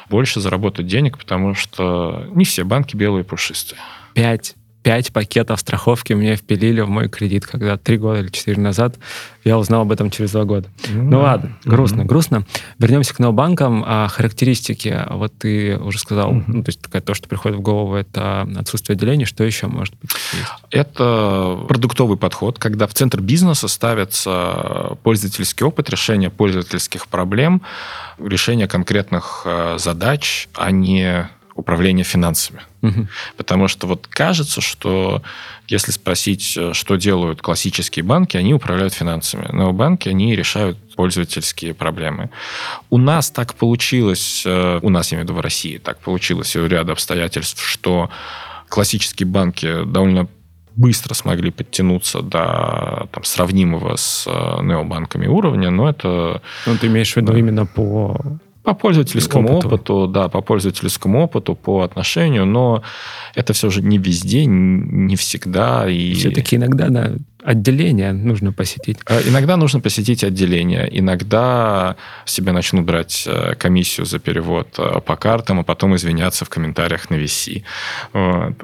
больше 0.10 0.39
заработать 0.39 0.88
денег, 0.88 1.17
потому 1.17 1.53
что 1.53 2.25
не 2.34 2.45
все 2.45 2.63
банки 2.63 2.95
белые 2.95 3.23
и 3.23 3.27
пушистые. 3.27 3.77
Пять 4.13 4.56
пять 4.84 5.12
пакетов 5.13 5.60
страховки 5.60 6.13
мне 6.13 6.36
впилили 6.36 6.82
в 6.82 6.89
мой 6.89 7.08
кредит, 7.08 7.48
когда 7.48 7.78
три 7.78 7.98
года 7.98 8.19
или 8.19 8.30
четыре 8.30 8.62
назад 8.62 8.98
я 9.46 9.58
узнал 9.58 9.82
об 9.82 9.91
этом 9.91 10.12
через 10.12 10.32
два 10.32 10.43
года. 10.43 10.67
Mm-hmm. 10.84 11.02
Ну 11.02 11.19
ладно, 11.22 11.58
грустно, 11.63 12.02
mm-hmm. 12.02 12.06
грустно. 12.06 12.46
Вернемся 12.80 13.15
к 13.15 13.19
необанкам. 13.19 13.84
А 13.86 14.08
характеристики, 14.10 15.02
вот 15.10 15.34
ты 15.38 15.78
уже 15.78 16.00
сказал, 16.00 16.34
mm-hmm. 16.34 16.43
ну, 16.48 16.63
то 16.63 16.69
есть 16.69 16.82
такая, 16.82 17.02
то, 17.02 17.13
что 17.13 17.28
приходит 17.28 17.58
в 17.58 17.62
голову, 17.62 17.96
это 17.96 18.48
отсутствие 18.58 18.96
отделений. 18.96 19.26
Что 19.26 19.43
еще 19.43 19.67
может 19.67 19.96
быть? 20.02 20.12
Есть? 20.34 20.52
Это 20.69 21.60
продуктовый 21.67 22.17
подход, 22.17 22.60
когда 22.60 22.86
в 22.86 22.93
центр 22.93 23.22
бизнеса 23.22 23.69
ставится 23.69 24.98
пользовательский 25.04 25.65
опыт 25.65 25.89
решения 25.89 26.30
пользовательских 26.30 27.08
проблем, 27.08 27.62
решения 28.19 28.67
конкретных 28.67 29.43
э, 29.46 29.78
задач, 29.80 30.50
а 30.54 30.72
не 30.72 31.30
управления 31.56 32.04
финансами. 32.04 32.62
Угу. 32.84 33.08
Потому 33.38 33.67
что 33.69 33.88
вот 33.88 34.08
кажется, 34.08 34.60
что 34.62 35.24
если 35.69 35.91
спросить, 35.91 36.54
э, 36.58 36.74
что 36.74 36.98
делают 36.98 37.41
классические 37.41 38.04
банки, 38.04 38.36
они 38.36 38.54
управляют 38.54 38.93
финансами. 38.93 39.48
Но 39.52 39.72
банки, 39.72 40.10
они 40.10 40.36
решают 40.36 40.78
пользовательские 40.96 41.74
проблемы. 41.74 42.30
У 42.89 42.98
нас 42.98 43.32
так 43.32 43.56
получилось, 43.56 44.43
э, 44.46 44.80
у 44.82 44.89
нас, 44.89 45.12
я 45.12 45.15
имею 45.15 45.26
в 45.26 45.30
виду 45.30 45.39
в 45.39 45.41
России, 45.41 45.78
так 45.78 46.00
получилось 46.00 46.56
у 46.58 46.67
ряда 46.67 46.91
обстоятельств, 46.91 47.65
что 47.65 48.10
классические 48.67 49.28
банки 49.28 49.86
довольно 49.86 50.28
быстро 50.76 51.13
смогли 51.13 51.52
подтянуться 51.52 52.22
до 52.22 53.08
там, 53.12 53.24
сравнимого 53.24 53.96
с 53.96 54.26
э, 54.28 54.63
необанками 54.63 55.28
уровня, 55.28 55.69
но 55.69 55.89
это... 55.89 56.41
Ну, 56.65 56.78
ты 56.78 56.88
имеешь 56.88 57.13
в 57.13 57.17
виду 57.17 57.32
да. 57.32 57.39
именно 57.39 57.65
по 57.65 58.19
по 58.63 58.73
пользовательскому 58.73 59.58
опыту. 59.58 59.67
опыту, 59.67 60.08
да, 60.08 60.30
по 60.30 60.41
пользовательскому 60.41 61.23
опыту, 61.23 61.54
по 61.56 61.82
отношению, 61.82 62.45
но 62.45 62.82
это 63.36 63.54
все 63.54 63.69
же 63.69 63.82
не 63.82 63.97
везде, 63.97 64.45
не 64.45 65.15
всегда. 65.15 65.89
И... 65.89 66.13
Все-таки 66.13 66.56
иногда, 66.56 66.89
да, 66.89 67.13
отделение 67.43 68.13
нужно 68.13 68.51
посетить. 68.51 68.99
Э, 69.08 69.21
иногда 69.27 69.58
нужно 69.58 69.79
посетить 69.79 70.23
отделение. 70.23 70.88
Иногда 70.99 71.95
себе 72.25 72.51
начнут 72.51 72.86
брать 72.86 73.23
э, 73.27 73.56
комиссию 73.56 74.06
за 74.06 74.19
перевод 74.19 74.67
э, 74.77 75.01
по 75.01 75.15
картам, 75.15 75.60
а 75.60 75.63
потом 75.63 75.95
извиняться 75.95 76.45
в 76.45 76.49
комментариях 76.49 77.10
на 77.10 77.15
VC. 77.15 77.63
Вот. 78.13 78.58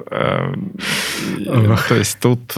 То 1.88 1.94
есть 1.94 2.18
тут 2.20 2.56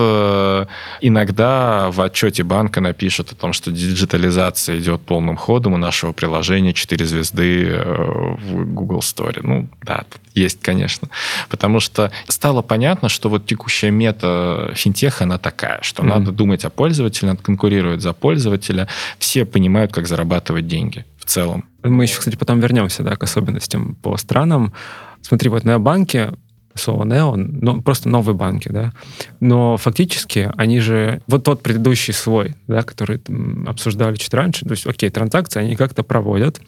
иногда 1.00 1.90
в 1.90 2.00
отчете 2.00 2.42
банка 2.42 2.80
напишут 2.80 3.32
о 3.32 3.35
том, 3.35 3.52
что 3.52 3.70
диджитализация 3.70 4.78
идет 4.78 5.02
полным 5.02 5.37
ходом, 5.37 5.74
у 5.74 5.76
нашего 5.76 6.12
приложения 6.12 6.72
4 6.72 7.04
звезды 7.04 7.82
в 7.85 8.64
Google 8.66 9.00
Store. 9.00 9.40
Ну, 9.42 9.68
да, 9.82 10.04
есть, 10.35 10.61
конечно. 10.62 11.08
Потому 11.48 11.80
что 11.80 12.11
стало 12.28 12.62
понятно, 12.62 13.08
что 13.08 13.28
вот 13.28 13.46
текущая 13.46 13.90
мета 13.90 14.72
финтеха, 14.74 15.24
она 15.24 15.38
такая, 15.38 15.78
что. 15.82 16.02
Надо 16.18 16.33
думать 16.33 16.64
о 16.64 16.70
пользователе, 16.70 17.31
надо 17.31 17.42
конкурировать 17.42 18.03
за 18.03 18.12
пользователя. 18.12 18.88
Все 19.18 19.44
понимают, 19.44 19.92
как 19.92 20.07
зарабатывать 20.07 20.66
деньги 20.66 21.05
в 21.18 21.25
целом. 21.25 21.64
Мы 21.83 22.05
еще, 22.05 22.18
кстати, 22.18 22.37
потом 22.37 22.61
вернемся 22.61 23.03
да, 23.03 23.16
к 23.16 23.22
особенностям 23.22 23.94
по 23.96 24.16
странам. 24.16 24.72
Смотри, 25.20 25.48
вот 25.51 25.64
на 25.64 25.79
банке 25.79 26.33
слово 26.75 27.05
Neo, 27.05 27.37
ну, 27.37 27.83
просто 27.83 28.09
новые 28.09 28.35
банки, 28.35 28.68
да. 28.68 28.92
Но 29.40 29.77
фактически 29.77 30.51
они 30.57 30.81
же, 30.81 31.20
вот 31.27 31.44
тот 31.44 31.62
предыдущий 31.62 32.14
свой, 32.14 32.55
да, 32.66 32.83
который 32.83 33.20
обсуждали 33.66 34.16
чуть 34.16 34.33
раньше, 34.35 34.64
то 34.64 34.72
есть, 34.72 34.87
окей, 34.87 35.11
транзакции 35.11 35.61
они 35.61 35.77
как-то 35.77 36.03
проводят, 36.03 36.61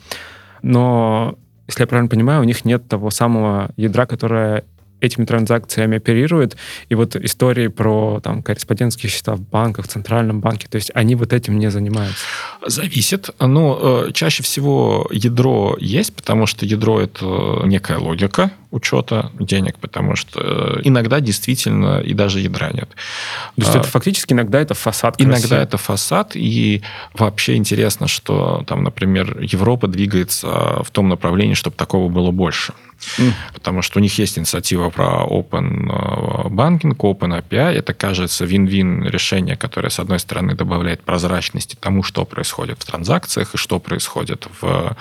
но, 0.63 1.37
если 1.67 1.83
я 1.83 1.87
правильно 1.87 2.09
понимаю, 2.09 2.41
у 2.41 2.45
них 2.45 2.65
нет 2.65 2.87
того 2.89 3.11
самого 3.11 3.71
ядра, 3.77 4.07
которое 4.07 4.65
этими 5.05 5.25
транзакциями 5.25 5.99
оперирует. 5.99 6.57
И 6.89 6.95
вот 6.95 7.17
истории 7.17 7.69
про 7.69 8.21
там, 8.23 8.43
корреспондентские 8.43 9.11
счета 9.11 9.35
в 9.35 9.41
банках, 9.41 9.87
в 9.87 9.89
Центральном 9.89 10.41
банке, 10.41 10.67
то 10.69 10.77
есть 10.77 10.91
они 10.95 11.15
вот 11.15 11.33
этим 11.33 11.59
не 11.59 11.71
занимаются? 11.71 12.25
Зависит. 12.67 13.31
Но 13.41 14.07
э, 14.09 14.13
чаще 14.13 14.43
всего 14.43 15.09
ядро 15.11 15.77
есть, 15.81 16.15
потому 16.15 16.47
что 16.47 16.67
ядро— 16.67 17.01
это 17.03 17.63
некая 17.65 17.99
логика 17.99 18.51
учета 18.71 19.31
денег, 19.39 19.79
потому 19.79 20.17
что 20.17 20.41
э, 20.41 20.81
иногда 20.83 21.21
действительно 21.21 22.01
и 22.01 22.13
даже 22.13 22.41
ядра 22.41 22.71
нет. 22.73 22.89
То 22.89 23.63
есть 23.63 23.77
а, 23.77 23.79
это 23.79 23.89
фактически 23.89 24.33
иногда 24.33 24.61
это 24.61 24.75
фасад 24.75 25.15
Иногда 25.19 25.39
красивый. 25.39 25.63
это 25.63 25.77
фасад, 25.79 26.33
и 26.35 26.83
вообще 27.15 27.55
интересно, 27.55 28.09
что 28.09 28.65
там, 28.67 28.83
например, 28.83 29.39
Европа 29.41 29.87
двигается 29.87 30.83
в 30.83 30.91
том 30.91 31.09
направлении, 31.09 31.55
чтобы 31.55 31.77
такого 31.77 32.09
было 32.09 32.33
больше. 32.33 32.73
Mm. 33.19 33.33
Потому 33.53 33.83
что 33.83 33.99
у 33.99 34.03
них 34.03 34.19
есть 34.19 34.39
инициатива 34.39 34.91
про 34.91 35.27
Open 35.27 35.89
э, 35.89 36.49
Banking, 36.49 36.97
Open 36.97 37.43
API. 37.43 37.73
Это, 37.73 37.95
кажется, 37.95 38.45
вин-вин 38.45 39.05
решение, 39.05 39.57
которое, 39.57 39.91
с 39.91 39.99
одной 39.99 40.19
стороны, 40.19 40.55
добавляет 40.55 41.03
прозрачности 41.03 41.77
тому, 41.81 42.03
что 42.03 42.25
происходит 42.25 42.83
в 42.83 42.85
транзакциях 42.85 43.55
и 43.55 43.59
что 43.59 43.81
происходит 43.81 44.47
в 44.61 44.97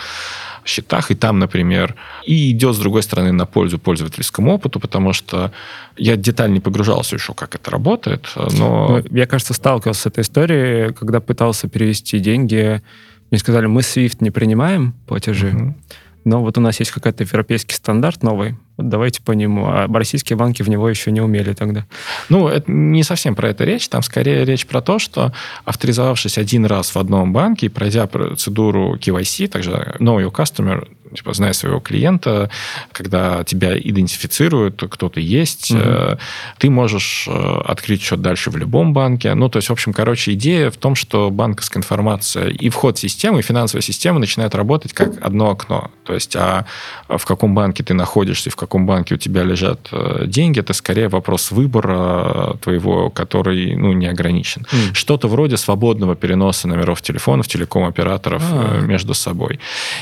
счетах, 0.65 1.11
и 1.11 1.15
там, 1.15 1.39
например, 1.39 1.95
и 2.25 2.51
идет, 2.51 2.75
с 2.75 2.79
другой 2.79 3.03
стороны, 3.03 3.31
на 3.31 3.45
пользу 3.45 3.79
пользовательскому 3.79 4.53
опыту, 4.53 4.79
потому 4.79 5.13
что 5.13 5.51
я 5.97 6.15
детально 6.15 6.55
не 6.55 6.59
погружался 6.59 7.15
еще, 7.15 7.33
как 7.33 7.55
это 7.55 7.71
работает, 7.71 8.29
но... 8.35 8.87
Ну, 8.87 9.03
я, 9.11 9.27
кажется, 9.27 9.53
сталкивался 9.53 10.01
с 10.01 10.05
этой 10.05 10.21
историей, 10.21 10.93
когда 10.93 11.19
пытался 11.19 11.67
перевести 11.67 12.19
деньги, 12.19 12.81
мне 13.31 13.39
сказали, 13.39 13.65
мы 13.65 13.81
SWIFT 13.81 14.17
не 14.19 14.31
принимаем 14.31 14.93
платежи, 15.07 15.49
uh-huh. 15.49 15.73
Но 16.25 16.41
вот 16.41 16.57
у 16.57 16.61
нас 16.61 16.79
есть 16.79 16.91
какой-то 16.91 17.23
европейский 17.23 17.75
стандарт 17.75 18.23
новый, 18.23 18.55
вот 18.77 18.89
давайте 18.89 19.21
по 19.21 19.33
нему. 19.33 19.65
А 19.67 19.87
российские 19.87 20.37
банки 20.37 20.63
в 20.63 20.69
него 20.69 20.89
еще 20.89 21.11
не 21.11 21.21
умели 21.21 21.53
тогда. 21.53 21.85
Ну, 22.29 22.47
это 22.47 22.71
не 22.71 23.03
совсем 23.03 23.35
про 23.35 23.49
это 23.49 23.63
речь. 23.65 23.87
Там 23.87 24.01
скорее 24.01 24.45
речь 24.45 24.65
про 24.65 24.81
то, 24.81 24.99
что 24.99 25.31
авторизовавшись 25.65 26.37
один 26.37 26.65
раз 26.65 26.95
в 26.95 26.97
одном 26.97 27.33
банке 27.33 27.67
и 27.67 27.69
пройдя 27.69 28.07
процедуру 28.07 28.95
KYC, 28.95 29.47
также 29.47 29.95
Know 29.99 30.23
Your 30.23 30.31
Customer, 30.31 30.87
типа, 31.13 31.33
зная 31.33 31.53
своего 31.53 31.79
клиента, 31.79 32.49
когда 32.91 33.43
тебя 33.43 33.77
идентифицируют, 33.77 34.83
кто 34.89 35.09
ты 35.09 35.21
есть, 35.21 35.71
mm-hmm. 35.71 36.19
ты 36.57 36.69
можешь 36.69 37.27
э, 37.27 37.61
открыть 37.65 38.01
счет 38.01 38.21
дальше 38.21 38.49
в 38.49 38.57
любом 38.57 38.93
банке. 38.93 39.33
Ну, 39.33 39.49
то 39.49 39.57
есть, 39.57 39.69
в 39.69 39.71
общем, 39.71 39.93
короче, 39.93 40.33
идея 40.33 40.71
в 40.71 40.77
том, 40.77 40.95
что 40.95 41.29
банковская 41.29 41.79
информация 41.79 42.49
и 42.49 42.69
вход 42.69 42.97
в 42.97 43.01
систему, 43.01 43.39
и 43.39 43.41
финансовая 43.41 43.81
система 43.81 44.19
начинают 44.19 44.55
работать 44.55 44.93
как 44.93 45.23
одно 45.25 45.49
окно. 45.49 45.91
То 46.05 46.13
есть, 46.13 46.35
а 46.35 46.65
в 47.09 47.25
каком 47.25 47.55
банке 47.55 47.83
ты 47.83 47.93
находишься, 47.93 48.49
в 48.49 48.55
каком 48.55 48.85
банке 48.85 49.15
у 49.15 49.17
тебя 49.17 49.43
лежат 49.43 49.89
э, 49.91 50.23
деньги, 50.27 50.59
это 50.59 50.73
скорее 50.73 51.09
вопрос 51.09 51.51
выбора 51.51 52.57
твоего, 52.61 53.09
который 53.09 53.75
ну, 53.75 53.93
не 53.93 54.07
ограничен. 54.07 54.65
Mm. 54.71 54.93
Что-то 54.93 55.27
вроде 55.27 55.57
свободного 55.57 56.15
переноса 56.15 56.67
номеров 56.67 57.01
телефонов, 57.01 57.47
телеком-операторов 57.47 58.43
а. 58.51 58.79
между 58.81 59.13
собой. 59.13 59.59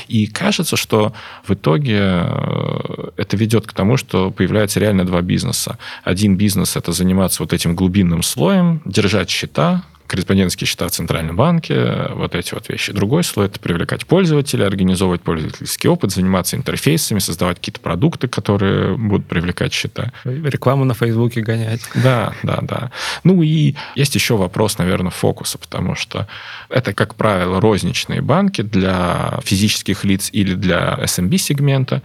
И 0.08 0.26
кажется, 0.26 0.76
что 0.76 1.01
в 1.44 1.54
итоге 1.54 1.98
э, 2.00 3.10
это 3.16 3.36
ведет 3.36 3.66
к 3.66 3.72
тому, 3.72 3.96
что 3.96 4.30
появляется 4.30 4.80
реально 4.80 5.04
два 5.04 5.20
бизнеса. 5.22 5.78
Один 6.04 6.36
бизнес– 6.36 6.76
это 6.76 6.92
заниматься 6.92 7.42
вот 7.42 7.52
этим 7.52 7.74
глубинным 7.74 8.22
слоем, 8.22 8.80
держать 8.84 9.30
счета, 9.30 9.82
корреспондентские 10.12 10.68
счета 10.68 10.86
в 10.88 10.90
Центральном 10.90 11.36
банке, 11.36 12.10
вот 12.10 12.34
эти 12.34 12.52
вот 12.52 12.68
вещи. 12.68 12.92
Другой 12.92 13.24
слой– 13.24 13.46
это 13.46 13.58
привлекать 13.58 14.04
пользователя, 14.04 14.66
организовывать 14.66 15.22
пользовательский 15.22 15.88
опыт, 15.88 16.12
заниматься 16.12 16.54
интерфейсами, 16.54 17.18
создавать 17.18 17.56
какие-то 17.56 17.80
продукты, 17.80 18.28
которые 18.28 18.98
будут 18.98 19.26
привлекать 19.26 19.72
счета. 19.72 20.12
Рекламу 20.24 20.84
на 20.84 20.92
Фейсбуке 20.92 21.40
гонять. 21.40 21.80
Да, 21.94 22.34
да, 22.42 22.58
да. 22.60 22.90
Ну 23.24 23.42
и 23.42 23.74
есть 23.94 24.14
еще 24.14 24.36
вопрос, 24.36 24.76
наверное, 24.76 25.10
фокуса, 25.10 25.56
потому 25.56 25.94
что 25.94 26.28
это, 26.68 26.92
как 26.92 27.14
правило, 27.14 27.58
розничные 27.58 28.20
банки 28.20 28.60
для 28.60 29.40
физических 29.42 30.04
лиц 30.04 30.28
или 30.30 30.52
для 30.52 30.98
SMB-сегмента 31.04 32.02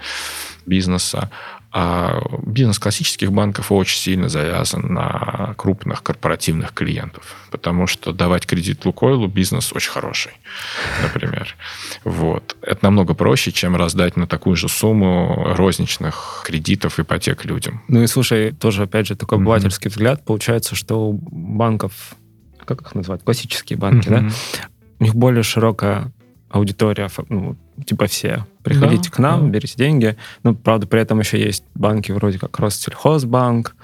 бизнеса. 0.65 1.30
А 1.79 2.23
бизнес 2.41 2.79
классических 2.79 3.31
банков 3.31 3.71
очень 3.71 3.99
сильно 3.99 4.29
завязан 4.29 4.95
на 4.95 5.53
крупных 5.57 6.01
корпоративных 6.01 6.73
клиентов, 6.73 7.35
потому 7.51 7.85
что 7.85 8.13
давать 8.13 8.47
кредит 8.47 8.83
Лукойлу 8.83 9.27
бизнес 9.27 9.71
очень 9.71 9.91
хороший, 9.91 10.31
например. 11.03 11.55
Вот. 12.03 12.57
Это 12.63 12.83
намного 12.83 13.13
проще, 13.13 13.51
чем 13.51 13.75
раздать 13.75 14.17
на 14.17 14.25
такую 14.25 14.55
же 14.55 14.69
сумму 14.69 15.53
розничных 15.55 16.41
кредитов, 16.43 16.99
ипотек 16.99 17.45
людям. 17.45 17.83
Ну 17.89 18.01
и 18.01 18.07
слушай, 18.07 18.53
тоже, 18.53 18.81
опять 18.81 19.05
же, 19.05 19.15
такой 19.15 19.37
обывательский 19.37 19.89
mm-hmm. 19.89 19.91
взгляд. 19.91 20.25
Получается, 20.25 20.73
что 20.73 21.09
у 21.09 21.13
банков, 21.13 21.93
как 22.65 22.81
их 22.81 22.95
называть, 22.95 23.23
классические 23.23 23.77
банки, 23.77 24.07
mm-hmm. 24.07 24.29
да, 24.29 24.67
у 24.99 25.03
них 25.03 25.13
более 25.13 25.43
широкая 25.43 26.11
аудитория, 26.49 27.10
ну, 27.29 27.55
типа 27.86 28.07
все. 28.07 28.45
Приходите 28.63 29.10
да, 29.10 29.15
к 29.15 29.19
нам, 29.19 29.45
да. 29.45 29.49
берите 29.49 29.75
деньги. 29.75 30.17
Ну, 30.43 30.55
правда, 30.55 30.88
при 30.88 31.01
этом 31.01 31.19
еще 31.19 31.39
есть 31.39 31.63
банки 31.75 32.12
вроде 32.12 32.39
как 32.39 32.60
Россельхозбанк, 32.60 33.75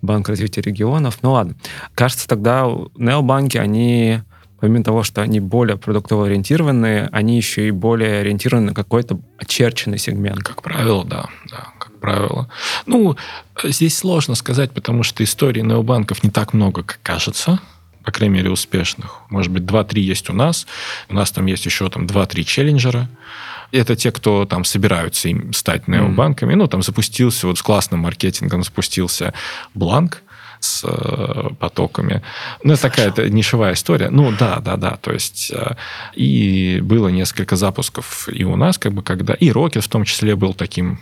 Банк 0.00 0.28
развития 0.28 0.60
регионов. 0.60 1.18
Ну 1.22 1.32
ладно. 1.32 1.56
Кажется, 1.94 2.28
тогда 2.28 2.66
необанки, 2.96 3.58
они 3.58 4.20
помимо 4.60 4.84
того, 4.84 5.02
что 5.02 5.22
они 5.22 5.40
более 5.40 5.76
продуктово 5.76 6.26
ориентированные, 6.26 7.08
они 7.12 7.36
еще 7.36 7.68
и 7.68 7.70
более 7.70 8.20
ориентированы 8.20 8.68
на 8.68 8.74
какой-то 8.74 9.20
очерченный 9.38 9.98
сегмент. 9.98 10.42
Как 10.42 10.62
правило, 10.62 11.04
да, 11.04 11.26
да, 11.48 11.68
как 11.78 11.98
правило. 12.00 12.48
Ну, 12.86 13.16
здесь 13.62 13.96
сложно 13.96 14.34
сказать, 14.34 14.72
потому 14.72 15.02
что 15.04 15.22
истории 15.22 15.60
необанков 15.60 16.24
не 16.24 16.30
так 16.30 16.54
много, 16.54 16.82
как 16.82 16.98
кажется 17.02 17.60
по 18.08 18.12
крайней 18.12 18.36
мере, 18.36 18.50
успешных. 18.50 19.20
Может 19.28 19.52
быть, 19.52 19.64
2-3 19.64 20.00
есть 20.00 20.30
у 20.30 20.32
нас. 20.32 20.66
У 21.10 21.14
нас 21.14 21.30
там 21.30 21.44
есть 21.44 21.66
еще 21.66 21.90
там 21.90 22.06
2-3 22.06 22.42
челленджера. 22.42 23.06
Это 23.70 23.96
те, 23.96 24.10
кто 24.12 24.46
там 24.46 24.64
собираются 24.64 25.28
им 25.28 25.52
стать 25.52 25.88
необанками. 25.88 26.54
Mm. 26.54 26.56
Ну, 26.56 26.68
там 26.68 26.80
запустился, 26.80 27.46
вот 27.46 27.58
с 27.58 27.62
классным 27.62 28.00
маркетингом 28.00 28.64
запустился 28.64 29.34
Бланк, 29.74 30.22
с 30.60 30.84
э, 30.84 31.50
потоками. 31.60 32.22
Ну, 32.64 32.72
это 32.72 32.82
такая 32.82 33.08
это 33.08 33.28
нишевая 33.28 33.74
история. 33.74 34.08
Ну, 34.08 34.32
да, 34.32 34.60
да, 34.60 34.76
да. 34.76 34.96
То 34.96 35.12
есть, 35.12 35.52
э, 35.54 35.76
и 36.14 36.80
было 36.82 37.08
несколько 37.08 37.56
запусков 37.56 38.26
и 38.32 38.44
у 38.44 38.56
нас, 38.56 38.78
как 38.78 38.94
бы, 38.94 39.02
когда... 39.02 39.34
И 39.34 39.50
Rocket 39.50 39.82
в 39.82 39.88
том 39.88 40.04
числе 40.04 40.34
был 40.34 40.54
таким 40.54 40.98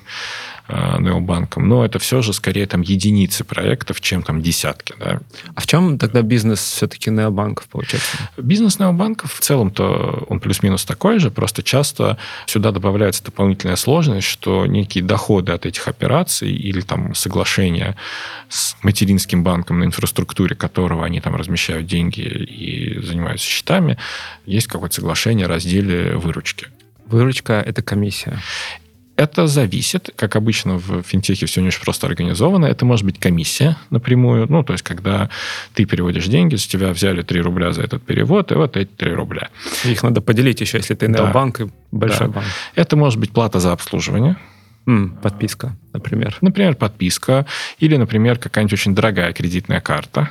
необанком, 0.69 1.69
но 1.69 1.85
это 1.85 1.99
все 1.99 2.23
же 2.23 2.33
скорее 2.33 2.67
там 2.67 2.83
единицы 2.83 3.45
проектов, 3.45 4.01
чем 4.01 4.23
там 4.23 4.43
десятки. 4.43 4.95
Да. 4.99 5.21
А 5.55 5.61
в 5.61 5.67
чем 5.67 5.99
тогда 5.99 6.23
бизнес 6.23 6.61
все-таки 6.61 7.11
необанков 7.11 7.69
получается? 7.69 8.17
Бизнес 8.37 8.79
необанков 8.79 9.33
в 9.33 9.41
целом-то 9.41 10.27
он 10.29 10.41
плюс-минус 10.41 10.85
такой 10.85 11.19
же, 11.19 11.31
просто 11.31 11.63
часто 11.63 12.19
сюда 12.47 12.73
добавляется 12.73 13.25
дополнительная 13.25 13.77
сложность, 13.77 14.27
что 14.27 14.67
некие 14.67 15.05
доходы 15.05 15.53
от 15.53 15.67
этих 15.67 15.87
операций 15.89 16.51
или 16.51 16.81
там 16.81 17.15
соглашения 17.15 17.97
с 18.49 18.77
материнским 18.83 19.45
банком, 19.45 19.79
на 19.81 19.85
инфраструктуре 19.85 20.57
которого 20.57 21.05
они 21.05 21.21
там 21.21 21.37
размещают 21.37 21.87
деньги 21.87 22.21
и 22.21 23.01
занимаются 23.01 23.47
счетами, 23.47 23.99
есть 24.47 24.67
какое-то 24.67 24.97
соглашение 24.97 25.47
о 25.47 25.49
разделе 25.49 26.17
выручки. 26.17 26.69
Выручка– 27.07 27.53
это 27.67 27.83
комиссия. 27.83 28.41
Это 29.17 29.47
зависит, 29.47 30.11
как 30.15 30.37
обычно 30.37 30.77
в 30.77 31.03
финтехе 31.03 31.47
все 31.47 31.63
не 31.63 31.69
очень 31.69 31.83
просто 31.83 32.07
организовано. 32.07 32.67
Это 32.67 32.85
может 32.85 33.05
быть 33.05 33.19
комиссия 33.19 33.77
напрямую. 33.91 34.47
Ну, 34.49 34.63
то 34.63 34.75
есть, 34.75 34.85
когда 34.85 35.31
ты 35.73 35.87
переводишь 35.87 36.27
деньги, 36.27 36.57
с 36.57 36.67
тебя 36.67 36.91
взяли 36.91 37.23
3 37.23 37.41
рубля 37.41 37.73
за 37.73 37.83
этот 37.83 38.03
перевод, 38.03 38.53
и 38.53 38.55
вот 38.55 38.77
эти 38.77 38.91
3 38.91 39.13
рубля. 39.13 39.49
Их 39.85 40.03
надо 40.03 40.21
поделить 40.21 40.61
еще, 40.61 40.77
если 40.77 40.95
ты 40.95 41.09
да. 41.09 41.15
и 41.61 41.71
большой 41.93 42.27
да. 42.27 42.33
банк. 42.35 42.47
Это 42.75 42.97
может 42.97 43.19
быть 43.19 43.31
плата 43.31 43.59
за 43.59 43.73
обслуживание. 43.73 44.37
Подписка, 45.23 45.75
например. 45.93 46.37
Например, 46.43 46.75
подписка. 46.75 47.47
Или, 47.79 47.97
например, 47.97 48.39
какая-нибудь 48.39 48.75
очень 48.75 48.95
дорогая 48.95 49.33
кредитная 49.33 49.81
карта 49.81 50.29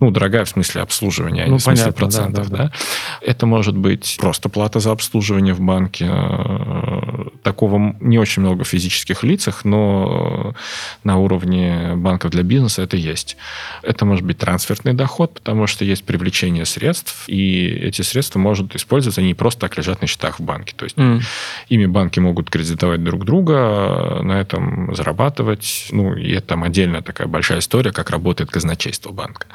ну, 0.00 0.10
дорогая 0.10 0.44
в 0.44 0.48
смысле 0.48 0.82
обслуживания, 0.82 1.44
а 1.44 1.46
ну, 1.46 1.54
не 1.54 1.58
в 1.58 1.62
смысле 1.62 1.92
процентов, 1.92 2.50
да, 2.50 2.56
да, 2.56 2.64
да. 2.64 2.72
Это 3.20 3.46
может 3.46 3.76
быть 3.76 4.16
просто 4.20 4.48
плата 4.48 4.78
за 4.80 4.92
обслуживание 4.92 5.54
в 5.54 5.60
банке. 5.60 6.06
Э, 6.08 7.28
такого 7.42 7.96
не 8.00 8.18
очень 8.18 8.42
много 8.42 8.64
в 8.64 8.68
физических 8.68 9.24
лицах, 9.24 9.64
но 9.64 10.54
на 11.02 11.18
уровне 11.18 11.94
банков 11.96 12.30
для 12.30 12.42
бизнеса 12.42 12.82
это 12.82 12.96
есть. 12.96 13.36
Это 13.82 14.04
может 14.04 14.24
быть 14.24 14.38
трансфертный 14.38 14.94
доход, 14.94 15.34
потому 15.34 15.66
что 15.66 15.84
есть 15.84 16.04
привлечение 16.04 16.64
средств, 16.64 17.24
и 17.26 17.66
эти 17.66 18.02
средства 18.02 18.38
могут 18.38 18.76
использоваться, 18.76 19.20
они 19.20 19.28
не 19.28 19.34
просто 19.34 19.62
так 19.62 19.76
лежат 19.76 20.00
на 20.00 20.06
счетах 20.06 20.38
в 20.38 20.42
банке. 20.42 20.74
То 20.76 20.84
есть 20.84 20.96
mm. 20.96 21.22
ими 21.70 21.86
банки 21.86 22.20
могут 22.20 22.50
кредитовать 22.50 23.02
друг 23.02 23.24
друга, 23.24 24.20
на 24.22 24.40
этом 24.40 24.94
зарабатывать. 24.94 25.88
Ну, 25.90 26.14
и 26.14 26.32
это 26.32 26.48
там 26.48 26.64
отдельная 26.64 27.02
такая 27.02 27.26
большая 27.26 27.58
история, 27.58 27.92
как 27.92 28.10
работает 28.10 28.50
казначейство 28.50 29.10
банка. 29.10 29.46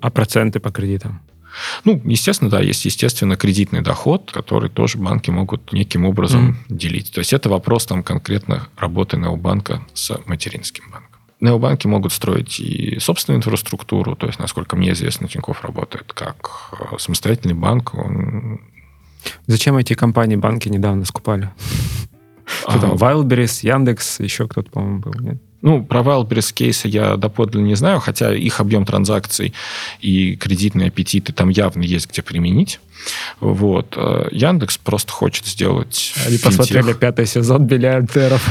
А 0.00 0.10
проценты 0.10 0.60
по 0.60 0.70
кредитам? 0.70 1.20
Ну, 1.84 2.00
естественно, 2.04 2.50
да, 2.50 2.60
есть, 2.60 2.84
естественно, 2.84 3.36
кредитный 3.36 3.80
доход, 3.80 4.30
который 4.32 4.70
тоже 4.70 4.98
банки 4.98 5.30
могут 5.30 5.72
неким 5.72 6.04
образом 6.04 6.50
mm. 6.68 6.76
делить. 6.76 7.12
То 7.12 7.20
есть 7.20 7.32
это 7.32 7.48
вопрос 7.48 7.86
там 7.86 8.02
конкретно 8.02 8.68
работы 8.76 9.16
банка 9.16 9.84
с 9.94 10.16
материнским 10.26 10.84
банком. 10.90 11.20
Необанки 11.40 11.86
могут 11.86 12.12
строить 12.12 12.60
и 12.60 12.98
собственную 13.00 13.38
инфраструктуру, 13.38 14.14
то 14.14 14.26
есть, 14.26 14.38
насколько 14.38 14.76
мне 14.76 14.92
известно, 14.92 15.26
Тинькофф 15.26 15.64
работает 15.64 16.12
как 16.12 16.74
э, 16.78 16.98
самостоятельный 16.98 17.54
банк. 17.54 17.94
Он... 17.94 18.60
Зачем 19.46 19.76
эти 19.76 19.94
компании 19.94 20.36
банки 20.36 20.68
недавно 20.68 21.04
скупали? 21.06 21.50
Что 22.68 22.78
там, 22.78 22.92
Wildberries, 22.92 23.66
Яндекс, 23.66 24.20
еще 24.20 24.48
кто-то, 24.48 24.70
по-моему, 24.70 24.98
был, 25.00 25.14
нет? 25.18 25.42
Ну, 25.62 25.84
про 25.84 26.00
Wildberries 26.00 26.54
кейсы 26.54 26.88
я 26.88 27.16
доподлинно 27.16 27.66
не 27.66 27.74
знаю, 27.74 28.00
хотя 28.00 28.34
их 28.34 28.60
объем 28.60 28.86
транзакций 28.86 29.52
и 30.00 30.36
кредитные 30.36 30.88
аппетиты 30.88 31.32
там 31.32 31.50
явно 31.50 31.82
есть 31.82 32.10
где 32.10 32.22
применить. 32.22 32.80
Вот. 33.40 33.94
Э, 33.96 34.28
Яндекс 34.30 34.78
просто 34.78 35.12
хочет 35.12 35.46
сделать 35.46 36.12
Они 36.26 36.36
финтех. 36.36 36.58
посмотрели 36.58 36.92
пятый 36.92 37.26
сезон 37.26 37.66
миллиардеров. 37.66 38.46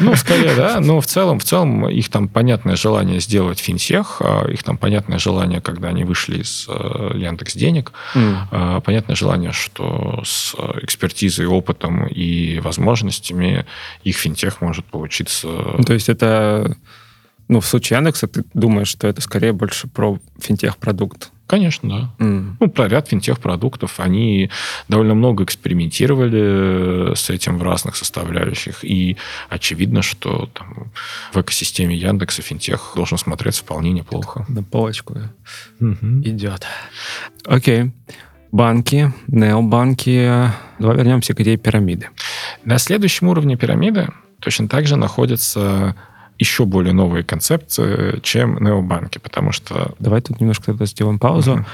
Ну, 0.00 0.14
скорее, 0.16 0.54
да. 0.54 0.80
Но 0.80 1.00
в 1.00 1.06
целом, 1.06 1.38
в 1.38 1.44
целом 1.44 1.88
их 1.88 2.08
там 2.08 2.28
понятное 2.28 2.76
желание 2.76 3.20
сделать 3.20 3.58
финтех, 3.58 4.20
а 4.20 4.46
их 4.48 4.62
там 4.62 4.76
понятное 4.78 5.18
желание, 5.18 5.60
когда 5.60 5.88
они 5.88 6.04
вышли 6.04 6.42
из 6.42 6.66
э, 6.68 7.12
Яндекс 7.14 7.54
денег, 7.54 7.92
mm. 8.14 8.80
понятное 8.82 9.16
желание, 9.16 9.52
что 9.52 10.22
с 10.24 10.54
экспертизой, 10.82 11.46
опытом 11.46 12.06
и 12.06 12.60
возможностями 12.60 13.66
их 14.04 14.16
финтех 14.16 14.60
может 14.60 14.84
получиться. 14.84 15.46
Ну, 15.46 15.84
то 15.84 15.94
есть 15.94 16.08
это 16.08 16.76
ну, 17.48 17.60
в 17.60 17.66
случае 17.66 17.98
Яндекса 17.98 18.26
ты 18.26 18.44
думаешь, 18.54 18.88
что 18.88 19.06
это 19.06 19.20
скорее 19.20 19.52
больше 19.52 19.86
про 19.86 20.18
финтех-продукт? 20.40 21.30
Конечно, 21.46 21.88
да. 22.18 22.24
Mm. 22.24 22.54
Ну, 22.58 22.68
про 22.68 22.88
ряд 22.88 23.08
финтех-продуктов. 23.08 24.00
Они 24.00 24.50
довольно 24.88 25.14
много 25.14 25.44
экспериментировали 25.44 27.14
с 27.14 27.30
этим 27.30 27.58
в 27.58 27.62
разных 27.62 27.94
составляющих. 27.96 28.84
И 28.84 29.16
очевидно, 29.48 30.02
что 30.02 30.50
там, 30.52 30.90
в 31.32 31.40
экосистеме 31.40 31.96
Яндекса 31.96 32.42
финтех 32.42 32.92
должен 32.96 33.16
смотреться 33.18 33.62
вполне 33.62 33.92
неплохо. 33.92 34.44
На 34.48 34.62
полочку 34.62 35.18
mm-hmm. 35.80 36.22
идет. 36.28 36.66
Окей. 37.44 37.92
Банки, 38.50 39.12
необанки. 39.28 40.50
Давай 40.78 40.96
вернемся 40.96 41.34
к 41.34 41.40
идее 41.40 41.58
пирамиды. 41.58 42.08
На 42.64 42.78
следующем 42.78 43.28
уровне 43.28 43.56
пирамиды 43.56 44.08
точно 44.40 44.68
так 44.68 44.86
же 44.86 44.96
находится 44.96 45.94
еще 46.38 46.64
более 46.64 46.92
новые 46.92 47.24
концепции, 47.24 48.20
чем 48.22 48.62
необанки, 48.62 49.18
потому 49.18 49.52
что... 49.52 49.94
Давай 49.98 50.20
тут 50.20 50.40
немножко 50.40 50.66
тогда 50.66 50.86
сделаем 50.86 51.18
паузу. 51.18 51.54
Uh-huh. 51.54 51.64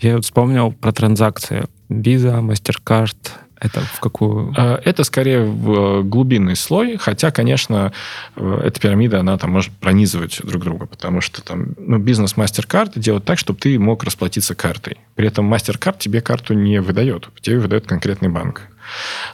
Я 0.00 0.16
вот 0.16 0.24
вспомнил 0.24 0.72
про 0.72 0.92
транзакции. 0.92 1.66
Visa, 1.88 2.40
MasterCard, 2.40 3.16
это 3.62 3.80
в 3.80 4.00
какую? 4.00 4.52
А, 4.56 4.80
это 4.84 5.04
скорее 5.04 5.44
в 5.44 6.02
глубинный 6.02 6.56
слой, 6.56 6.96
хотя, 6.96 7.30
конечно, 7.30 7.92
э, 8.34 8.60
эта 8.64 8.80
пирамида, 8.80 9.20
она 9.20 9.38
там 9.38 9.52
может 9.52 9.70
пронизывать 9.72 10.40
друг 10.42 10.64
друга, 10.64 10.86
потому 10.86 11.20
что 11.20 11.44
там 11.44 11.68
ну, 11.78 11.98
бизнес 11.98 12.34
MasterCard 12.34 12.98
делает 12.98 13.24
так, 13.24 13.38
чтобы 13.38 13.60
ты 13.60 13.78
мог 13.78 14.02
расплатиться 14.02 14.56
картой. 14.56 14.96
При 15.14 15.28
этом 15.28 15.52
MasterCard 15.52 15.96
тебе 15.98 16.20
карту 16.20 16.54
не 16.54 16.80
выдает, 16.80 17.28
тебе 17.40 17.60
выдает 17.60 17.86
конкретный 17.86 18.28
банк. 18.28 18.62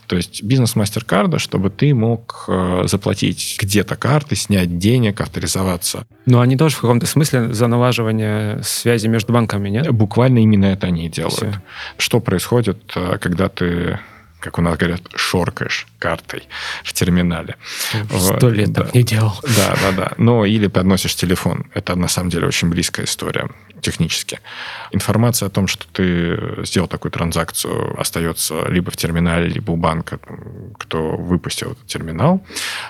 То 0.07 0.17
есть 0.17 0.43
бизнес 0.43 0.77
MasterCard, 0.77 1.39
чтобы 1.39 1.71
ты 1.71 1.95
мог 1.95 2.45
э, 2.49 2.85
заплатить 2.87 3.57
где-то 3.61 3.97
карты, 3.97 4.37
снять 4.37 4.79
денег, 4.79 5.21
авторизоваться. 5.21 6.07
Но 6.27 6.41
они 6.41 6.57
тоже 6.57 6.77
в 6.77 6.81
каком-то 6.81 7.07
смысле 7.07 7.53
за 7.53 7.67
налаживание 7.67 8.63
связи 8.63 9.07
между 9.07 9.33
банками, 9.33 9.69
нет? 9.69 9.91
Буквально 9.91 10.39
именно 10.39 10.67
это 10.67 10.87
они 10.87 11.07
и 11.07 11.09
делают. 11.09 11.37
Все. 11.37 11.63
Что 11.97 12.21
происходит, 12.21 12.79
э, 12.95 13.19
когда 13.19 13.49
ты 13.49 13.99
как 14.41 14.59
у 14.59 14.63
нас 14.63 14.79
говорят, 14.79 15.03
шоркаешь 15.17 15.87
картой 15.99 16.49
в 16.85 16.93
терминале. 16.93 17.57
Сто 18.19 18.49
лет 18.51 18.73
да. 18.73 18.85
так 18.85 18.95
не 18.95 19.03
делал. 19.03 19.35
Да, 19.43 19.77
да, 19.83 19.93
да. 19.93 20.13
Но 20.17 20.45
или 20.45 20.67
подносишь 20.69 21.15
телефон. 21.15 21.67
Это 21.75 21.95
на 21.97 22.09
самом 22.09 22.31
деле 22.31 22.47
очень 22.47 22.69
близкая 22.69 23.07
история 23.07 23.49
технически. 23.81 24.41
Информация 24.93 25.47
о 25.47 25.51
том, 25.51 25.67
что 25.67 25.87
ты 25.93 26.65
сделал 26.65 26.89
такую 26.89 27.13
транзакцию, 27.13 27.99
остается 28.01 28.67
либо 28.69 28.91
в 28.91 28.97
терминале, 28.97 29.49
либо 29.49 29.73
у 29.73 29.77
банка, 29.77 30.19
кто 30.79 31.17
выпустил 31.17 31.73
этот 31.73 31.87
терминал. 31.87 32.45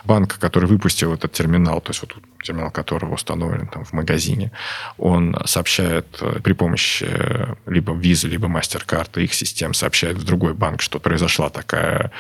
Банк, 0.05 0.39
который 0.39 0.67
выпустил 0.67 1.13
этот 1.13 1.33
терминал, 1.33 1.81
то 1.81 1.91
есть 1.91 2.01
вот 2.03 2.17
терминал 2.43 2.71
которого 2.71 3.15
установлен 3.15 3.67
там 3.67 3.85
в 3.85 3.93
магазине, 3.93 4.53
он 4.97 5.37
сообщает 5.45 6.07
э, 6.21 6.41
при 6.43 6.53
помощи 6.53 7.07
э, 7.09 7.55
либо 7.67 7.93
Visa, 7.93 8.29
либо 8.29 8.47
MasterCard, 8.47 9.21
их 9.23 9.35
систем 9.35 9.75
сообщает 9.75 10.17
в 10.17 10.25
другой 10.25 10.55
банк, 10.55 10.81
что 10.81 11.01
произошла 11.01 11.51
такая 11.51 12.13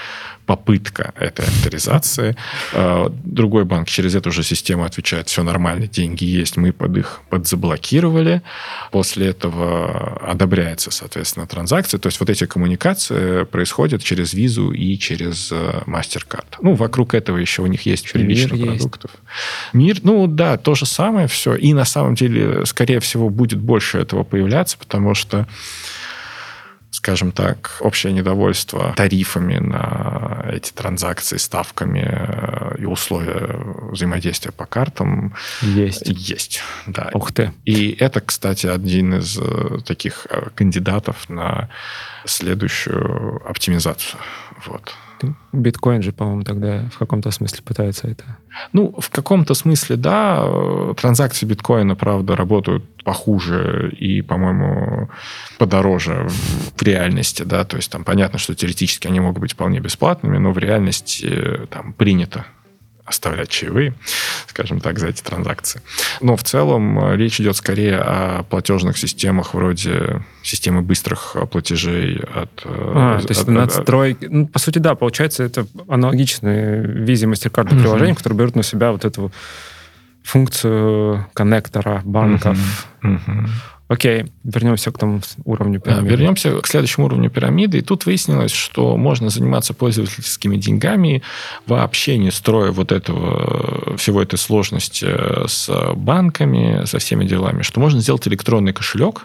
попытка 0.49 1.13
этой 1.21 1.45
авторизации. 1.45 2.35
Э, 2.73 3.11
другой 3.11 3.67
банк 3.67 3.87
через 3.87 4.15
эту 4.15 4.31
же 4.31 4.43
систему 4.43 4.85
отвечает, 4.85 5.29
все 5.29 5.43
нормально, 5.43 5.87
деньги 5.87 6.25
есть, 6.25 6.57
мы 6.57 6.73
под 6.73 6.97
их 6.97 7.21
подзаблокировали. 7.29 8.41
После 8.91 9.27
этого 9.27 10.17
одобряется, 10.27 10.91
соответственно, 10.91 11.47
транзакция. 11.47 12.01
То 12.01 12.07
есть 12.07 12.19
вот 12.19 12.31
эти 12.31 12.47
коммуникации 12.47 13.45
происходят 13.45 14.03
через 14.03 14.33
визу 14.33 14.71
и 14.71 14.97
через 14.97 15.53
MasterCard. 15.53 16.47
Ну, 16.63 16.73
вокруг 16.73 17.13
этого 17.13 17.37
еще 17.37 17.61
у 17.61 17.67
них 17.67 17.83
есть 17.83 18.11
первично 18.11 18.57
продуктов. 18.57 19.11
Есть. 19.11 19.75
Мир, 19.75 19.99
ну 20.03 20.27
да, 20.27 20.57
то 20.57 20.75
же 20.75 20.87
самое 20.87 21.29
все. 21.29 21.57
И 21.57 21.75
на 21.75 21.85
самом 21.85 22.15
деле, 22.15 22.65
скорее 22.65 23.01
всего, 23.01 23.29
будет 23.29 23.59
больше 23.59 23.99
этого 23.99 24.25
появляться, 24.25 24.79
потому 24.79 25.13
что 25.15 25.47
скажем 26.91 27.33
так, 27.33 27.77
общее 27.81 28.13
недовольство 28.13 28.95
тарифами 28.97 29.59
на 29.59 30.47
эти 30.51 30.73
транзакции, 30.73 31.37
ставками 31.37 32.07
э, 32.09 32.77
и 32.79 32.85
условия 32.87 33.59
взаимодействия 33.93 34.53
по 34.53 34.65
картам 34.65 35.35
есть. 35.61 36.03
Есть, 36.07 36.63
да. 36.87 37.11
Ух 37.13 37.33
ты. 37.33 37.53
И 37.65 37.91
это, 37.91 38.21
кстати, 38.21 38.67
один 38.67 39.15
из 39.15 39.39
э, 39.39 39.79
таких 39.85 40.27
э, 40.31 40.49
кандидатов 40.55 41.29
на 41.29 41.69
следующую 42.25 43.43
оптимизацию. 43.49 44.21
Вот. 44.67 44.95
Биткоин 45.53 46.03
же, 46.03 46.13
по-моему, 46.13 46.43
тогда 46.43 46.89
в 46.93 46.99
каком-то 46.99 47.31
смысле 47.31 47.63
пытается 47.65 48.09
это. 48.09 48.25
Ну, 48.73 48.95
в 48.99 49.11
каком-то 49.11 49.55
смысле, 49.55 49.97
да. 49.97 50.45
Транзакции 50.97 51.47
биткоина, 51.47 51.95
правда, 51.97 52.37
работают 52.37 52.85
похуже 53.05 53.91
и, 53.99 54.23
по-моему, 54.23 55.09
подороже 55.59 56.29
в 56.29 56.83
реальности, 56.83 57.43
да. 57.43 57.65
То 57.65 57.77
есть 57.77 57.91
там 57.91 58.05
понятно, 58.05 58.39
что 58.39 58.55
теоретически 58.55 59.07
они 59.07 59.21
могут 59.21 59.41
быть 59.41 59.53
вполне 59.53 59.81
бесплатными, 59.81 60.39
но 60.39 60.53
в 60.53 60.59
реальности 60.59 61.67
там 61.71 61.93
принято 61.93 62.47
оставлять 63.09 63.49
чаевые, 63.49 63.95
скажем 64.47 64.81
так, 64.81 64.99
за 64.99 65.09
эти 65.09 65.23
транзакции. 65.23 65.81
Но 66.21 66.37
в 66.37 66.43
целом 66.43 66.99
э, 66.99 67.17
речь 67.17 67.41
идет 67.41 67.57
скорее 67.57 67.99
о 67.99 68.43
платежных 68.45 68.99
системах 68.99 69.55
вроде 69.55 70.23
системы 70.43 70.83
быстрых 70.83 71.33
э, 71.35 71.47
платежей 71.47 72.19
от... 72.19 72.63
Э, 72.65 72.93
а, 72.95 73.21
то 73.21 73.29
есть 73.29 73.43
от, 73.43 73.49
надстройки... 73.49 74.27
Ну, 74.27 74.47
по 74.47 74.59
сути, 74.59 74.79
да, 74.79 74.95
получается, 74.95 75.45
это 75.45 75.67
аналогичные 75.89 76.83
визе 76.83 77.27
MasterCard 77.27 77.69
uh-huh. 77.69 77.81
приложения, 77.81 78.15
которые 78.15 78.39
берут 78.39 78.57
на 78.57 78.63
себя 78.63 78.93
вот 78.93 79.05
эту 79.05 79.33
функцию 80.23 81.27
коннектора 81.33 82.03
банков. 82.05 82.87
Uh-huh. 83.03 83.21
Uh-huh. 83.27 83.49
Окей, 83.89 84.27
вернемся 84.45 84.93
к 84.93 84.99
тому 84.99 85.21
уровню 85.45 85.81
пирамиды. 85.81 86.09
Вернемся 86.09 86.61
к 86.61 86.67
следующему 86.67 87.07
уровню 87.07 87.31
пирамиды. 87.31 87.79
И 87.79 87.81
тут 87.81 88.05
выяснилось, 88.05 88.53
что 88.53 88.99
можно 88.99 89.31
заниматься 89.31 89.73
пользовательскими 89.73 90.59
деньгами, 90.59 91.23
вообще 91.67 92.19
не 92.19 92.31
строя 92.31 92.71
вот 92.71 92.93
этого, 92.93 93.97
всего 93.97 94.21
этой 94.21 94.39
сложности 94.39 95.09
с 95.47 95.71
банками, 95.95 96.85
со 96.85 96.99
всеми 96.99 97.25
делами, 97.25 97.63
что 97.63 97.81
можно 97.81 98.01
сделать 98.01 98.29
электронный 98.29 98.75
кошелек, 98.75 99.25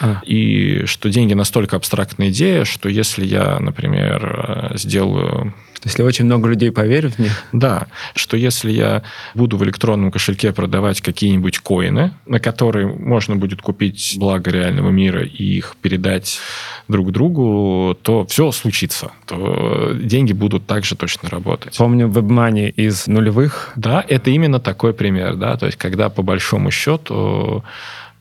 а. 0.00 0.20
И 0.24 0.84
что 0.86 1.08
деньги 1.08 1.34
настолько 1.34 1.76
абстрактная 1.76 2.30
идея, 2.30 2.64
что 2.64 2.88
если 2.88 3.24
я, 3.24 3.58
например, 3.60 4.72
сделаю 4.74 5.54
если 5.86 6.02
очень 6.02 6.24
много 6.24 6.48
людей 6.48 6.72
поверят 6.72 7.14
в 7.14 7.18
них? 7.20 7.44
Да, 7.52 7.86
что 8.16 8.36
если 8.36 8.72
я 8.72 9.04
буду 9.34 9.56
в 9.56 9.62
электронном 9.62 10.10
кошельке 10.10 10.52
продавать 10.52 11.00
какие-нибудь 11.00 11.60
коины, 11.60 12.12
на 12.26 12.40
которые 12.40 12.88
можно 12.88 13.36
будет 13.36 13.62
купить 13.62 14.16
благо 14.16 14.50
реального 14.50 14.90
мира 14.90 15.24
и 15.24 15.44
их 15.44 15.76
передать 15.80 16.40
друг 16.88 17.12
другу, 17.12 17.96
то 18.02 18.26
все 18.26 18.50
случится. 18.50 19.12
То 19.26 19.92
деньги 19.94 20.32
будут 20.32 20.66
также 20.66 20.96
точно 20.96 21.28
работать. 21.28 21.76
Помню 21.76 22.08
WebMoney 22.08 22.70
из 22.70 23.06
нулевых. 23.06 23.72
Да, 23.76 24.04
это 24.08 24.30
именно 24.30 24.58
такой 24.58 24.92
пример. 24.92 25.36
Да? 25.36 25.56
То 25.56 25.66
есть, 25.66 25.78
когда 25.78 26.08
по 26.08 26.22
большому 26.22 26.72
счету 26.72 27.62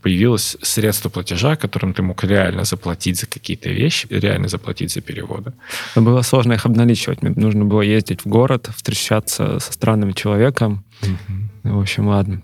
появилось 0.05 0.57
средство 0.61 1.09
платежа, 1.09 1.55
которым 1.55 1.93
ты 1.93 2.03
мог 2.03 2.23
реально 2.23 2.63
заплатить 2.63 3.19
за 3.19 3.25
какие-то 3.25 3.69
вещи, 3.69 4.07
реально 4.11 4.47
заплатить 4.47 4.91
за 4.91 5.01
переводы. 5.01 5.51
Но 5.95 6.03
было 6.03 6.23
сложно 6.23 6.53
их 6.53 6.65
обналичивать. 6.65 7.23
Мне 7.23 7.33
нужно 7.35 7.65
было 7.65 7.81
ездить 7.81 8.25
в 8.25 8.29
город, 8.29 8.69
встречаться 8.75 9.59
со 9.59 9.73
странным 9.73 10.13
человеком. 10.13 10.83
Mm-hmm 11.01 11.44
Ну, 11.65 11.77
в 11.77 11.81
общем, 11.81 12.07
ладно. 12.09 12.43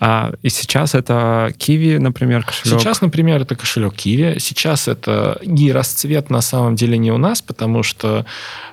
А, 0.00 0.32
и 0.40 0.48
сейчас 0.48 0.94
это 0.94 1.52
Kiwi, 1.58 1.98
например, 1.98 2.42
кошелек? 2.42 2.80
Сейчас, 2.80 3.02
например, 3.02 3.42
это 3.42 3.54
кошелек 3.54 3.92
Kiwi. 3.92 4.38
Сейчас 4.38 4.88
это 4.88 5.38
и 5.42 5.70
расцвет 5.70 6.30
на 6.30 6.40
самом 6.40 6.74
деле 6.74 6.96
не 6.96 7.12
у 7.12 7.18
нас, 7.18 7.42
потому 7.42 7.82
что 7.82 8.24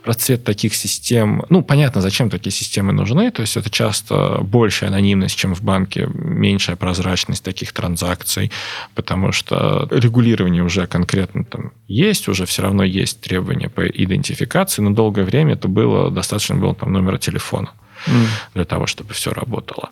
расцвет 0.05 0.45
таких 0.45 0.73
систем... 0.73 1.43
Ну, 1.49 1.63
понятно, 1.63 1.99
зачем 1.99 2.29
такие 2.29 2.53
системы 2.53 2.93
нужны. 2.93 3.29
То 3.29 3.41
есть 3.41 3.57
это 3.57 3.69
часто 3.69 4.39
большая 4.41 4.89
анонимность, 4.89 5.35
чем 5.35 5.53
в 5.53 5.61
банке, 5.61 6.07
меньшая 6.13 6.77
прозрачность 6.77 7.43
таких 7.43 7.73
транзакций, 7.73 8.53
потому 8.95 9.33
что 9.33 9.85
регулирование 9.91 10.63
уже 10.63 10.87
конкретно 10.87 11.43
там 11.43 11.73
есть, 11.89 12.29
уже 12.29 12.45
все 12.45 12.61
равно 12.61 12.85
есть 12.85 13.19
требования 13.19 13.67
по 13.67 13.85
идентификации, 13.85 14.81
но 14.81 14.91
долгое 14.91 15.25
время 15.25 15.55
это 15.55 15.67
было, 15.67 16.09
достаточно 16.09 16.55
было 16.55 16.73
там 16.73 16.93
номера 16.93 17.17
телефона 17.17 17.71
mm. 18.07 18.25
для 18.55 18.65
того, 18.65 18.87
чтобы 18.87 19.13
все 19.13 19.31
работало. 19.31 19.89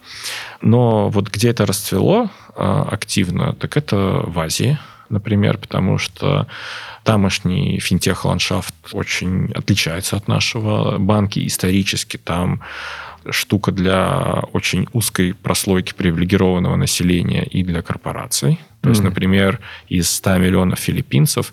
Но 0.62 1.10
вот 1.10 1.30
где 1.30 1.50
это 1.50 1.66
расцвело 1.66 2.30
а, 2.56 2.88
активно, 2.92 3.54
так 3.54 3.78
это 3.78 4.24
в 4.26 4.40
Азии, 4.40 4.78
например, 5.10 5.58
потому 5.58 5.98
что 5.98 6.48
тамошний 7.04 7.80
финтех-ландшафт 7.80 8.76
очень 8.92 9.52
отличается 9.54 10.18
от 10.18 10.28
нашего. 10.28 10.98
Банки 10.98 11.46
исторически 11.46 12.18
там 12.18 12.62
штука 13.30 13.72
для 13.72 14.44
очень 14.54 14.88
узкой 14.94 15.34
прослойки 15.34 15.94
привилегированного 15.94 16.76
населения 16.76 17.44
и 17.44 17.64
для 17.64 17.82
корпораций. 17.82 18.60
То 18.82 18.90
есть, 18.90 19.04
например, 19.04 19.60
из 19.90 20.10
100 20.10 20.38
миллионов 20.38 20.80
филиппинцев, 20.80 21.52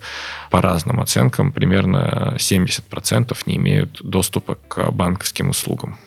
по 0.51 0.61
разным 0.61 1.01
оценкам, 1.01 1.51
примерно 1.51 2.35
70% 2.37 3.37
не 3.45 3.57
имеют 3.57 3.99
доступа 4.01 4.55
к 4.55 4.91
банковским 4.91 5.49
услугам 5.49 5.97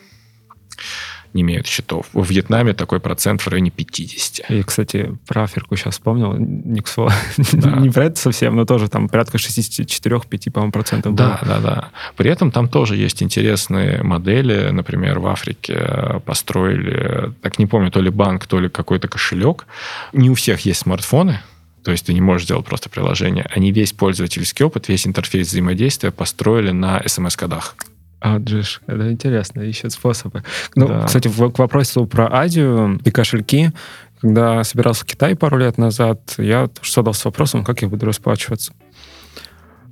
не 1.33 1.41
имеют 1.43 1.67
счетов. 1.67 2.07
В 2.13 2.27
Вьетнаме 2.29 2.73
такой 2.73 2.99
процент 2.99 3.41
в 3.41 3.47
районе 3.47 3.69
50. 3.71 4.49
И, 4.49 4.63
кстати, 4.63 5.15
про 5.27 5.43
Африку 5.43 5.75
сейчас 5.75 5.93
вспомнил. 5.95 6.33
Никсо. 6.33 7.09
Да. 7.53 7.71
не 7.79 7.89
про 7.89 8.05
это 8.05 8.19
совсем, 8.19 8.55
но 8.55 8.65
тоже 8.65 8.89
там 8.89 9.07
порядка 9.09 9.37
64-5, 9.37 10.51
по-моему, 10.51 10.71
процентов 10.71 11.15
Да, 11.15 11.39
было. 11.41 11.55
да, 11.55 11.59
да. 11.59 11.89
При 12.17 12.29
этом 12.29 12.51
там 12.51 12.67
тоже 12.67 12.95
есть 12.95 13.21
интересные 13.21 14.01
модели. 14.01 14.69
Например, 14.71 15.19
в 15.19 15.27
Африке 15.27 16.19
построили, 16.25 17.31
так 17.41 17.59
не 17.59 17.67
помню, 17.67 17.91
то 17.91 18.01
ли 18.01 18.09
банк, 18.09 18.47
то 18.47 18.59
ли 18.59 18.69
какой-то 18.69 19.07
кошелек. 19.07 19.67
Не 20.13 20.29
у 20.29 20.33
всех 20.33 20.61
есть 20.61 20.81
смартфоны, 20.81 21.41
то 21.83 21.91
есть 21.91 22.05
ты 22.07 22.13
не 22.13 22.21
можешь 22.21 22.45
сделать 22.45 22.65
просто 22.65 22.89
приложение. 22.89 23.47
Они 23.51 23.71
весь 23.71 23.93
пользовательский 23.93 24.65
опыт, 24.65 24.87
весь 24.87 25.05
интерфейс 25.05 25.47
взаимодействия 25.47 26.11
построили 26.11 26.71
на 26.71 27.01
смс-кодах. 27.05 27.75
А, 28.21 28.37
Джиш, 28.37 28.81
это 28.85 29.11
интересно, 29.11 29.61
ищет 29.61 29.91
способы. 29.93 30.43
Ну, 30.75 30.87
да. 30.87 31.05
кстати, 31.05 31.27
в, 31.27 31.51
к 31.51 31.59
вопросу 31.59 32.05
про 32.05 32.27
Азию 32.33 32.99
и 33.03 33.11
кошельки, 33.11 33.71
когда 34.21 34.63
собирался 34.63 35.03
в 35.03 35.07
Китай 35.07 35.35
пару 35.35 35.57
лет 35.57 35.77
назад, 35.77 36.35
я 36.37 36.69
задался 36.83 37.29
вопросом, 37.29 37.63
как 37.63 37.81
я 37.81 37.87
буду 37.87 38.05
расплачиваться. 38.05 38.73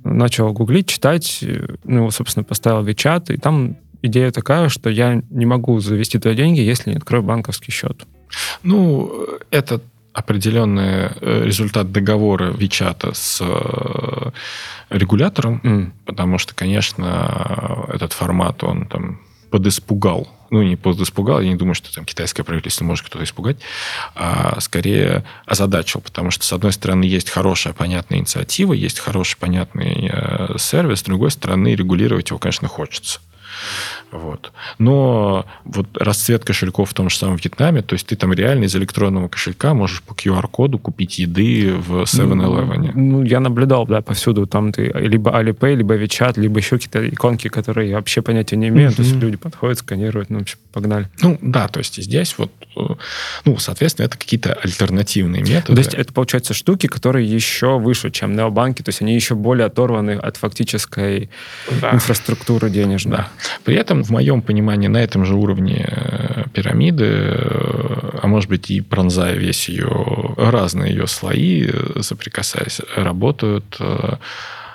Начал 0.04 0.52
гуглить, 0.52 0.88
читать, 0.88 1.42
ну, 1.84 2.10
собственно, 2.10 2.44
поставил 2.44 2.84
WeChat, 2.84 3.34
и 3.34 3.38
там 3.38 3.76
идея 4.02 4.30
такая, 4.30 4.68
что 4.68 4.90
я 4.90 5.22
не 5.30 5.46
могу 5.46 5.80
завести 5.80 6.18
туда 6.18 6.34
деньги, 6.34 6.60
если 6.60 6.90
не 6.90 6.96
открою 6.96 7.22
банковский 7.22 7.72
счет. 7.72 8.06
Ну, 8.62 9.26
это 9.50 9.80
определенный 10.18 11.10
э, 11.20 11.44
результат 11.44 11.92
договора 11.92 12.50
Вичата 12.50 13.14
с 13.14 13.38
э, 13.40 14.30
регулятором, 14.90 15.60
mm. 15.62 15.92
потому 16.06 16.38
что, 16.38 16.54
конечно, 16.54 17.86
этот 17.92 18.12
формат, 18.12 18.64
он 18.64 18.86
там 18.86 19.20
подиспугал. 19.50 20.28
Ну, 20.50 20.62
не 20.62 20.76
подиспугал, 20.76 21.40
я 21.40 21.48
не 21.48 21.56
думаю, 21.56 21.74
что 21.74 21.94
там 21.94 22.04
китайское 22.04 22.42
правительство 22.42 22.84
может 22.84 23.06
кто-то 23.06 23.22
испугать, 23.22 23.58
а 24.14 24.58
скорее 24.60 25.24
озадачил, 25.46 26.00
потому 26.00 26.30
что, 26.30 26.44
с 26.44 26.52
одной 26.52 26.72
стороны, 26.72 27.04
есть 27.04 27.30
хорошая, 27.30 27.74
понятная 27.74 28.18
инициатива, 28.18 28.72
есть 28.72 28.98
хороший, 28.98 29.36
понятный 29.36 30.10
э, 30.12 30.56
сервис, 30.58 31.00
с 31.00 31.02
другой 31.02 31.30
стороны, 31.30 31.74
регулировать 31.74 32.30
его, 32.30 32.38
конечно, 32.38 32.66
хочется. 32.66 33.20
Вот. 34.10 34.52
Но 34.78 35.44
вот 35.64 35.86
расцвет 35.98 36.44
кошельков 36.44 36.90
в 36.90 36.94
том 36.94 37.10
же 37.10 37.16
самом 37.16 37.36
Вьетнаме, 37.36 37.82
то 37.82 37.94
есть 37.94 38.06
ты 38.06 38.16
там 38.16 38.32
реально 38.32 38.64
из 38.64 38.74
электронного 38.74 39.28
кошелька 39.28 39.74
можешь 39.74 40.02
по 40.02 40.12
QR-коду 40.12 40.78
купить 40.78 41.18
еды 41.18 41.74
в 41.74 42.02
7-Eleven. 42.02 42.92
Ну, 42.94 43.18
ну, 43.18 43.24
я 43.24 43.40
наблюдал, 43.40 43.86
да, 43.86 44.00
повсюду. 44.00 44.46
Там 44.46 44.72
ты 44.72 44.92
либо 44.94 45.30
Alipay, 45.30 45.74
либо 45.74 45.96
WeChat, 45.96 46.40
либо 46.40 46.58
еще 46.58 46.76
какие-то 46.76 47.08
иконки, 47.08 47.48
которые 47.48 47.90
я 47.90 47.96
вообще 47.96 48.22
понятия 48.22 48.56
не 48.56 48.68
имею. 48.68 48.90
Mm-hmm. 48.90 48.96
То 48.96 49.02
есть 49.02 49.14
люди 49.16 49.36
подходят, 49.36 49.78
сканируют, 49.78 50.30
ну, 50.30 50.38
вообще 50.38 50.56
погнали. 50.72 51.08
Ну, 51.22 51.38
да, 51.42 51.68
то 51.68 51.78
есть 51.78 52.02
здесь 52.02 52.36
вот, 52.38 52.52
э, 52.76 52.80
ну, 53.44 53.58
соответственно, 53.58 54.06
это 54.06 54.16
какие-то 54.16 54.52
альтернативные 54.54 55.42
методы. 55.42 55.74
То 55.74 55.78
есть 55.78 55.94
это, 55.94 56.12
получается, 56.12 56.54
штуки, 56.54 56.86
которые 56.86 57.26
еще 57.26 57.78
выше, 57.78 58.10
чем 58.10 58.36
необанки, 58.36 58.82
то 58.82 58.90
есть 58.90 59.02
они 59.02 59.14
еще 59.14 59.34
более 59.34 59.66
оторваны 59.66 60.12
от 60.12 60.36
фактической 60.36 61.30
да. 61.80 61.92
инфраструктуры 61.92 62.70
денежной. 62.70 63.18
Да. 63.18 63.28
При 63.64 63.74
этом, 63.74 63.97
в 64.02 64.10
моем 64.10 64.42
понимании, 64.42 64.88
на 64.88 64.98
этом 64.98 65.24
же 65.24 65.34
уровне 65.34 65.86
э, 65.88 66.44
пирамиды, 66.52 67.04
э, 67.04 68.18
а 68.22 68.26
может 68.26 68.50
быть 68.50 68.70
и 68.70 68.80
пронзая 68.80 69.34
весь 69.34 69.68
ее, 69.68 70.34
разные 70.36 70.92
ее 70.92 71.06
слои, 71.06 71.66
э, 71.66 72.02
соприкасаясь, 72.02 72.80
работают 72.96 73.78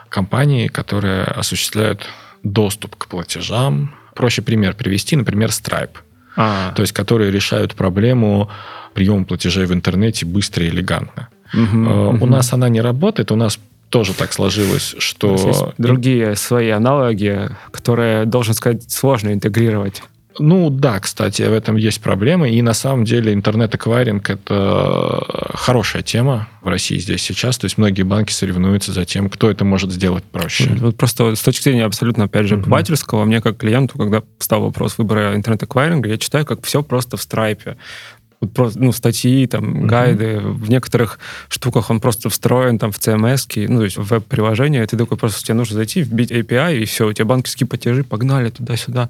компании, 0.09 0.67
которые 0.67 1.23
осуществляют 1.23 2.05
доступ 2.43 2.95
к 2.95 3.07
платежам. 3.07 3.95
Проще 4.15 4.41
пример 4.41 4.75
привести, 4.75 5.15
например, 5.15 5.49
Stripe. 5.49 5.97
А. 6.35 6.71
То 6.75 6.81
есть, 6.81 6.93
которые 6.93 7.31
решают 7.31 7.75
проблему 7.75 8.49
приема 8.93 9.25
платежей 9.25 9.65
в 9.65 9.73
интернете 9.73 10.25
быстро 10.25 10.65
и 10.65 10.69
элегантно. 10.69 11.29
Угу, 11.53 11.77
у 11.77 12.09
угу. 12.15 12.25
нас 12.25 12.53
она 12.53 12.69
не 12.69 12.81
работает, 12.81 13.31
у 13.31 13.35
нас 13.35 13.59
тоже 13.93 14.15
так 14.15 14.33
сложилось, 14.33 14.95
что... 14.97 15.35
Есть 15.35 15.63
другие 15.77 16.35
свои 16.35 16.69
аналоги, 16.69 17.51
которые, 17.69 18.25
должен 18.25 18.55
сказать, 18.55 18.91
сложно 18.91 19.31
интегрировать. 19.31 20.01
Ну 20.39 20.71
да, 20.71 20.99
кстати, 20.99 21.43
в 21.43 21.53
этом 21.53 21.75
есть 21.75 22.01
проблемы. 22.01 22.49
И 22.49 22.61
на 22.63 22.73
самом 22.73 23.05
деле 23.05 23.35
интернет-эквайринг– 23.35 24.29
это 24.31 25.23
хорошая 25.53 26.01
тема 26.01 26.47
в 26.63 26.69
России 26.69 26.97
здесь 26.97 27.21
сейчас. 27.21 27.59
То 27.59 27.65
есть 27.65 27.77
многие 27.77 28.01
банки 28.01 28.31
соревнуются 28.31 28.91
за 28.93 29.05
тем, 29.05 29.29
кто 29.29 29.51
это 29.51 29.63
может 29.63 29.91
сделать 29.91 30.23
проще. 30.23 30.71
Вот 30.79 30.97
просто 30.97 31.35
с 31.35 31.41
точки 31.41 31.65
зрения 31.65 31.85
абсолютно, 31.85 32.23
опять 32.23 32.47
же, 32.47 32.55
обывательского, 32.55 33.21
mm-hmm. 33.21 33.27
мне 33.27 33.41
как 33.41 33.57
клиенту, 33.57 33.99
когда 33.99 34.23
стал 34.39 34.61
вопрос 34.61 34.97
выбора 34.97 35.35
интернет-эквайринга, 35.35 36.09
я 36.09 36.17
читаю, 36.17 36.47
как 36.47 36.65
все 36.65 36.81
просто 36.81 37.15
в 37.17 37.21
страйпе 37.21 37.77
вот 38.43 38.53
просто, 38.53 38.79
ну, 38.79 38.91
статьи, 38.91 39.47
там, 39.47 39.63
mm-hmm. 39.63 39.85
гайды. 39.85 40.39
В 40.39 40.69
некоторых 40.69 41.19
штуках 41.49 41.89
он 41.89 41.99
просто 41.99 42.29
встроен 42.29 42.79
там 42.79 42.91
в 42.91 42.99
CMS, 42.99 43.67
ну, 43.67 43.79
то 43.79 43.85
есть 43.85 43.97
в 43.97 44.03
веб-приложение. 44.03 44.85
Ты 44.85 44.97
такой 44.97 45.17
просто, 45.17 45.43
тебе 45.43 45.55
нужно 45.55 45.75
зайти, 45.75 46.01
вбить 46.01 46.31
API, 46.31 46.79
и 46.79 46.85
все, 46.85 47.07
у 47.07 47.13
тебя 47.13 47.25
банковские 47.25 47.67
платежи 47.67 48.03
погнали 48.03 48.49
туда-сюда. 48.49 49.09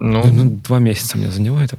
Ну, 0.00 0.24
ну, 0.26 0.60
два 0.64 0.80
месяца 0.80 1.16
мне 1.16 1.30
заняло 1.30 1.60
это. 1.60 1.78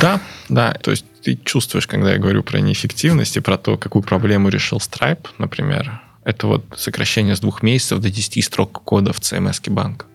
Да, 0.00 0.20
да. 0.48 0.72
То 0.74 0.90
есть 0.90 1.04
ты 1.22 1.38
чувствуешь, 1.44 1.86
когда 1.86 2.12
я 2.12 2.18
говорю 2.18 2.42
про 2.42 2.58
неэффективность 2.58 3.36
и 3.36 3.40
про 3.40 3.56
то, 3.56 3.76
какую 3.76 4.02
проблему 4.02 4.48
решил 4.48 4.78
Stripe, 4.78 5.28
например, 5.38 6.00
это 6.24 6.46
вот 6.46 6.64
сокращение 6.76 7.36
с 7.36 7.40
двух 7.40 7.62
месяцев 7.62 8.00
до 8.00 8.10
10 8.10 8.44
строк 8.44 8.82
кода 8.84 9.12
в 9.12 9.18
CMS 9.20 9.70
банка. 9.70 10.06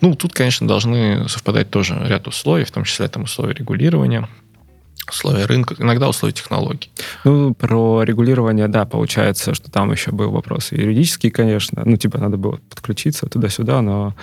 Ну, 0.00 0.16
тут, 0.16 0.32
конечно, 0.32 0.66
должны 0.66 1.28
совпадать 1.28 1.70
тоже 1.70 1.96
ряд 2.04 2.26
условий, 2.26 2.64
в 2.64 2.72
том 2.72 2.82
числе 2.82 3.06
там 3.06 3.22
условия 3.22 3.54
регулирования 3.54 4.28
условия 5.08 5.46
рынка, 5.46 5.74
иногда 5.78 6.08
условия 6.08 6.32
технологий. 6.32 6.90
Ну, 7.24 7.54
про 7.54 8.02
регулирование, 8.02 8.68
да, 8.68 8.84
получается, 8.84 9.54
что 9.54 9.70
там 9.70 9.92
еще 9.92 10.12
был 10.12 10.30
вопрос 10.30 10.72
юридический, 10.72 11.30
конечно. 11.30 11.82
Ну, 11.84 11.96
типа, 11.96 12.18
надо 12.18 12.36
было 12.36 12.58
подключиться 12.70 13.26
туда-сюда, 13.26 13.82
но 13.82 14.14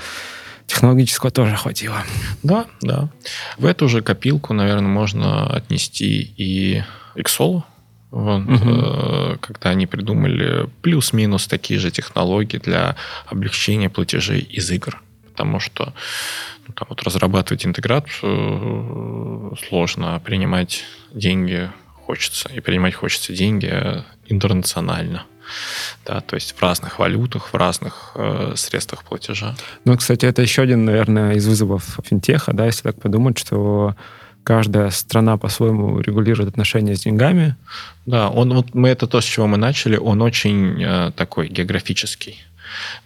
технологического 0.67 1.31
тоже 1.31 1.55
хватило. 1.55 2.03
Да, 2.43 2.65
да. 2.81 3.09
В 3.57 3.65
эту 3.65 3.89
же 3.89 4.01
копилку, 4.01 4.53
наверное, 4.53 4.89
можно 4.89 5.47
отнести 5.47 6.33
и 6.37 6.83
Xolo, 7.17 7.63
вот, 8.11 8.41
угу. 8.41 9.37
когда 9.39 9.69
они 9.69 9.85
придумали 9.85 10.67
плюс-минус 10.81 11.47
такие 11.47 11.79
же 11.79 11.91
технологии 11.91 12.57
для 12.57 12.95
облегчения 13.27 13.89
платежей 13.89 14.39
из 14.39 14.69
игр. 14.71 15.01
Потому 15.39 15.61
что 15.61 15.93
ну, 16.67 16.73
там 16.73 16.87
вот 16.89 17.01
разрабатывать 17.03 17.65
интеграцию 17.65 19.53
э, 19.53 19.55
сложно, 19.69 20.15
а 20.15 20.19
принимать 20.19 20.83
деньги 21.13 21.71
хочется. 22.05 22.49
И 22.49 22.59
принимать 22.59 22.93
хочется 22.93 23.31
деньги 23.31 24.03
интернационально. 24.27 25.23
Да, 26.05 26.19
то 26.19 26.35
есть 26.35 26.51
в 26.51 26.61
разных 26.61 26.99
валютах, 26.99 27.53
в 27.53 27.55
разных 27.55 28.11
э, 28.15 28.51
средствах 28.57 29.05
платежа. 29.05 29.55
Ну, 29.85 29.95
кстати, 29.95 30.25
это 30.25 30.41
еще 30.41 30.61
один, 30.61 30.83
наверное, 30.83 31.35
из 31.35 31.47
вызовов 31.47 31.99
финтеха, 32.03 32.51
да, 32.51 32.65
если 32.65 32.83
так 32.83 32.99
подумать, 33.01 33.37
что 33.37 33.95
каждая 34.43 34.89
страна 34.89 35.37
по-своему 35.37 36.01
регулирует 36.01 36.49
отношения 36.49 36.95
с 36.95 37.03
деньгами. 37.03 37.55
Да, 38.05 38.29
он, 38.29 38.53
вот 38.53 38.75
мы 38.75 38.89
это 38.89 39.07
то, 39.07 39.21
с 39.21 39.23
чего 39.23 39.47
мы 39.47 39.55
начали, 39.55 39.95
он 39.95 40.21
очень 40.21 40.83
э, 40.83 41.11
такой 41.15 41.47
географический. 41.47 42.43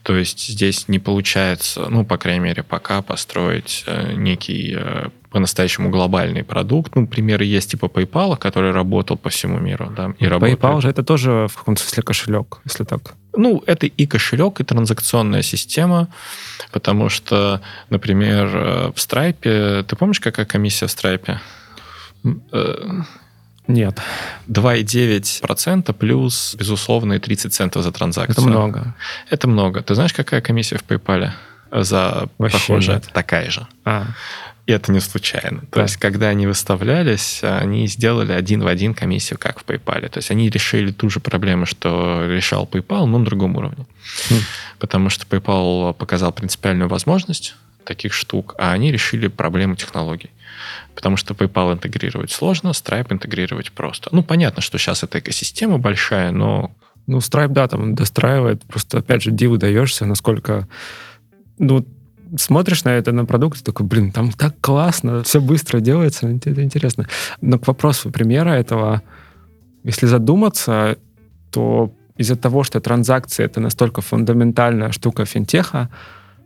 То 0.04 0.16
есть 0.16 0.48
здесь 0.48 0.88
не 0.88 1.00
получается, 1.00 1.88
ну, 1.90 2.06
по 2.06 2.18
крайней 2.18 2.42
мере, 2.42 2.64
пока 2.64 3.02
построить 3.02 3.84
э, 3.88 4.14
некий 4.14 4.76
э, 4.78 5.10
по-настоящему 5.32 5.90
глобальный 5.90 6.44
продукт. 6.44 6.96
Ну, 6.96 7.08
примеры 7.08 7.46
есть 7.46 7.72
типа 7.72 7.86
PayPal, 7.86 8.38
который 8.38 8.72
работал 8.72 9.18
по 9.18 9.30
всему 9.30 9.60
миру. 9.60 9.92
Да, 9.96 10.14
и 10.20 10.28
работает. 10.28 10.60
PayPal 10.60 10.82
же 10.82 10.90
это 10.90 11.04
тоже 11.04 11.48
в 11.50 11.58
каком-то 11.58 11.82
смысле 11.82 12.04
кошелек, 12.04 12.60
если 12.66 12.84
так. 12.84 13.16
Ну, 13.36 13.64
это 13.66 13.88
и 13.88 14.06
кошелек, 14.06 14.60
и 14.60 14.64
транзакционная 14.64 15.42
система, 15.42 16.08
потому 16.72 17.10
что, 17.10 17.62
например, 17.90 18.46
э, 18.54 18.92
в 18.92 18.98
Stripe, 18.98 19.84
ты 19.84 19.96
помнишь, 19.96 20.20
какая 20.20 20.46
комиссия 20.46 20.86
в 20.88 20.90
Stripe? 20.90 21.40
Нет. 23.68 24.02
2,9% 24.48 25.94
плюс 25.94 26.56
безусловные 26.56 27.20
30 27.20 27.54
центов 27.54 27.84
за 27.84 27.92
транзакцию. 27.92 28.34
Это 28.34 28.42
много. 28.42 28.96
Это 29.30 29.48
много. 29.48 29.82
Ты 29.82 29.96
знаешь, 29.96 30.14
какая 30.14 30.42
комиссия 30.42 30.78
в 30.78 30.84
PayPal 30.84 31.32
за 31.72 32.30
Вообще 32.38 32.58
похожее? 32.58 32.96
Нет. 32.96 33.10
Такая 33.14 33.50
же. 33.50 33.68
А. 33.86 34.08
И 34.66 34.72
это 34.72 34.92
не 34.94 35.02
случайно. 35.02 35.62
То 35.62 35.76
да. 35.76 35.82
есть, 35.84 35.98
когда 35.98 36.28
они 36.30 36.48
выставлялись, 36.48 37.42
они 37.44 37.88
сделали 37.88 38.32
один 38.32 38.62
в 38.62 38.68
один 38.68 38.94
комиссию, 38.94 39.38
как 39.38 39.60
в 39.60 39.66
PayPal. 39.66 40.08
То 40.08 40.20
есть, 40.20 40.32
они 40.32 40.50
решили 40.50 40.92
ту 40.92 41.10
же 41.10 41.20
проблему, 41.20 41.66
что 41.66 42.26
решал 42.30 42.66
PayPal, 42.66 43.06
но 43.06 43.18
на 43.18 43.26
другом 43.26 43.58
уровне. 43.58 43.86
Хм. 44.30 44.40
Потому 44.80 45.10
что 45.10 45.26
PayPal 45.26 45.94
показал 45.94 46.32
принципиальную 46.32 46.88
возможность 46.88 47.56
таких 47.84 48.14
штук, 48.14 48.56
а 48.58 48.72
они 48.72 48.92
решили 48.92 49.28
проблему 49.28 49.76
технологий. 49.76 50.30
Потому 50.96 51.18
что 51.18 51.34
PayPal 51.34 51.74
интегрировать 51.74 52.32
сложно, 52.32 52.70
Stripe 52.70 53.12
интегрировать 53.12 53.72
просто. 53.72 54.10
Ну, 54.12 54.24
понятно, 54.24 54.62
что 54.62 54.78
сейчас 54.78 55.04
эта 55.04 55.20
экосистема 55.20 55.78
большая, 55.78 56.32
но... 56.32 56.72
Ну, 57.06 57.18
Stripe, 57.18 57.50
да, 57.50 57.68
там 57.68 57.96
достраивает. 57.96 58.64
Просто, 58.64 59.00
опять 59.00 59.24
же, 59.24 59.32
диву 59.32 59.58
даешься, 59.58 60.06
насколько... 60.06 60.68
Ну, 61.58 61.86
смотришь 62.38 62.84
на 62.84 62.90
это, 62.90 63.12
на 63.12 63.26
продукт, 63.26 63.64
такой, 63.64 63.86
блин, 63.86 64.12
там 64.12 64.32
так 64.32 64.56
классно, 64.62 65.24
все 65.24 65.42
быстро 65.42 65.80
делается, 65.80 66.28
это 66.28 66.64
интересно. 66.64 67.08
Но 67.42 67.60
к 67.60 67.68
вопросу 67.68 68.12
примера 68.12 68.50
этого, 68.50 69.02
если 69.84 70.08
задуматься, 70.08 70.98
то 71.52 71.94
из-за 72.18 72.36
того, 72.36 72.64
что 72.64 72.80
транзакции— 72.80 73.46
это 73.46 73.60
настолько 73.60 74.02
фундаментальная 74.02 74.92
штука 74.92 75.26
финтеха, 75.26 75.90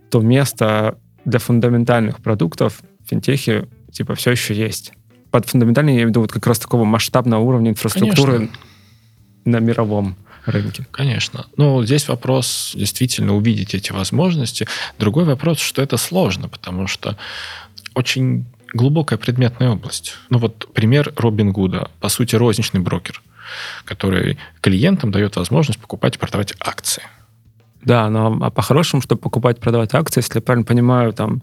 то 0.09 0.21
место 0.21 0.97
для 1.25 1.39
фундаментальных 1.39 2.21
продуктов 2.21 2.81
в 3.05 3.09
финтехе 3.09 3.67
типа 3.91 4.15
все 4.15 4.31
еще 4.31 4.53
есть. 4.53 4.93
Под 5.31 5.47
фундаментальным 5.47 5.93
я 5.93 5.95
имею 5.95 6.07
в 6.07 6.09
виду 6.11 6.21
вот 6.21 6.31
как 6.31 6.47
раз 6.47 6.59
такого 6.59 6.85
масштабного 6.85 7.41
уровня 7.41 7.71
инфраструктуры 7.71 8.33
Конечно. 8.33 8.57
на 9.45 9.59
мировом 9.59 10.15
рынке. 10.45 10.85
Конечно. 10.91 11.45
Ну, 11.57 11.83
здесь 11.83 12.07
вопрос 12.07 12.73
действительно 12.75 13.35
увидеть 13.35 13.75
эти 13.75 13.91
возможности. 13.91 14.67
Другой 14.97 15.25
вопрос, 15.25 15.59
что 15.59 15.81
это 15.81 15.97
сложно, 15.97 16.47
потому 16.47 16.87
что 16.87 17.17
очень 17.93 18.45
глубокая 18.73 19.17
предметная 19.17 19.71
область. 19.71 20.15
Ну 20.29 20.37
вот 20.37 20.71
пример 20.73 21.13
Робин 21.15 21.51
Гуда, 21.51 21.89
по 21.99 22.09
сути, 22.09 22.35
розничный 22.35 22.79
брокер, 22.79 23.21
который 23.85 24.37
клиентам 24.61 25.11
дает 25.11 25.35
возможность 25.35 25.79
покупать 25.79 26.15
и 26.15 26.19
продавать 26.19 26.53
акции. 26.59 27.03
Да, 27.81 28.09
но 28.09 28.37
а 28.41 28.49
по-хорошему, 28.49 29.01
чтобы 29.01 29.21
покупать 29.21 29.57
и 29.57 29.61
продавать 29.61 29.93
акции, 29.93 30.19
если 30.19 30.35
я 30.35 30.41
правильно 30.41 30.65
понимаю, 30.65 31.13
там 31.13 31.41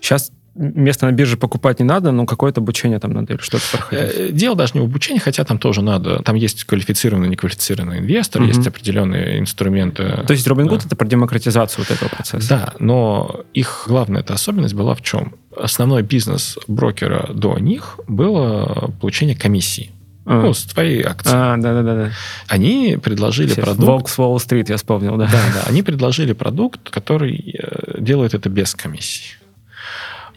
сейчас 0.00 0.32
место 0.54 1.06
на 1.06 1.12
бирже 1.12 1.36
покупать 1.36 1.80
не 1.80 1.84
надо, 1.84 2.12
но 2.12 2.26
какое-то 2.26 2.60
обучение 2.60 2.98
там 2.98 3.12
надо 3.12 3.34
или 3.34 3.40
что-то 3.40 3.64
проходить. 3.72 4.14
Э, 4.16 4.28
дело 4.30 4.56
даже 4.56 4.72
не 4.74 4.80
в 4.80 4.84
обучении, 4.84 5.18
хотя 5.18 5.44
там 5.44 5.58
тоже 5.58 5.82
надо. 5.82 6.22
Там 6.22 6.36
есть 6.36 6.64
квалифицированный, 6.64 7.28
неквалифицированный 7.28 7.98
инвестор, 7.98 8.42
угу. 8.42 8.48
есть 8.48 8.66
определенные 8.66 9.38
инструменты. 9.40 10.24
То 10.26 10.32
есть 10.32 10.46
Robinhood 10.46 10.80
да. 10.80 10.86
это 10.86 10.96
про 10.96 11.06
демократизацию 11.06 11.84
вот 11.86 11.96
этого 11.96 12.08
процесса? 12.08 12.48
Да, 12.48 12.74
но 12.78 13.44
их 13.52 13.84
главная 13.88 14.20
эта 14.20 14.34
особенность 14.34 14.74
была 14.74 14.94
в 14.94 15.02
чем? 15.02 15.34
Основной 15.56 16.02
бизнес 16.02 16.58
брокера 16.66 17.30
до 17.32 17.58
них 17.58 17.98
было 18.06 18.92
получение 19.00 19.36
комиссии. 19.36 19.90
А. 20.26 20.40
Ну, 20.40 20.54
с 20.54 20.64
твоей 20.64 21.02
акции. 21.02 21.32
А, 21.34 21.56
да-да-да. 21.58 22.12
Они 22.48 22.98
предложили 23.02 23.48
Все, 23.48 23.60
продукт... 23.60 23.86
Волк 23.86 24.10
Уолл-стрит, 24.16 24.70
я 24.70 24.78
вспомнил, 24.78 25.16
да. 25.16 25.26
Да, 25.26 25.40
да. 25.52 25.62
Они 25.66 25.82
предложили 25.82 26.32
продукт, 26.32 26.88
который 26.88 27.58
э, 27.58 28.00
делает 28.00 28.32
это 28.32 28.48
без 28.48 28.74
комиссии 28.74 29.36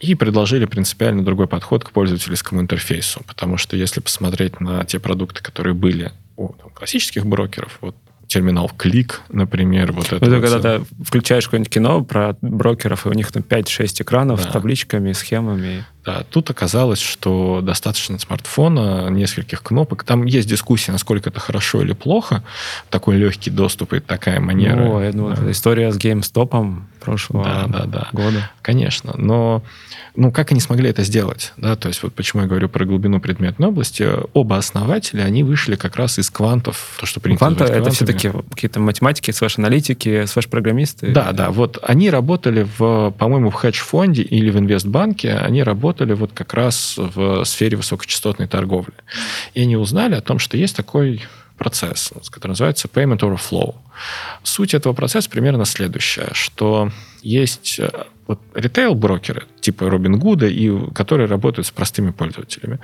и 0.00 0.14
предложили 0.14 0.64
принципиально 0.64 1.24
другой 1.24 1.48
подход 1.48 1.84
к 1.84 1.90
пользовательскому 1.90 2.60
интерфейсу, 2.60 3.22
потому 3.26 3.56
что 3.56 3.76
если 3.76 4.00
посмотреть 4.00 4.60
на 4.60 4.84
те 4.84 4.98
продукты, 4.98 5.42
которые 5.42 5.74
были 5.74 6.12
у 6.36 6.48
там, 6.52 6.70
классических 6.70 7.26
брокеров, 7.26 7.78
вот 7.80 7.96
терминал 8.28 8.70
Клик, 8.76 9.22
например, 9.30 9.92
вот 9.92 10.12
это. 10.12 10.24
Ну, 10.24 10.38
вот 10.38 10.48
когда 10.48 10.78
ты 10.78 10.84
включаешь 11.02 11.46
какое-нибудь 11.46 11.72
кино 11.72 12.04
про 12.04 12.36
брокеров, 12.42 13.06
и 13.06 13.08
у 13.08 13.12
них 13.12 13.32
там 13.32 13.42
5-6 13.42 14.02
экранов 14.02 14.42
да. 14.42 14.48
с 14.48 14.52
табличками, 14.52 15.12
схемами. 15.12 15.84
Да, 16.04 16.24
тут 16.30 16.48
оказалось, 16.50 17.00
что 17.00 17.60
достаточно 17.62 18.18
смартфона, 18.18 19.08
нескольких 19.10 19.62
кнопок. 19.62 20.04
Там 20.04 20.24
есть 20.24 20.48
дискуссия, 20.48 20.92
насколько 20.92 21.28
это 21.28 21.40
хорошо 21.40 21.82
или 21.82 21.92
плохо. 21.92 22.42
Такой 22.88 23.16
легкий 23.16 23.50
доступ 23.50 23.92
и 23.92 24.00
такая 24.00 24.40
манера. 24.40 25.04
Я 25.04 25.12
думаю, 25.12 25.36
да. 25.36 25.50
история 25.50 25.92
с 25.92 25.98
GameStop 25.98 26.82
прошлого 27.00 27.44
да, 27.44 27.66
да, 27.66 27.84
да. 27.84 28.08
года. 28.12 28.50
Конечно, 28.62 29.14
но 29.16 29.62
ну, 30.16 30.32
как 30.32 30.50
они 30.50 30.60
смогли 30.60 30.90
это 30.90 31.04
сделать? 31.04 31.52
Да, 31.56 31.76
то 31.76 31.86
есть 31.88 32.02
вот 32.02 32.12
почему 32.12 32.42
я 32.42 32.48
говорю 32.48 32.68
про 32.68 32.84
глубину 32.84 33.20
предметной 33.20 33.68
области. 33.68 34.08
Оба 34.32 34.56
основателя, 34.56 35.22
они 35.22 35.44
вышли 35.44 35.76
как 35.76 35.94
раз 35.96 36.18
из 36.18 36.28
квантов, 36.28 36.96
то, 36.98 37.06
что 37.06 37.20
принято 37.20 37.38
Кванты— 37.38 37.64
это 37.72 37.90
все-таки 37.90 38.32
какие-то 38.50 38.80
математики, 38.80 39.30
слэш-аналитики, 39.30 40.24
слэш-программисты? 40.26 41.12
Да, 41.12 41.32
да. 41.32 41.50
Вот 41.50 41.78
они 41.82 42.10
работали, 42.10 42.66
в, 42.78 43.12
по-моему, 43.16 43.50
в 43.50 43.54
хедж-фонде 43.54 44.22
или 44.22 44.50
в 44.50 44.58
инвестбанке, 44.58 45.34
они 45.34 45.62
работали 45.62 45.87
вот 45.96 46.32
как 46.32 46.54
раз 46.54 46.94
в 46.96 47.44
сфере 47.44 47.76
высокочастотной 47.76 48.48
торговли. 48.48 48.94
И 49.54 49.62
они 49.62 49.76
узнали 49.76 50.14
о 50.14 50.20
том, 50.20 50.38
что 50.38 50.56
есть 50.56 50.76
такой 50.76 51.22
процесс, 51.58 52.12
который 52.30 52.52
называется 52.52 52.88
payment 52.88 53.18
over 53.18 53.38
flow. 53.38 53.74
Суть 54.42 54.74
этого 54.74 54.92
процесса 54.92 55.28
примерно 55.28 55.64
следующая, 55.64 56.30
что 56.32 56.90
есть 57.22 57.80
э, 57.80 57.90
вот 58.28 58.40
ритейл-брокеры, 58.54 59.44
типа 59.60 59.84
Robinhood, 59.84 60.48
и 60.48 60.92
которые 60.94 61.26
работают 61.26 61.66
с 61.66 61.70
простыми 61.70 62.12
пользователями. 62.12 62.78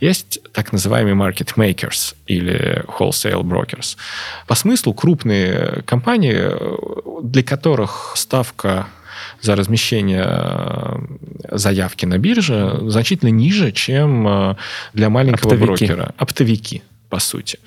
Есть 0.00 0.40
так 0.52 0.72
называемые 0.72 1.16
market 1.16 1.54
makers 1.56 2.14
или 2.26 2.84
wholesale 2.98 3.42
brokers. 3.42 3.96
По 4.46 4.54
смыслу 4.54 4.92
крупные 4.92 5.82
компании, 5.86 6.52
для 7.22 7.42
которых 7.42 8.12
ставка 8.14 8.88
за 9.40 9.56
размещение 9.56 10.26
э, 10.26 10.98
заявки 11.52 12.06
на 12.06 12.18
бирже 12.18 12.78
значительно 12.82 13.30
ниже, 13.30 13.72
чем 13.72 14.26
э, 14.26 14.56
для 14.94 15.10
маленького 15.10 15.52
Оптовики. 15.52 15.66
брокера. 15.86 16.14
Оптовики 16.16 16.82
по 17.08 17.20
сути. 17.20 17.58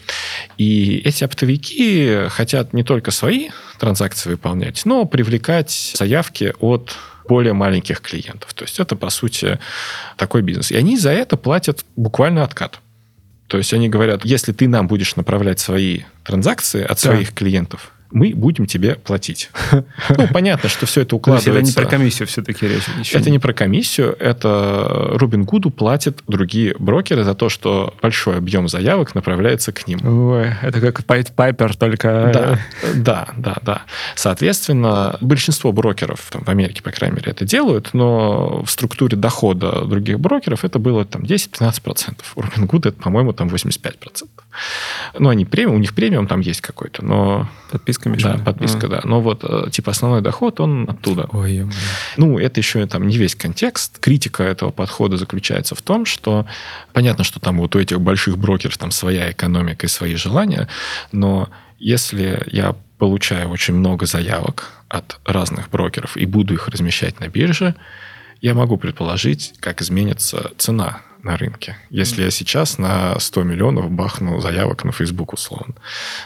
И 0.58 1.02
эти 1.04 1.24
оптовики 1.24 2.28
хотят 2.30 2.74
не 2.74 2.84
только 2.84 3.12
свои 3.12 3.50
транзакции 3.80 4.30
выполнять, 4.30 4.86
но 4.86 5.06
привлекать 5.06 5.94
заявки 5.96 6.54
от 6.60 6.96
более 7.28 7.54
маленьких 7.54 8.02
клиентов. 8.02 8.54
То 8.54 8.66
есть 8.66 8.80
это, 8.80 8.96
по 8.96 9.10
сути, 9.10 9.60
такой 10.18 10.42
бизнес. 10.42 10.72
И 10.72 10.76
они 10.76 10.98
за 10.98 11.12
это 11.12 11.38
платят 11.38 11.86
буквально 11.96 12.44
откат. 12.44 12.80
То 13.48 13.58
есть 13.58 13.74
они 13.74 13.90
говорят, 13.90 14.26
если 14.26 14.54
ты 14.54 14.68
нам 14.68 14.88
будешь 14.88 15.16
направлять 15.16 15.60
свои 15.60 16.02
транзакции 16.24 16.84
от 16.84 16.90
да. 16.90 16.96
своих 16.96 17.34
клиентов, 17.34 17.92
мы 18.12 18.34
будем 18.36 18.66
тебе 18.66 18.96
платить. 18.96 19.50
Ну, 20.18 20.28
понятно, 20.28 20.70
что 20.70 20.86
все 20.86 21.02
это 21.02 21.16
укладывается... 21.16 21.52
это 21.52 21.66
не 21.66 21.72
про 21.72 21.86
комиссию 21.86 22.28
все-таки 22.28 22.68
речь. 22.68 23.14
Это 23.14 23.30
не 23.30 23.40
про 23.40 23.54
комиссию, 23.54 24.16
это 24.20 25.12
Рубин 25.14 25.44
Гуду 25.44 25.70
платят 25.70 26.22
другие 26.28 26.76
брокеры 26.78 27.24
за 27.24 27.34
то, 27.34 27.50
что 27.50 27.94
большой 28.02 28.38
объем 28.38 28.68
заявок 28.68 29.16
направляется 29.16 29.72
к 29.72 29.88
ним. 29.88 30.00
Ой, 30.04 30.54
это 30.62 30.82
как 30.82 31.06
Пайпер, 31.06 31.76
только... 31.76 32.32
Да, 32.34 32.60
да, 32.94 33.28
да, 33.38 33.58
да. 33.62 33.82
Соответственно, 34.16 35.18
большинство 35.22 35.72
брокеров, 35.72 36.28
там, 36.30 36.44
в 36.44 36.50
Америке, 36.50 36.84
по 36.84 36.92
крайней 36.92 37.16
мере, 37.18 37.32
это 37.32 37.46
делают, 37.46 37.94
но 37.94 38.64
в 38.64 38.70
структуре 38.70 39.18
дохода 39.18 39.86
других 39.86 40.20
брокеров 40.20 40.66
это 40.66 40.80
было 40.80 41.06
там 41.06 41.24
10-15%. 41.24 42.18
У 42.36 42.42
Рубин 42.42 42.66
Гуда 42.66 42.90
это, 42.90 43.02
по-моему, 43.02 43.34
там 43.34 43.48
85%. 43.48 44.28
Ну, 45.18 45.30
они 45.30 45.46
премиум, 45.46 45.76
у 45.76 45.80
них 45.80 45.94
премиум 45.94 46.28
там 46.28 46.42
есть 46.42 46.62
какой-то, 46.62 47.04
но... 47.06 47.50
Подписка 47.72 48.10
Да, 48.10 48.38
подписка, 48.38 48.88
а. 48.88 48.90
да. 48.90 49.02
Но 49.04 49.22
вот, 49.22 49.44
э, 49.44 49.70
типа, 49.72 49.92
основной 49.92 50.22
доход, 50.22 50.60
он 50.60 50.90
оттуда. 50.90 51.28
Ой, 51.32 51.54
ё 51.54 51.70
Ну, 52.18 52.38
это 52.38 52.60
еще 52.60 52.86
там 52.86 53.08
не 53.08 53.18
весь 53.18 53.36
контекст. 53.36 54.00
Критика 54.00 54.44
этого 54.44 54.72
подхода 54.72 55.18
заключается 55.18 55.76
в 55.76 55.82
том, 55.82 56.06
что 56.06 56.46
понятно, 56.94 57.24
что 57.24 57.40
там 57.40 57.60
вот 57.60 57.76
у 57.76 57.80
этих 57.80 58.02
больших 58.02 58.38
брокеров 58.38 58.78
там 58.78 58.92
своя 58.92 59.32
экономика 59.32 59.86
и 59.86 59.90
свои 59.90 60.16
желания, 60.16 60.68
но 61.12 61.50
если 61.80 62.44
я 62.52 62.76
получаю 62.98 63.50
очень 63.50 63.74
много 63.74 64.06
заявок 64.06 64.70
от 64.88 65.20
разных 65.26 65.70
брокеров 65.70 66.18
и 66.18 66.26
буду 66.26 66.54
их 66.54 66.68
размещать 66.68 67.20
на 67.20 67.28
бирже, 67.28 67.76
я 68.42 68.54
могу 68.54 68.78
предположить, 68.78 69.54
как 69.60 69.82
изменится 69.82 70.52
цена 70.58 71.02
на 71.24 71.38
рынке. 71.38 71.78
Если 71.90 72.24
я 72.24 72.32
сейчас 72.32 72.78
на 72.78 73.20
100 73.20 73.44
миллионов 73.44 73.92
бахну 73.92 74.40
заявок 74.42 74.84
на 74.84 74.92
Facebook, 74.92 75.34
условно, 75.34 75.76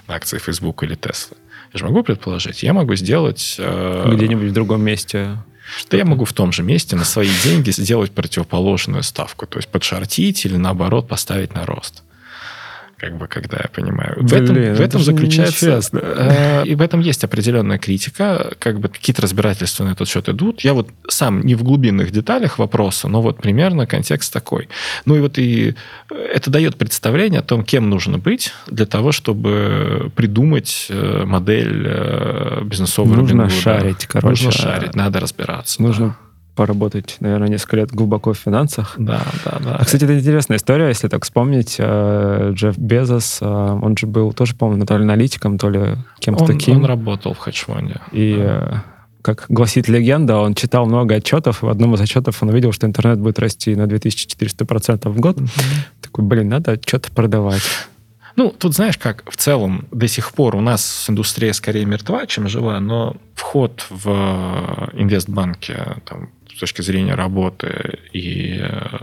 на 0.07 0.15
акции 0.15 0.37
Facebook 0.37 0.83
или 0.83 0.95
Tesla, 0.95 1.37
Я 1.73 1.79
же 1.79 1.85
могу 1.85 2.03
предположить. 2.03 2.63
Я 2.63 2.73
могу 2.73 2.95
сделать... 2.95 3.55
Э, 3.59 4.11
Где-нибудь 4.13 4.49
в 4.49 4.53
другом 4.53 4.81
месте 4.81 5.37
что 5.77 5.97
я 5.97 6.05
могу 6.05 6.25
в 6.25 6.33
том 6.33 6.51
же 6.51 6.61
месте 6.61 6.95
на 6.95 7.03
свои 7.05 7.29
деньги 7.43 7.71
сделать 7.71 8.11
противоположную 8.11 9.01
ставку, 9.01 9.47
то 9.47 9.57
есть 9.57 9.67
подшортить 9.67 10.45
или 10.45 10.57
наоборот 10.57 11.07
поставить 11.07 11.55
на 11.55 11.65
рост 11.65 12.03
как 13.05 13.17
бы, 13.17 13.27
когда 13.27 13.57
я 13.57 13.69
понимаю. 13.69 14.17
Блин, 14.17 14.27
в 14.27 14.33
этом, 14.33 14.55
в 14.55 14.81
этом 14.81 15.01
заключается... 15.01 15.79
Э, 15.93 16.63
и 16.65 16.73
в 16.73 16.81
этом 16.81 17.01
есть 17.01 17.23
определенная 17.23 17.77
критика, 17.77 18.53
как 18.57 18.79
бы 18.79 18.89
какие-то 18.89 19.21
разбирательства 19.21 19.83
на 19.83 19.91
этот 19.91 20.07
счет 20.07 20.27
идут. 20.27 20.61
Я 20.61 20.73
вот 20.73 20.89
сам 21.07 21.41
не 21.41 21.53
в 21.53 21.63
глубинных 21.63 22.09
деталях 22.09 22.57
вопроса, 22.57 23.07
но 23.07 23.21
вот 23.21 23.37
примерно 23.37 23.85
контекст 23.85 24.33
такой. 24.33 24.69
Ну 25.05 25.15
и 25.15 25.19
вот 25.19 25.37
и 25.37 25.75
это 26.09 26.49
дает 26.49 26.77
представление 26.77 27.41
о 27.41 27.43
том, 27.43 27.63
кем 27.63 27.91
нужно 27.91 28.17
быть 28.17 28.53
для 28.65 28.87
того, 28.87 29.11
чтобы 29.11 30.11
придумать 30.15 30.87
э, 30.89 31.25
модель 31.25 31.83
э, 31.85 32.63
бизнесовой 32.63 33.17
Нужно 33.17 33.49
шарить, 33.49 34.07
короче. 34.07 34.45
Нужно 34.45 34.51
шарить, 34.51 34.95
надо 34.95 35.19
разбираться. 35.19 35.79
Нужно 35.81 36.07
да 36.07 36.24
поработать, 36.55 37.17
наверное, 37.19 37.49
несколько 37.49 37.77
лет 37.77 37.91
глубоко 37.91 38.33
в 38.33 38.37
финансах. 38.37 38.95
Да, 38.97 39.21
да, 39.43 39.59
да. 39.63 39.75
А, 39.75 39.85
кстати, 39.85 40.05
это 40.05 40.17
интересная 40.17 40.57
история, 40.57 40.87
если 40.87 41.07
так 41.07 41.23
вспомнить. 41.23 41.75
Э, 41.77 42.51
Джефф 42.53 42.77
Безос, 42.77 43.39
э, 43.41 43.45
он 43.45 43.95
же 43.97 44.07
был 44.07 44.33
тоже, 44.33 44.55
по-моему, 44.55 44.85
то 44.85 44.97
ли 44.97 45.03
аналитиком, 45.03 45.57
то 45.57 45.69
ли 45.69 45.97
кем-то 46.19 46.43
он, 46.43 46.47
таким. 46.49 46.77
Он 46.77 46.85
работал 46.85 47.33
в 47.33 47.39
хедж-фонде. 47.39 48.01
И, 48.11 48.35
да. 48.37 48.43
Э, 48.43 48.95
как 49.21 49.45
гласит 49.49 49.87
легенда, 49.87 50.37
он 50.37 50.53
читал 50.53 50.85
много 50.85 51.15
отчетов, 51.15 51.63
и 51.63 51.65
в 51.65 51.69
одном 51.69 51.95
из 51.95 52.01
отчетов 52.01 52.41
он 52.43 52.49
увидел, 52.49 52.71
что 52.71 52.85
интернет 52.87 53.19
будет 53.19 53.39
расти 53.39 53.75
на 53.75 53.83
2400% 53.83 55.09
в 55.09 55.19
год. 55.19 55.37
Mm-hmm. 55.37 55.49
Такой, 56.01 56.25
блин, 56.25 56.49
надо 56.49 56.79
что-то 56.85 57.11
продавать. 57.11 57.63
Ну, 58.35 58.51
тут 58.51 58.75
знаешь 58.75 58.97
как, 58.97 59.23
в 59.29 59.37
целом 59.37 59.87
до 59.91 60.07
сих 60.07 60.33
пор 60.33 60.55
у 60.55 60.61
нас 60.61 61.05
индустрия 61.09 61.53
скорее 61.53 61.85
мертва, 61.85 62.25
чем 62.27 62.47
жива, 62.47 62.79
но 62.79 63.15
вход 63.33 63.85
в 63.89 64.89
инвестбанки 64.93 65.77
там, 66.05 66.29
с 66.55 66.59
точки 66.59 66.81
зрения 66.81 67.15
работы 67.15 67.99
и 68.13 68.59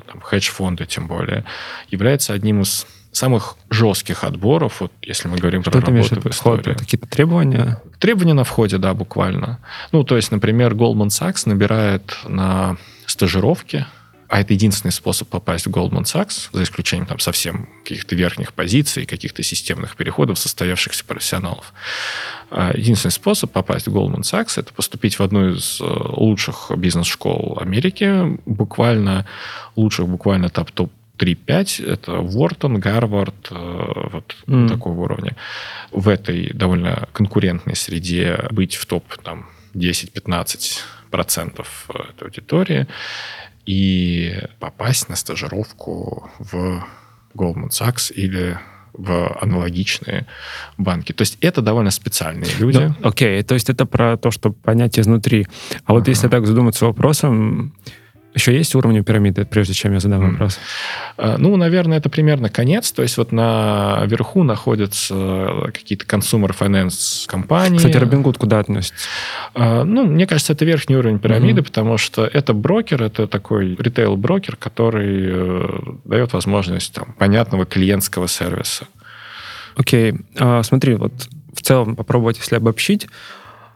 там, 0.06 0.20
хедж-фонды 0.22 0.86
тем 0.86 1.06
более, 1.06 1.44
является 1.90 2.32
одним 2.32 2.62
из 2.62 2.86
самых 3.12 3.56
жестких 3.70 4.24
отборов, 4.24 4.80
вот 4.80 4.92
если 5.02 5.28
мы 5.28 5.36
говорим 5.36 5.60
Что 5.62 5.70
про 5.70 5.80
работу 5.82 6.20
в 6.20 6.26
истории. 6.26 6.74
Какие-то 6.74 7.06
требования? 7.06 7.80
Требования 7.98 8.32
на 8.32 8.44
входе, 8.44 8.78
да, 8.78 8.94
буквально. 8.94 9.58
Ну, 9.92 10.02
то 10.02 10.16
есть, 10.16 10.32
например, 10.32 10.72
Goldman 10.72 11.08
Sachs 11.08 11.42
набирает 11.46 12.16
на 12.26 12.78
стажировки 13.06 13.84
а 14.32 14.40
это 14.40 14.54
единственный 14.54 14.92
способ 14.92 15.28
попасть 15.28 15.66
в 15.66 15.70
Goldman 15.70 16.04
Sachs, 16.04 16.48
за 16.52 16.62
исключением 16.62 17.06
там 17.06 17.18
совсем 17.18 17.68
каких-то 17.82 18.14
верхних 18.14 18.54
позиций, 18.54 19.04
каких-то 19.04 19.42
системных 19.42 19.94
переходов 19.94 20.38
состоявшихся 20.38 21.04
профессионалов. 21.04 21.74
А 22.50 22.72
единственный 22.74 23.10
способ 23.10 23.52
попасть 23.52 23.88
в 23.88 23.94
Goldman 23.94 24.22
Sachs– 24.22 24.54
это 24.58 24.72
поступить 24.72 25.18
в 25.18 25.22
одну 25.22 25.50
из 25.50 25.82
э, 25.82 25.84
лучших 25.84 26.70
бизнес-школ 26.74 27.58
Америки, 27.60 28.38
буквально 28.46 29.26
лучших, 29.76 30.08
буквально 30.08 30.48
топ-топ 30.48 30.90
3-5, 31.18 31.86
это 31.86 32.12
Вортон, 32.12 32.80
Гарвард, 32.80 33.48
э, 33.50 34.08
вот 34.12 34.34
mm. 34.46 34.68
такого 34.68 34.98
уровня. 35.02 35.36
В 35.90 36.08
этой 36.08 36.54
довольно 36.54 37.06
конкурентной 37.12 37.76
среде 37.76 38.48
быть 38.50 38.76
в 38.76 38.86
топ 38.86 39.04
там, 39.22 39.50
10-15 39.74 40.80
процентов 41.10 41.86
этой 41.90 42.24
аудитории 42.24 42.86
и 43.66 44.34
попасть 44.58 45.08
на 45.08 45.16
стажировку 45.16 46.30
в 46.38 46.84
Goldman 47.34 47.70
Sachs 47.70 48.12
или 48.12 48.58
в 48.92 49.38
аналогичные 49.40 50.26
банки. 50.76 51.12
То 51.12 51.22
есть 51.22 51.38
это 51.40 51.62
довольно 51.62 51.90
специальные 51.90 52.50
люди. 52.58 52.78
Ну, 52.78 53.08
окей, 53.08 53.40
okay. 53.40 53.42
то 53.42 53.54
есть 53.54 53.70
это 53.70 53.86
про 53.86 54.16
то, 54.16 54.30
что 54.30 54.52
понять 54.52 54.98
изнутри. 54.98 55.46
А 55.84 55.94
вот 55.94 56.06
uh-huh. 56.06 56.10
если 56.10 56.28
так 56.28 56.46
задуматься 56.46 56.84
вопросом, 56.84 57.74
еще 58.34 58.56
есть 58.56 58.74
уровни 58.74 59.00
пирамиды, 59.00 59.44
прежде 59.44 59.74
чем 59.74 59.92
я 59.92 60.00
задам 60.00 60.22
mm. 60.22 60.30
вопрос? 60.30 60.58
А, 61.16 61.36
ну, 61.38 61.56
наверное, 61.56 61.98
это 61.98 62.08
примерно 62.08 62.48
конец. 62.48 62.90
То 62.92 63.02
есть 63.02 63.16
вот 63.18 63.30
на 63.32 64.02
верху 64.06 64.42
находятся 64.42 65.70
какие-то 65.72 66.06
consumer 66.06 66.54
finance 66.58 67.26
компании. 67.26 67.76
Кстати, 67.76 67.96
Robinhood 67.96 68.38
куда 68.38 68.60
относится? 68.60 69.06
А, 69.54 69.84
ну, 69.84 70.06
мне 70.06 70.26
кажется, 70.26 70.54
это 70.54 70.64
верхний 70.64 70.96
уровень 70.96 71.18
пирамиды, 71.18 71.60
mm-hmm. 71.60 71.66
потому 71.66 71.98
что 71.98 72.24
это 72.24 72.54
брокер, 72.54 73.02
это 73.02 73.26
такой 73.26 73.74
ритейл-брокер, 73.74 74.56
который 74.56 75.26
э, 75.28 75.78
дает 76.04 76.32
возможность 76.32 76.94
там, 76.94 77.12
понятного 77.18 77.66
клиентского 77.66 78.28
сервиса. 78.28 78.86
Окей. 79.76 80.12
Okay. 80.12 80.24
А, 80.38 80.62
смотри, 80.62 80.94
вот 80.94 81.12
в 81.54 81.60
целом 81.60 81.96
попробовать, 81.96 82.38
если 82.38 82.56
обобщить, 82.56 83.08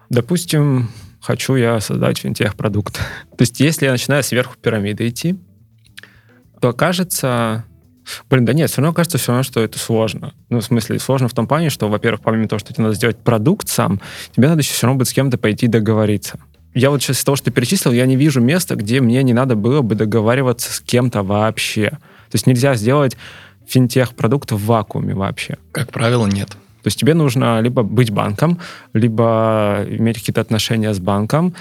допустим, 0.09 0.89
хочу 1.27 1.57
я 1.57 1.81
создать 1.81 2.19
финтех-продукт. 2.19 2.95
То 3.37 3.43
есть 3.43 3.59
если 3.59 3.87
я 3.87 3.93
начинаю 3.93 4.23
сверху 4.23 4.55
пирамиды 4.61 5.09
идти, 5.09 5.37
то 6.61 6.73
кажется... 6.73 7.65
Блин, 8.31 8.45
да 8.45 8.53
нет, 8.53 8.71
все 8.71 8.81
равно 8.81 8.95
кажется 8.95 9.19
все 9.19 9.33
равно, 9.33 9.43
что 9.43 9.61
это 9.61 9.81
сложно. 9.81 10.33
Ну, 10.49 10.61
в 10.61 10.65
смысле, 10.65 11.01
сложно 11.01 11.27
в 11.27 11.35
том 11.35 11.49
плане, 11.49 11.71
что, 11.71 11.89
во-первых, 11.89 12.21
помимо 12.21 12.47
того, 12.47 12.61
что 12.61 12.73
тебе 12.73 12.85
надо 12.85 12.95
сделать 12.95 13.19
продукт 13.19 13.69
сам, 13.69 14.01
тебе 14.35 14.49
надо 14.49 14.61
еще 14.61 14.73
все 14.73 14.87
равно 14.87 14.99
будет 14.99 15.09
с 15.09 15.13
кем-то 15.13 15.39
пойти 15.39 15.67
договориться. 15.67 16.39
Я 16.73 16.91
вот 16.91 17.03
сейчас 17.03 17.19
из 17.19 17.25
того, 17.25 17.35
что 17.35 17.51
перечислил, 17.51 17.93
я 17.93 18.07
не 18.07 18.15
вижу 18.15 18.41
места, 18.41 18.77
где 18.77 19.01
мне 19.01 19.21
не 19.25 19.33
надо 19.33 19.57
было 19.57 19.83
бы 19.83 19.97
договариваться 19.97 20.73
с 20.73 20.79
кем-то 20.79 21.25
вообще. 21.25 21.91
То 21.91 22.35
есть 22.35 22.47
нельзя 22.47 22.77
сделать 22.77 23.17
финтех-продукт 23.67 24.53
в 24.53 24.65
вакууме 24.65 25.15
вообще. 25.15 25.57
Как 25.73 25.91
правило, 25.91 26.27
нет. 26.27 26.57
То 26.87 26.89
есть 26.89 27.01
тебе 27.01 27.15
нужно 27.15 27.61
либо 27.63 27.83
быть 27.83 28.13
банком, 28.13 28.61
либо 28.93 29.85
иметь 29.89 30.21
какие-то 30.21 30.41
отношения 30.41 30.95
с 30.95 31.01
банком. 31.01 31.53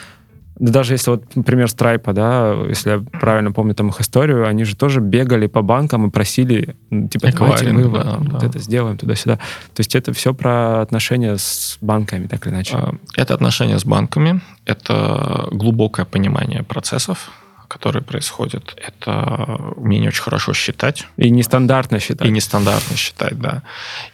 даже 0.59 0.93
если 0.93 1.09
вот, 1.09 1.35
например, 1.35 1.65
Stripe, 1.65 2.13
да, 2.13 2.53
если 2.69 2.91
я 2.91 2.99
правильно 3.19 3.51
помню 3.51 3.73
там 3.73 3.89
их 3.89 3.99
историю, 3.99 4.47
они 4.47 4.65
же 4.65 4.75
тоже 4.75 4.99
бегали 4.99 5.47
по 5.47 5.63
банкам 5.63 6.05
и 6.05 6.11
просили, 6.11 6.75
типа, 6.91 7.31
давайте 7.31 7.71
мы 7.71 7.89
да, 7.89 8.17
вот, 8.19 8.39
да. 8.39 8.45
это 8.45 8.59
сделаем 8.59 8.99
туда-сюда. 8.99 9.37
То 9.73 9.79
есть 9.79 9.95
это 9.95 10.13
все 10.13 10.35
про 10.35 10.81
отношения 10.81 11.37
с 11.39 11.79
банками, 11.81 12.27
так 12.27 12.45
или 12.45 12.53
иначе. 12.53 12.75
А, 12.75 12.93
это 13.15 13.33
отношения 13.33 13.79
с 13.79 13.83
банками, 13.83 14.41
это 14.67 15.47
глубокое 15.51 16.05
понимание 16.05 16.61
процессов, 16.61 17.31
которые 17.67 18.03
происходят, 18.03 18.75
это 18.77 19.73
умение 19.75 20.09
очень 20.09 20.23
хорошо 20.23 20.53
считать. 20.53 21.07
И 21.17 21.29
нестандартно 21.29 21.99
считать. 21.99 22.27
И 22.27 22.31
нестандартно 22.31 22.95
считать, 22.95 23.39
да. 23.39 23.63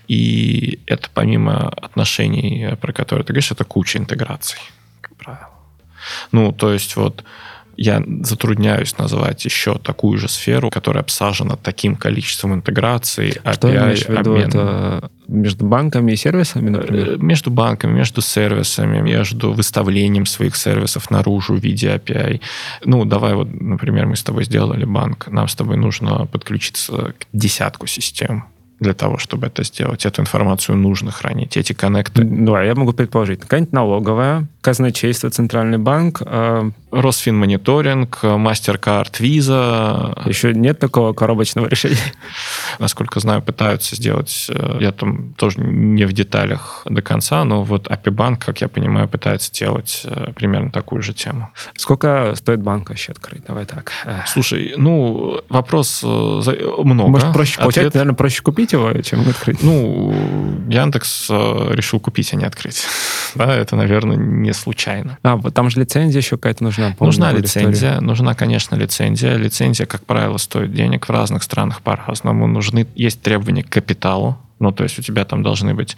И 0.08 0.80
это 0.86 1.10
помимо 1.14 1.70
отношений, 1.70 2.76
про 2.80 2.94
которые 2.94 3.26
ты 3.26 3.34
говоришь, 3.34 3.52
это 3.52 3.64
куча 3.64 4.00
интеграций, 4.00 4.60
как 5.02 5.16
правило. 5.16 5.50
Ну, 6.32 6.52
то 6.52 6.74
есть 6.74 6.96
вот 6.96 7.24
я 7.78 8.04
затрудняюсь 8.24 8.98
назвать 8.98 9.44
еще 9.46 9.78
такую 9.78 10.18
же 10.18 10.28
сферу, 10.28 10.70
которая 10.70 11.04
обсажена 11.04 11.56
таким 11.56 11.96
количеством 11.96 12.54
интеграций, 12.54 13.32
Что 13.32 13.70
API, 13.70 13.84
имеешь 13.84 14.06
в 14.06 14.10
виду? 14.10 14.34
Обмен. 14.34 14.48
Это 14.50 15.12
между 15.28 15.66
банками 15.66 16.12
и 16.12 16.16
сервисами, 16.16 16.70
например? 16.70 17.10
Э, 17.12 17.18
между 17.18 17.50
банками, 17.50 17.94
между 17.94 18.22
сервисами, 18.22 19.00
между 19.02 19.54
выставлением 19.54 20.26
своих 20.26 20.56
сервисов 20.56 21.10
наружу 21.10 21.56
в 21.56 21.64
виде 21.64 21.88
API. 21.96 22.42
Ну, 22.86 23.06
давай 23.06 23.34
вот, 23.34 23.48
например, 23.54 24.08
мы 24.08 24.16
с 24.16 24.24
тобой 24.24 24.44
сделали 24.44 24.86
банк, 24.86 25.28
нам 25.28 25.48
с 25.48 25.56
тобой 25.56 25.78
нужно 25.78 26.26
подключиться 26.26 27.14
к 27.18 27.26
десятку 27.34 27.88
систем 27.88 28.46
для 28.82 28.94
того, 28.94 29.20
чтобы 29.20 29.48
это 29.48 29.64
сделать. 29.64 30.06
Эту 30.06 30.22
информацию 30.22 30.76
нужно 30.76 31.12
хранить, 31.12 31.56
эти 31.56 31.74
коннекты. 31.74 32.24
Да, 32.24 32.64
я 32.64 32.76
могу 32.76 32.94
предположить. 32.94 33.40
Какая-нибудь 33.40 33.74
налоговая, 33.74 34.48
казначейство, 34.62 35.30
центральный 35.30 35.78
банк. 35.78 36.22
Э... 36.26 36.72
Росфинмониторинг, 36.92 38.20
MasterCard, 38.24 39.20
Visa. 39.20 40.28
Еще 40.28 40.54
нет 40.54 40.80
такого 40.80 41.14
коробочного 41.14 41.68
решения? 41.68 41.98
Насколько 42.80 43.20
знаю, 43.20 43.42
пытаются 43.42 43.96
сделать. 43.96 44.48
Э, 44.50 44.78
я 44.80 44.92
там 44.92 45.34
тоже 45.34 45.60
не 45.60 46.06
в 46.06 46.14
деталях 46.14 46.82
до 46.86 47.02
конца, 47.02 47.44
но 47.44 47.64
вот 47.64 47.88
API 47.88 48.12
банк, 48.12 48.46
как 48.46 48.62
я 48.62 48.68
понимаю, 48.68 49.08
пытается 49.08 49.52
делать 49.52 50.02
э, 50.06 50.32
примерно 50.34 50.72
такую 50.72 51.02
же 51.02 51.14
тему. 51.14 51.52
Сколько 51.76 52.34
стоит 52.36 52.62
банк 52.62 52.90
вообще 52.90 53.12
открыть? 53.12 53.44
Давай 53.46 53.66
так. 53.66 53.92
Слушай, 54.28 54.74
ну, 54.78 55.42
вопрос 55.50 56.04
много. 56.04 57.10
Может, 57.10 57.34
проще, 57.34 57.54
Ответ... 57.54 57.64
получается, 57.64 57.98
наверное, 57.98 58.16
проще 58.16 58.42
купить 58.42 58.74
его, 58.74 58.92
чем 59.02 59.22
открыть? 59.30 59.64
Ну, 59.64 60.14
Яндекс 60.70 61.28
э, 61.30 61.70
решил 61.74 62.00
купить, 62.00 62.34
а 62.34 62.36
не 62.36 62.46
открыть. 62.46 62.86
да, 63.36 63.56
это, 63.56 63.76
наверное, 63.76 64.18
не 64.18 64.54
случайно. 64.54 65.18
А, 65.24 65.38
там 65.52 65.70
же 65.70 65.80
лицензия 65.80 66.22
еще 66.22 66.38
какая-то 66.38 66.64
нужна. 66.64 66.81
Нужна 67.00 67.32
лицензия, 67.32 67.90
историю. 67.90 68.04
нужна, 68.04 68.34
конечно, 68.36 68.76
лицензия. 68.76 69.38
Лицензия, 69.38 69.86
как 69.86 70.06
правило, 70.06 70.38
стоит 70.38 70.74
денег 70.74 71.08
в 71.08 71.12
разных 71.12 71.44
странах 71.44 71.82
по-разному. 71.82 72.48
Нужны, 72.48 72.88
есть 72.96 73.22
требования 73.22 73.64
к 73.64 73.70
капиталу 73.70 74.38
Ну, 74.62 74.72
то 74.72 74.84
есть 74.84 75.00
у 75.00 75.02
тебя 75.02 75.26
там 75.26 75.42
должны 75.42 75.74
быть 75.74 75.98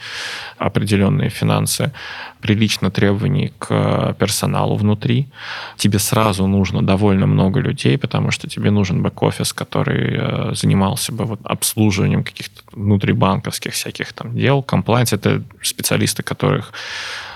определенные 0.58 1.30
финансы, 1.30 1.92
прилично 2.40 2.90
требований 2.92 3.52
к 3.60 4.16
персоналу 4.18 4.78
внутри. 4.78 5.28
Тебе 5.76 6.00
сразу 6.00 6.48
нужно 6.48 6.82
довольно 6.82 7.28
много 7.28 7.60
людей, 7.60 7.98
потому 7.98 8.32
что 8.32 8.48
тебе 8.48 8.72
нужен 8.72 9.04
бэк-офис, 9.04 9.52
который 9.54 10.16
э, 10.18 10.56
занимался 10.56 11.12
бы 11.12 11.26
вот 11.26 11.40
обслуживанием 11.44 12.24
каких-то 12.24 12.62
внутрибанковских 12.72 13.74
всяких 13.74 14.14
там 14.14 14.34
дел. 14.34 14.64
Compliance— 14.64 15.12
это 15.14 15.44
специалисты, 15.62 16.24
которых 16.24 16.72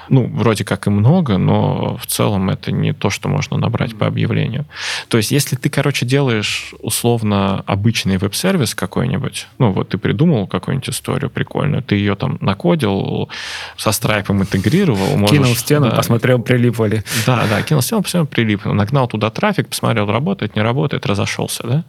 ну, 0.10 0.28
вроде 0.28 0.64
как 0.64 0.88
и 0.88 0.90
много, 0.90 1.38
но 1.38 1.98
в 1.98 2.08
целом 2.08 2.50
это 2.50 2.72
не 2.72 2.94
то, 2.94 3.10
что 3.10 3.30
можно 3.30 3.58
набрать 3.58 3.96
по 3.96 4.08
объявлению. 4.08 4.66
То 5.08 5.18
есть, 5.18 5.32
если 5.32 5.56
ты, 5.56 5.70
короче, 5.70 6.06
делаешь 6.06 6.74
условно 6.80 7.64
обычный 7.66 8.18
веб-сервис 8.18 8.76
какой-нибудь, 8.76 9.48
ну, 9.58 9.72
вот 9.72 9.90
ты 9.90 9.98
придумал 9.98 10.48
какую-нибудь 10.48 10.90
историю 10.90 11.30
прикольную, 11.30 11.84
ты 11.84 11.96
ее 11.96 12.16
там 12.16 12.38
накодил, 12.42 13.30
со 13.78 13.92
страйпом 13.92 14.42
интегрировал. 14.42 15.18
Можешь, 15.18 15.38
кинул 15.38 15.56
стену, 15.56 15.90
да, 15.90 15.96
посмотрел, 15.96 16.40
прилипло 16.40 16.86
ли. 16.86 17.04
Да, 17.26 17.46
да, 17.50 17.62
кинул 17.62 17.82
стену, 17.82 18.04
посмотрел, 18.04 18.28
прилипло. 18.28 18.74
Нагнал 18.74 19.08
туда 19.08 19.30
трафик, 19.30 19.70
посмотрел, 19.70 20.08
работает, 20.08 20.56
не 20.56 20.62
работает, 20.62 21.06
разошелся, 21.06 21.64
да? 21.66 21.84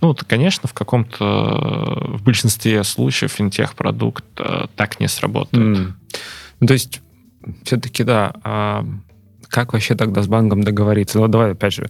Ну, 0.00 0.14
конечно, 0.26 0.68
в 0.68 0.74
каком-то, 0.74 1.24
в 1.24 2.22
большинстве 2.22 2.84
случаев 2.84 3.32
финтех-продукт 3.32 4.24
э, 4.38 4.66
так 4.76 5.00
не 5.00 5.08
сработает. 5.08 5.78
Mm. 5.78 5.92
Ну, 6.60 6.66
то 6.66 6.74
есть 6.74 7.00
все-таки, 7.64 8.04
да, 8.04 8.32
а 8.42 8.84
как 9.48 9.72
вообще 9.72 9.94
тогда 9.94 10.22
с 10.22 10.26
банком 10.26 10.62
договориться? 10.62 11.18
Ну, 11.18 11.28
давай, 11.28 11.52
опять 11.52 11.74
же, 11.74 11.88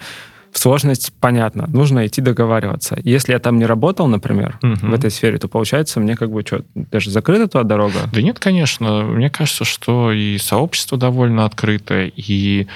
сложность 0.56 1.12
понятно, 1.20 1.66
нужно 1.68 2.06
идти 2.06 2.20
договариваться. 2.20 2.96
Если 3.02 3.32
я 3.32 3.38
там 3.38 3.58
не 3.58 3.66
работал, 3.66 4.06
например, 4.06 4.58
угу. 4.62 4.74
в 4.86 4.94
этой 4.94 5.10
сфере, 5.10 5.38
то 5.38 5.48
получается 5.48 6.00
мне 6.00 6.16
как 6.16 6.30
бы 6.30 6.42
что, 6.42 6.64
даже 6.74 7.10
закрыта 7.10 7.48
туда 7.48 7.64
дорога? 7.64 7.98
Да 8.12 8.22
нет, 8.22 8.38
конечно. 8.38 9.02
Мне 9.02 9.30
кажется, 9.30 9.64
что 9.64 10.12
и 10.12 10.38
сообщество 10.38 10.98
довольно 10.98 11.44
открытое, 11.44 12.12
и 12.14 12.66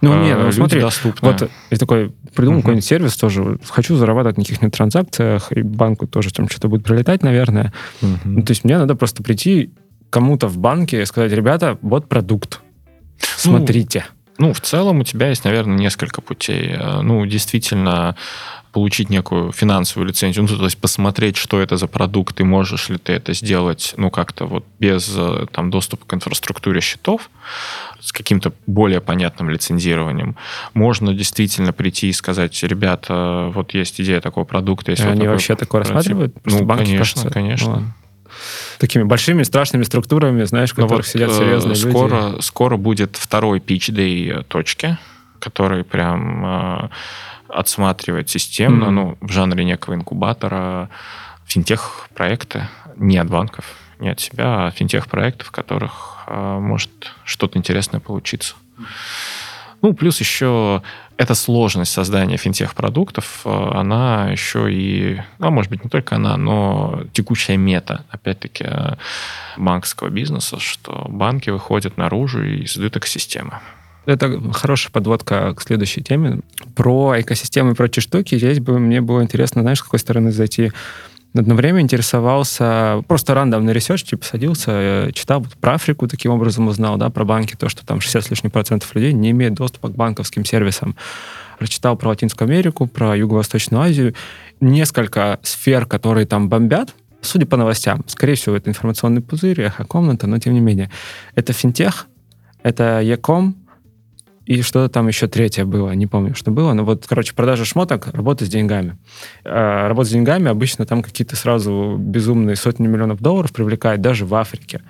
ну, 0.00 0.14
э, 0.14 0.24
нет, 0.24 0.38
ну, 0.40 0.52
смотри, 0.52 0.80
доступны. 0.80 1.28
Вот 1.28 1.50
я 1.70 1.76
такой 1.76 2.12
придумал 2.34 2.58
uh 2.58 2.62
какой-нибудь 2.62 2.84
сервис 2.84 3.16
тоже, 3.16 3.58
хочу 3.68 3.96
зарабатывать 3.96 4.38
на 4.38 4.44
каких-нибудь 4.44 4.74
транзакциях, 4.74 5.52
и 5.52 5.62
банку 5.62 6.06
тоже 6.06 6.32
там 6.32 6.48
что-то 6.48 6.68
будет 6.68 6.84
прилетать, 6.84 7.22
наверное. 7.22 7.72
uh 8.02 8.16
Ну, 8.24 8.42
то 8.42 8.52
есть 8.52 8.64
мне 8.64 8.78
надо 8.78 8.94
просто 8.94 9.22
прийти 9.22 9.72
кому-то 10.10 10.48
в 10.48 10.58
банке 10.58 11.02
и 11.02 11.06
сказать, 11.06 11.32
ребята, 11.32 11.78
вот 11.82 12.08
продукт, 12.08 12.60
смотрите. 13.18 14.04
Ну, 14.08 14.14
ну, 14.38 14.52
в 14.52 14.60
целом 14.60 15.00
у 15.00 15.04
тебя 15.04 15.28
есть, 15.28 15.44
наверное, 15.44 15.76
несколько 15.76 16.20
путей. 16.20 16.70
Э, 16.72 17.00
ну, 17.02 17.26
действительно, 17.26 18.14
получить 18.72 19.10
некую 19.10 19.50
финансовую 19.50 20.08
лицензию, 20.08 20.46
ну, 20.48 20.56
то 20.56 20.64
есть 20.64 20.78
посмотреть, 20.78 21.36
что 21.36 21.60
это 21.60 21.76
за 21.76 21.88
продукт, 21.88 22.40
и 22.40 22.44
можешь 22.44 22.88
ли 22.88 22.98
ты 22.98 23.14
это 23.14 23.32
сделать, 23.32 23.94
ну, 23.96 24.10
как-то 24.10 24.46
вот 24.46 24.64
без 24.78 25.12
э, 25.16 25.46
там 25.50 25.70
доступа 25.70 26.06
к 26.06 26.14
инфраструктуре 26.14 26.80
счетов, 26.80 27.30
с 28.00 28.12
каким-то 28.12 28.52
более 28.66 29.00
понятным 29.00 29.50
лицензированием. 29.50 30.36
Можно 30.72 31.12
действительно 31.14 31.72
прийти 31.72 32.08
и 32.08 32.12
сказать, 32.12 32.62
ребята, 32.62 33.50
вот 33.52 33.74
есть 33.74 34.00
идея 34.00 34.20
такого 34.20 34.44
продукта. 34.44 34.92
Есть 34.92 35.02
и 35.02 35.06
вот 35.06 35.12
они 35.12 35.20
такой 35.22 35.32
вообще 35.32 35.56
такое 35.56 35.80
рассматривают? 35.80 36.36
Ну, 36.44 36.66
конечно, 36.66 36.98
кажется, 36.98 37.30
конечно. 37.30 37.76
Ну, 37.80 37.92
такими 38.78 39.02
большими 39.02 39.42
страшными 39.42 39.82
структурами, 39.82 40.44
знаешь, 40.44 40.72
в 40.72 40.78
ну 40.78 40.84
которых 40.84 41.06
вот, 41.06 41.12
сидят 41.12 41.32
серьезные 41.32 41.76
скоро, 41.76 42.30
люди. 42.30 42.42
Скоро 42.42 42.76
будет 42.76 43.16
второй 43.16 43.58
pitch 43.58 43.92
day 43.92 44.42
точки, 44.44 44.98
который 45.38 45.84
прям 45.84 46.44
э, 46.46 46.88
отсматривает 47.48 48.28
системно, 48.28 48.84
mm-hmm. 48.84 48.90
ну, 48.90 49.18
в 49.20 49.30
жанре 49.30 49.64
некого 49.64 49.94
инкубатора, 49.94 50.90
финтех-проекты, 51.46 52.68
не 52.96 53.18
от 53.18 53.28
банков, 53.28 53.64
не 53.98 54.10
от 54.10 54.20
себя, 54.20 54.66
а 54.66 54.70
финтех-проектов, 54.70 55.48
в 55.48 55.50
которых 55.50 56.24
э, 56.26 56.58
может 56.60 56.90
что-то 57.24 57.58
интересное 57.58 58.00
получиться. 58.00 58.54
Ну, 59.80 59.94
плюс 59.94 60.20
еще 60.20 60.82
эта 61.18 61.34
сложность 61.34 61.92
создания 61.92 62.36
финтех-продуктов, 62.36 63.42
э, 63.44 63.70
она 63.74 64.30
еще 64.30 64.72
и, 64.72 65.20
а 65.40 65.50
может 65.50 65.68
быть, 65.70 65.82
не 65.82 65.90
только 65.90 66.14
она, 66.14 66.36
но 66.36 67.02
текущая 67.12 67.56
мета, 67.56 68.04
опять-таки, 68.08 68.64
э, 68.64 68.94
банковского 69.56 70.10
бизнеса, 70.10 70.60
что 70.60 71.06
банки 71.08 71.50
выходят 71.50 71.96
наружу 71.96 72.44
и 72.44 72.66
создают 72.66 72.96
экосистемы. 72.96 73.54
Это 74.06 74.40
хорошая 74.52 74.92
подводка 74.92 75.54
к 75.54 75.60
следующей 75.60 76.02
теме. 76.02 76.40
Про 76.76 77.20
экосистемы 77.20 77.72
и 77.72 77.74
прочие 77.74 78.02
штуки. 78.02 78.38
Здесь 78.38 78.60
бы 78.60 78.78
мне 78.78 79.00
было 79.00 79.22
интересно, 79.22 79.62
знаешь, 79.62 79.80
с 79.80 79.82
какой 79.82 79.98
стороны 79.98 80.30
зайти 80.30 80.72
одно 81.34 81.54
время 81.54 81.80
интересовался, 81.80 83.02
просто 83.06 83.34
рандомный 83.34 83.72
research, 83.72 84.04
типа 84.04 84.24
садился, 84.24 84.70
э, 84.72 85.12
читал 85.12 85.44
про 85.60 85.74
Африку, 85.74 86.08
таким 86.08 86.32
образом 86.32 86.68
узнал, 86.68 86.96
да, 86.96 87.10
про 87.10 87.24
банки, 87.24 87.54
то, 87.56 87.68
что 87.68 87.86
там 87.86 88.00
60 88.00 88.24
с 88.24 88.30
лишним 88.30 88.50
процентов 88.50 88.94
людей 88.94 89.12
не 89.12 89.30
имеет 89.30 89.54
доступа 89.54 89.88
к 89.88 89.94
банковским 89.94 90.44
сервисам. 90.44 90.96
Прочитал 91.58 91.96
про 91.96 92.08
Латинскую 92.08 92.46
Америку, 92.48 92.86
про 92.86 93.16
Юго-Восточную 93.16 93.82
Азию. 93.82 94.14
Несколько 94.60 95.38
сфер, 95.42 95.86
которые 95.86 96.26
там 96.26 96.48
бомбят, 96.48 96.94
судя 97.20 97.46
по 97.46 97.56
новостям, 97.56 98.04
скорее 98.06 98.34
всего, 98.34 98.56
это 98.56 98.70
информационный 98.70 99.20
пузырь, 99.20 99.60
эхо-комната, 99.60 100.26
но 100.26 100.38
тем 100.38 100.54
не 100.54 100.60
менее. 100.60 100.90
Это 101.34 101.52
финтех, 101.52 102.06
это 102.62 103.00
Яком, 103.00 103.56
и 104.48 104.62
что-то 104.62 104.88
там 104.90 105.08
еще 105.08 105.28
третье 105.28 105.66
было, 105.66 105.90
не 105.90 106.06
помню, 106.06 106.34
что 106.34 106.50
было. 106.50 106.72
Но 106.72 106.82
вот, 106.82 107.06
короче, 107.06 107.34
продажа 107.34 107.66
шмоток, 107.66 108.06
работа 108.14 108.46
с 108.46 108.48
деньгами. 108.48 108.96
А, 109.44 109.86
работа 109.88 110.08
с 110.08 110.12
деньгами 110.12 110.48
обычно 110.48 110.86
там 110.86 111.02
какие-то 111.02 111.36
сразу 111.36 111.96
безумные 111.98 112.56
сотни 112.56 112.86
миллионов 112.86 113.20
долларов 113.20 113.52
привлекает 113.52 114.00
даже 114.00 114.24
в 114.24 114.34
Африке. 114.34 114.80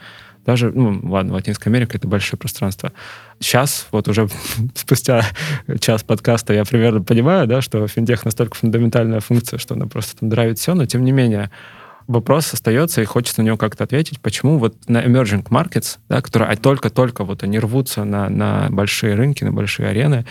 Даже, 0.46 0.70
ну, 0.70 1.00
ладно, 1.02 1.32
Латинская 1.32 1.70
Америка— 1.70 1.96
это 1.98 2.06
большое 2.06 2.38
пространство. 2.38 2.92
Сейчас, 3.40 3.88
вот 3.90 4.06
уже 4.06 4.28
спустя 4.74 5.24
час 5.80 6.04
подкаста, 6.04 6.54
я 6.54 6.64
примерно 6.64 7.02
понимаю, 7.02 7.48
да, 7.48 7.60
что 7.60 7.84
финтех 7.88 8.24
настолько 8.24 8.54
фундаментальная 8.54 9.18
функция, 9.18 9.58
что 9.58 9.74
она 9.74 9.86
просто 9.86 10.16
там 10.20 10.28
драйвит 10.28 10.60
все, 10.60 10.74
но 10.74 10.86
тем 10.86 11.02
не 11.02 11.10
менее, 11.10 11.50
вопрос 12.08 12.52
остается, 12.54 13.02
и 13.02 13.04
хочется 13.04 13.42
на 13.42 13.46
него 13.46 13.56
как-то 13.56 13.84
ответить, 13.84 14.20
почему 14.20 14.58
вот 14.58 14.74
на 14.88 15.04
emerging 15.04 15.44
markets, 15.44 15.98
да, 16.08 16.20
которые 16.20 16.56
только-только 16.56 17.22
вот 17.22 17.44
они 17.44 17.58
рвутся 17.58 18.04
на, 18.04 18.28
на 18.28 18.68
большие 18.70 19.14
рынки, 19.14 19.44
на 19.44 19.52
большие 19.52 19.90
арены, 19.90 20.24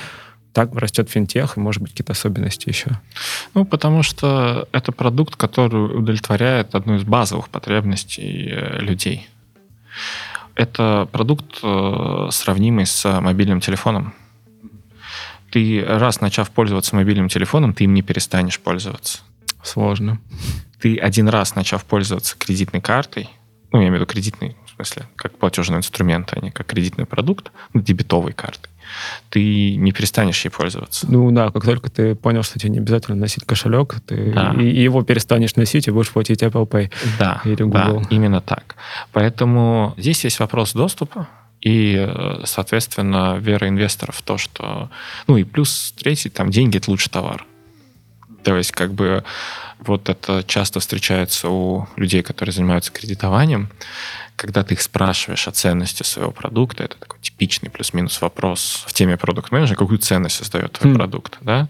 так 0.52 0.74
растет 0.76 1.10
финтех, 1.10 1.56
и, 1.56 1.60
может 1.60 1.82
быть, 1.84 1.92
какие-то 1.92 2.14
особенности 2.14 2.68
еще? 2.68 3.00
Ну, 3.54 3.64
потому 3.64 4.02
что 4.02 4.68
это 4.72 4.92
продукт, 4.92 5.36
который 5.36 6.00
удовлетворяет 6.00 6.74
одну 6.74 6.96
из 6.96 7.04
базовых 7.04 7.50
потребностей 7.50 8.50
э, 8.52 8.80
людей. 8.80 9.30
Это 10.56 11.08
продукт, 11.12 11.60
э, 11.62 12.30
сравнимый 12.32 12.88
с 12.88 13.22
мобильным 13.22 13.62
телефоном. 13.62 14.16
Ты 15.52 15.86
раз 15.86 16.22
начав 16.22 16.50
пользоваться 16.50 16.96
мобильным 16.96 17.30
телефоном, 17.30 17.74
ты 17.74 17.84
им 17.84 17.94
не 17.94 18.02
перестанешь 18.02 18.60
пользоваться. 18.60 19.20
Сложно 19.62 20.20
ты 20.80 20.98
один 20.98 21.28
раз, 21.30 21.56
начав 21.56 21.84
пользоваться 21.86 22.36
кредитной 22.38 22.82
картой, 22.82 23.30
ну, 23.72 23.80
я 23.80 23.88
имею 23.88 23.94
в 23.94 23.96
виду 23.96 24.06
кредитный, 24.06 24.56
в 24.66 24.76
смысле, 24.76 25.08
как 25.16 25.38
платежный 25.38 25.78
инструмент, 25.78 26.32
а 26.34 26.40
не 26.40 26.52
как 26.52 26.68
кредитный 26.68 27.06
продукт, 27.06 27.52
ну, 27.74 27.82
дебетовой 27.82 28.34
картой, 28.34 28.70
ты 29.30 29.76
не 29.76 29.92
перестанешь 29.92 30.44
ей 30.46 30.50
пользоваться. 30.52 31.06
Ну 31.10 31.30
да, 31.32 31.52
как 31.52 31.66
только 31.66 31.92
ты 31.92 32.16
понял, 32.16 32.44
что 32.44 32.58
тебе 32.60 32.70
не 32.72 32.78
обязательно 32.78 33.18
носить 33.18 33.44
кошелек, 33.44 33.96
ты 34.06 34.32
да. 34.32 34.54
и 34.54 34.66
его 34.66 35.04
перестанешь 35.04 35.56
носить 35.56 35.88
и 35.88 35.92
будешь 35.92 36.12
платить 36.12 36.42
Apple 36.42 36.68
Pay 36.68 36.94
да, 37.20 37.42
или 37.44 37.64
Google. 37.64 38.02
Да, 38.02 38.08
именно 38.10 38.40
так. 38.40 38.76
Поэтому 39.12 39.94
здесь 39.98 40.24
есть 40.24 40.40
вопрос 40.40 40.74
доступа, 40.74 41.28
и, 41.60 42.08
соответственно, 42.46 43.38
вера 43.40 43.68
инвесторов 43.68 44.16
в 44.18 44.22
то, 44.22 44.38
что... 44.38 44.90
Ну 45.26 45.38
и 45.38 45.44
плюс 45.44 45.94
третий, 45.98 46.30
там, 46.30 46.52
деньги— 46.52 46.78
это 46.78 46.92
лучший 46.92 47.12
товар. 47.12 47.46
То 48.44 48.56
есть, 48.56 48.72
как 48.72 48.94
бы, 48.94 49.26
вот 49.80 50.10
это 50.10 50.44
часто 50.44 50.80
встречается 50.80 51.50
у 51.50 51.88
людей, 51.96 52.24
которые 52.24 52.54
занимаются 52.54 52.92
кредитованием, 52.92 53.70
когда 54.38 54.64
ты 54.64 54.76
их 54.76 54.82
спрашиваешь 54.82 55.48
о 55.48 55.52
ценности 55.52 56.04
своего 56.04 56.32
продукта, 56.32 56.84
это 56.84 56.98
такой 56.98 57.20
типичный 57.20 57.70
плюс-минус 57.72 58.22
вопрос 58.22 58.84
в 58.86 58.94
теме 58.94 59.18
продукт 59.18 59.52
менеджера 59.52 59.78
какую 59.78 59.98
ценность 59.98 60.36
создает 60.36 60.74
твой 60.74 60.94
mm. 60.94 60.96
продукт, 60.96 61.38
да? 61.42 61.70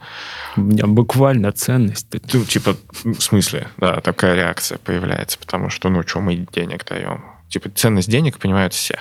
У 0.57 0.61
меня 0.61 0.85
буквально 0.85 1.51
ценность. 1.53 2.07
Ну, 2.33 2.43
типа, 2.43 2.75
в 3.03 3.21
смысле, 3.21 3.69
да, 3.77 4.01
такая 4.01 4.35
реакция 4.35 4.77
появляется, 4.79 5.39
потому 5.39 5.69
что, 5.69 5.89
ну, 5.89 6.05
что 6.05 6.19
мы 6.19 6.45
денег 6.53 6.85
даем? 6.85 7.23
Типа, 7.47 7.69
ценность 7.69 8.09
денег 8.09 8.37
понимают 8.37 8.73
все. 8.73 8.99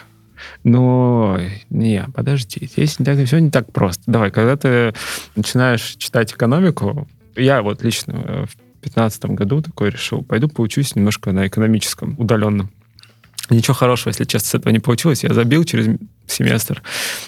Но 0.63 1.41
не, 1.69 2.07
подожди, 2.15 2.67
здесь 2.67 3.01
не 3.01 3.25
все 3.25 3.39
не 3.41 3.51
так 3.51 3.73
просто. 3.73 4.03
Давай, 4.07 4.31
когда 4.31 4.57
ты 4.57 4.95
начинаешь 5.35 5.97
читать 5.99 6.33
экономику, 6.33 7.09
я 7.35 7.63
вот 7.63 7.83
лично 7.83 8.13
э, 8.13 8.47
в 8.47 8.66
2015 8.89 9.25
году 9.27 9.63
такой 9.63 9.91
решил, 9.91 10.23
пойду 10.23 10.49
поучусь 10.49 10.95
немножко 10.95 11.33
на 11.33 11.47
экономическом, 11.47 12.15
удаленном. 12.19 12.71
Ничего 13.51 13.75
хорошего, 13.75 14.09
если 14.09 14.25
честно, 14.25 14.49
с 14.49 14.55
этого 14.55 14.73
не 14.73 14.81
получилось. 14.81 15.23
Я 15.23 15.33
забил 15.33 15.65
через 15.65 15.89
семестр. 16.27 16.83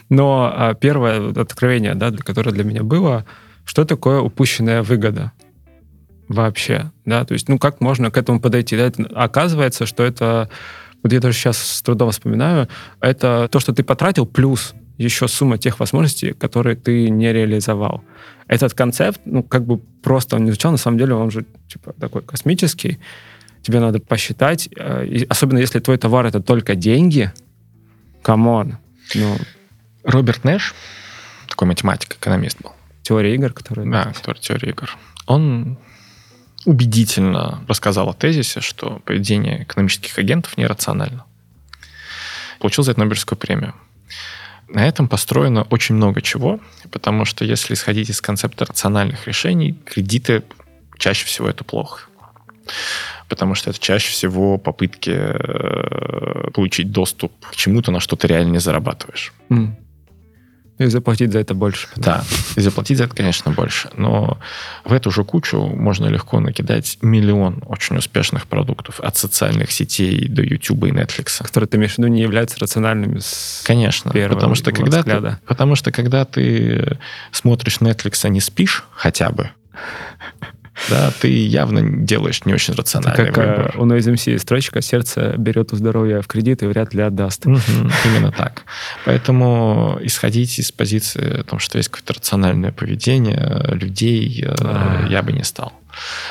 Но 0.08 0.52
а, 0.52 0.74
первое 0.74 1.30
откровение, 1.30 1.94
да, 1.94 2.10
для, 2.10 2.18
которое 2.18 2.50
для 2.50 2.64
меня 2.64 2.82
было, 2.82 3.24
что 3.64 3.84
такое 3.84 4.20
упущенная 4.20 4.82
выгода. 4.82 5.32
вообще, 6.28 6.90
да, 7.04 7.24
то 7.24 7.34
есть, 7.34 7.48
ну, 7.48 7.58
как 7.58 7.80
можно 7.80 8.10
к 8.10 8.16
этому 8.16 8.40
подойти, 8.40 8.76
да, 8.76 8.86
это, 8.86 9.04
оказывается, 9.14 9.86
что 9.86 10.02
это, 10.02 10.50
вот 11.02 11.12
я 11.12 11.20
даже 11.20 11.38
сейчас 11.38 11.58
с 11.58 11.82
трудом 11.82 12.10
вспоминаю, 12.10 12.68
это 13.00 13.48
то, 13.50 13.60
что 13.60 13.72
ты 13.72 13.82
потратил, 13.82 14.26
плюс 14.26 14.74
еще 14.98 15.28
сумма 15.28 15.58
тех 15.58 15.80
возможностей, 15.80 16.32
которые 16.32 16.76
ты 16.76 17.08
не 17.08 17.32
реализовал. 17.32 18.02
Этот 18.48 18.74
концепт, 18.74 19.20
ну, 19.24 19.42
как 19.42 19.64
бы 19.64 19.78
просто 19.78 20.36
он 20.36 20.44
не 20.44 20.50
звучал, 20.50 20.72
на 20.72 20.78
самом 20.78 20.98
деле 20.98 21.14
он 21.14 21.30
же, 21.30 21.46
типа, 21.68 21.92
такой 21.92 22.22
космический, 22.22 22.98
тебе 23.62 23.80
надо 23.80 24.00
посчитать, 24.00 24.68
э, 24.76 25.06
и 25.06 25.24
особенно 25.26 25.58
если 25.58 25.80
твой 25.80 25.98
товар 25.98 26.26
это 26.26 26.40
только 26.40 26.74
деньги, 26.74 27.32
come 28.22 28.54
on, 28.54 28.78
ну... 29.14 29.36
Роберт 30.04 30.44
Нэш, 30.44 30.74
такой 31.48 31.68
математик, 31.68 32.14
экономист 32.14 32.62
был. 32.62 32.72
Теория 33.02 33.34
игр, 33.34 33.52
которая... 33.52 33.86
Да, 33.90 34.12
который 34.12 34.38
теория 34.38 34.70
игр. 34.70 34.96
Он 35.26 35.78
убедительно 36.64 37.62
рассказал 37.68 38.08
о 38.08 38.14
тезисе, 38.14 38.60
что 38.60 39.00
поведение 39.04 39.64
экономических 39.64 40.18
агентов 40.18 40.56
нерационально. 40.56 41.24
Получил 42.58 42.84
за 42.84 42.92
это 42.92 43.00
Нобелевскую 43.00 43.38
премию. 43.38 43.74
На 44.68 44.86
этом 44.86 45.08
построено 45.08 45.62
очень 45.70 45.94
много 45.94 46.20
чего, 46.20 46.60
потому 46.90 47.24
что 47.24 47.44
если 47.44 47.74
исходить 47.74 48.10
из 48.10 48.20
концепта 48.20 48.66
рациональных 48.66 49.26
решений, 49.26 49.72
кредиты 49.84 50.42
чаще 50.98 51.24
всего 51.26 51.48
это 51.48 51.64
плохо. 51.64 52.08
Потому 53.28 53.54
что 53.54 53.70
это 53.70 53.78
чаще 53.78 54.10
всего 54.10 54.58
попытки 54.58 55.10
э, 55.10 56.50
получить 56.50 56.92
доступ 56.92 57.32
к 57.46 57.56
чему-то, 57.56 57.90
на 57.90 58.00
что 58.00 58.16
ты 58.16 58.26
реально 58.26 58.52
не 58.52 58.58
зарабатываешь. 58.58 59.32
Mm. 59.48 59.72
И 60.78 60.86
заплатить 60.86 61.32
за 61.32 61.40
это 61.40 61.54
больше. 61.54 61.88
Да, 61.96 62.24
и 62.56 62.60
заплатить 62.60 62.98
за 62.98 63.04
это, 63.04 63.14
конечно, 63.14 63.50
больше. 63.50 63.90
Но 63.96 64.38
в 64.84 64.92
эту 64.92 65.10
же 65.10 65.24
кучу 65.24 65.58
можно 65.58 66.06
легко 66.06 66.38
накидать 66.40 66.98
миллион 67.02 67.62
очень 67.66 67.96
успешных 67.96 68.46
продуктов. 68.46 69.00
От 69.00 69.16
социальных 69.16 69.72
сетей 69.72 70.28
до 70.28 70.42
YouTube 70.42 70.84
и 70.84 70.90
Netflix. 70.90 71.42
Которые, 71.42 71.68
ты 71.68 71.76
имеешь 71.78 71.94
в 71.94 71.98
виду, 71.98 72.08
не 72.08 72.22
являются 72.22 72.58
рациональными 72.60 73.18
с 73.18 73.62
Конечно. 73.64 74.12
Потому 74.12 74.54
что, 74.54 74.72
когда 74.72 75.02
ты, 75.02 75.36
потому 75.46 75.74
что 75.74 75.90
когда 75.90 76.24
ты 76.24 76.98
смотришь 77.32 77.78
Netflix, 77.78 78.20
а 78.22 78.28
не 78.28 78.40
спишь 78.40 78.84
хотя 78.92 79.30
бы, 79.30 79.50
да, 80.88 81.12
ты 81.20 81.28
явно 81.28 81.82
делаешь 81.82 82.44
не 82.44 82.54
очень 82.54 82.74
рациональный 82.74 83.24
Это 83.24 83.32
как 83.32 83.44
э, 83.44 83.56
выбор. 83.56 83.80
у 83.80 83.86
Noise 83.86 84.14
MC 84.14 84.38
строчка 84.38 84.80
«Сердце 84.80 85.34
берет 85.36 85.72
у 85.72 85.76
здоровья 85.76 86.20
в 86.22 86.26
кредит 86.26 86.62
и 86.62 86.66
вряд 86.66 86.94
ли 86.94 87.02
отдаст». 87.02 87.46
Именно 87.46 88.32
так. 88.32 88.64
Поэтому 89.04 89.98
исходить 90.02 90.58
из 90.58 90.72
позиции 90.72 91.40
о 91.40 91.44
том, 91.44 91.58
что 91.58 91.78
есть 91.78 91.88
какое-то 91.88 92.14
рациональное 92.14 92.72
поведение 92.72 93.62
людей, 93.72 94.44
а. 94.46 95.06
я 95.08 95.22
бы 95.22 95.32
не 95.32 95.44
стал. 95.44 95.72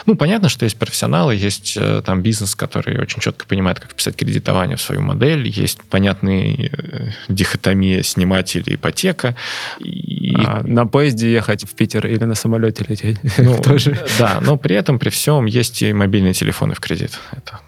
Ну, 0.06 0.16
понятно, 0.16 0.50
что 0.50 0.66
есть 0.66 0.78
профессионалы, 0.78 1.36
есть 1.36 1.78
э, 1.78 2.02
там 2.06 2.22
бизнес, 2.22 2.56
который 2.56 3.00
очень 3.00 3.22
четко 3.22 3.46
понимает, 3.46 3.80
как 3.80 3.94
писать 3.94 4.16
кредитование 4.16 4.78
в 4.78 4.82
свою 4.82 5.02
модель, 5.02 5.48
есть 5.48 5.82
понятные 5.84 6.70
э, 6.72 7.10
дихотомия 7.30 8.04
сниматель 8.04 8.64
и 8.68 8.76
ипотека. 8.76 9.36
И... 9.80 10.34
А, 10.36 10.64
на 10.64 10.86
поезде 10.86 11.32
ехать 11.32 11.64
в 11.64 11.76
Питер 11.76 12.08
или 12.08 12.24
на 12.24 12.36
самолете 12.36 12.86
лететь? 12.88 13.18
Ну, 13.38 13.62
тоже. 13.62 13.98
Да, 14.20 14.40
но 14.42 14.58
при 14.58 14.76
этом, 14.76 15.00
при 15.00 15.10
всем, 15.10 15.46
есть 15.46 15.82
и 15.82 15.94
мобильные 15.94 16.34
телефоны 16.34 16.74
в 16.74 16.80
кредит. 16.80 17.20
Это... 17.32 17.60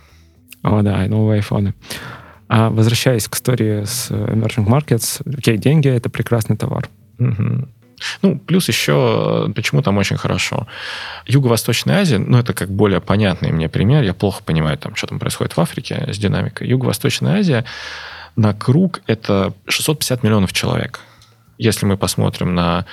О, 0.64 0.82
да, 0.82 1.06
новые 1.08 1.38
айфоны. 1.38 1.74
А 2.48 2.70
возвращаясь 2.70 3.28
к 3.28 3.36
истории 3.36 3.84
с 3.86 4.10
Emerging 4.10 4.66
Markets, 4.66 5.22
окей, 5.38 5.58
деньги— 5.58 5.88
это 5.90 6.10
прекрасный 6.10 6.58
товар. 6.58 6.90
Угу. 7.20 7.68
Ну, 8.22 8.38
плюс 8.38 8.68
еще, 8.68 9.52
почему 9.56 9.82
там 9.82 9.98
очень 9.98 10.18
хорошо. 10.18 10.68
Юго-Восточная 11.26 12.02
Азия, 12.02 12.18
ну, 12.18 12.38
это 12.38 12.54
как 12.54 12.70
более 12.70 13.02
понятный 13.02 13.52
мне 13.52 13.70
пример, 13.70 14.04
я 14.04 14.14
плохо 14.14 14.44
понимаю, 14.44 14.78
там, 14.78 14.96
что 14.96 15.08
там 15.08 15.20
происходит 15.20 15.58
в 15.58 15.62
Африке 15.62 16.06
с 16.08 16.18
динамикой. 16.18 16.68
Юго-Восточная 16.68 17.40
Азия 17.40 17.66
на 18.36 18.54
круг 18.54 19.02
это 19.08 19.54
650 19.68 20.24
миллионов 20.24 20.54
человек. 20.54 21.02
Если 21.58 21.86
мы 21.86 21.98
посмотрим 21.98 22.56
на 22.56 22.86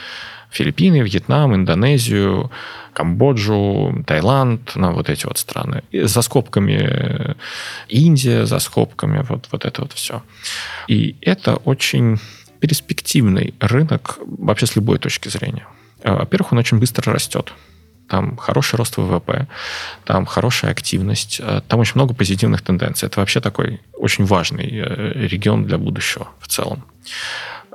Филиппины, 0.50 1.02
Вьетнам, 1.02 1.54
Индонезию, 1.54 2.50
Камбоджу, 2.92 4.04
Таиланд, 4.06 4.74
на 4.74 4.92
вот 4.92 5.10
эти 5.10 5.26
вот 5.26 5.38
страны. 5.38 5.82
И 5.90 6.02
за 6.02 6.22
скобками 6.22 7.36
Индия, 7.88 8.46
за 8.46 8.58
скобками 8.58 9.24
вот, 9.28 9.48
вот 9.52 9.64
это 9.64 9.82
вот 9.82 9.92
все. 9.92 10.22
И 10.88 11.16
это 11.20 11.56
очень 11.56 12.18
перспективный 12.60 13.54
рынок 13.60 14.18
вообще 14.26 14.66
с 14.66 14.76
любой 14.76 14.98
точки 14.98 15.28
зрения. 15.28 15.66
Э, 16.02 16.14
во-первых, 16.14 16.52
он 16.52 16.58
очень 16.58 16.78
быстро 16.78 17.12
растет. 17.12 17.52
Там 18.08 18.36
хороший 18.36 18.76
рост 18.76 18.96
ВВП, 18.96 19.48
там 20.04 20.26
хорошая 20.26 20.70
активность, 20.70 21.40
э, 21.42 21.60
там 21.66 21.80
очень 21.80 21.94
много 21.96 22.14
позитивных 22.14 22.62
тенденций. 22.62 23.08
Это 23.08 23.20
вообще 23.20 23.40
такой 23.40 23.80
очень 23.94 24.24
важный 24.24 24.70
э, 24.72 25.12
регион 25.28 25.64
для 25.64 25.78
будущего 25.78 26.28
в 26.38 26.46
целом. 26.46 26.84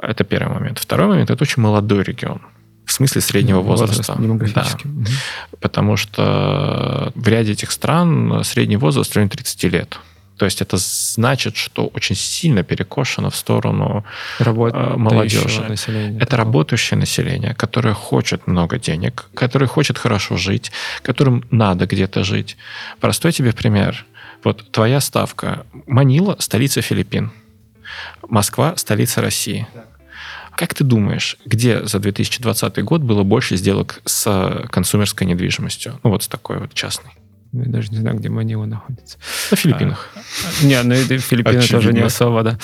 Это 0.01 0.23
первый 0.23 0.53
момент. 0.53 0.79
Второй 0.79 1.07
момент– 1.07 1.29
это 1.31 1.43
очень 1.43 1.61
молодой 1.61 2.03
регион. 2.03 2.41
В 2.85 2.93
смысле 2.93 3.21
среднего 3.21 3.61
возраста. 3.61 3.97
возраста. 3.97 4.21
Демографически. 4.21 4.83
Да. 4.87 5.01
Угу. 5.01 5.59
Потому 5.59 5.97
что 5.97 7.11
в 7.15 7.27
ряде 7.27 7.51
этих 7.51 7.71
стран 7.71 8.43
средний 8.43 8.77
возраст 8.77 9.11
в 9.11 9.15
районе 9.15 9.29
30 9.29 9.63
лет. 9.65 9.99
То 10.41 10.45
есть 10.45 10.59
это 10.59 10.77
значит, 10.77 11.55
что 11.55 11.85
очень 11.85 12.15
сильно 12.15 12.63
перекошено 12.63 13.29
в 13.29 13.35
сторону 13.35 14.03
Работающего 14.39 14.97
молодежи. 14.97 15.61
Населения, 15.61 16.17
это 16.17 16.31
такого. 16.31 16.45
работающее 16.45 16.97
население, 16.97 17.53
которое 17.53 17.93
хочет 17.93 18.47
много 18.47 18.79
денег, 18.79 19.29
которое 19.35 19.67
хочет 19.67 19.99
хорошо 19.99 20.37
жить, 20.37 20.71
которым 21.03 21.43
надо 21.51 21.85
где-то 21.85 22.23
жить. 22.23 22.57
Простой 22.99 23.33
тебе 23.33 23.53
пример. 23.53 24.03
Вот 24.43 24.71
твоя 24.71 24.99
ставка. 24.99 25.63
Манила– 25.85 26.35
столица 26.39 26.81
Филиппин. 26.81 27.31
Москва– 28.27 28.73
столица 28.77 29.21
России. 29.21 29.67
Как 30.55 30.73
ты 30.73 30.83
думаешь, 30.83 31.37
где 31.45 31.85
за 31.85 31.99
2020 31.99 32.83
год 32.83 33.01
было 33.01 33.21
больше 33.21 33.57
сделок 33.57 34.01
с 34.05 34.65
консумерской 34.71 35.27
недвижимостью? 35.27 35.99
Ну 36.01 36.09
вот 36.09 36.23
с 36.23 36.27
такой 36.27 36.57
вот 36.57 36.73
частной. 36.73 37.11
Я 37.53 37.65
даже 37.65 37.89
не 37.89 37.97
знаю, 37.97 38.17
где 38.17 38.29
Манила 38.29 38.65
находится. 38.65 39.17
На 39.51 39.57
Филиппинах. 39.57 40.09
А, 40.15 40.65
не, 40.65 40.81
ну 40.83 40.93
это 40.93 41.17
Филиппины 41.17 41.57
Очевидно. 41.57 41.77
тоже 41.79 41.93
не 41.93 42.01
особо, 42.01 42.43
да. 42.43 42.57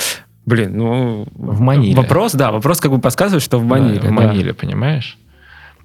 Блин, 0.46 0.78
ну... 0.78 1.28
В 1.34 1.60
Маниле. 1.60 1.96
Вопрос, 1.96 2.32
да, 2.34 2.52
вопрос 2.52 2.80
как 2.80 2.92
бы 2.92 3.00
подсказывает, 3.00 3.44
что 3.44 3.60
в 3.60 3.66
Маниле. 3.66 4.00
Да, 4.00 4.08
в 4.08 4.12
Маниле, 4.12 4.54
да. 4.54 4.60
понимаешь? 4.60 5.18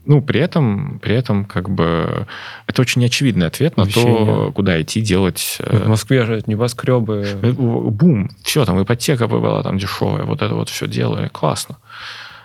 Ну, 0.05 0.21
при 0.21 0.41
этом, 0.41 0.99
при 1.01 1.15
этом, 1.15 1.45
как 1.45 1.69
бы, 1.69 2.27
это 2.67 2.83
очень 2.83 3.03
неочевидный 3.03 3.47
ответ 3.47 3.77
на 3.77 3.85
Вообще 3.85 4.03
то, 4.03 4.53
куда 4.53 4.81
идти 4.81 5.01
делать. 5.01 5.59
Э, 5.61 5.85
в 5.85 5.89
Москве 5.89 6.25
же 6.25 6.43
небоскребы. 6.47 7.25
Э, 7.43 7.53
бум, 7.53 8.31
все, 8.43 8.65
там 8.65 8.83
ипотека 8.83 9.29
была 9.29 9.63
там 9.63 9.79
дешевая, 9.79 10.25
вот 10.25 10.43
это 10.43 10.55
вот 10.55 10.69
все 10.69 10.89
делали, 10.89 11.29
классно. 11.29 11.79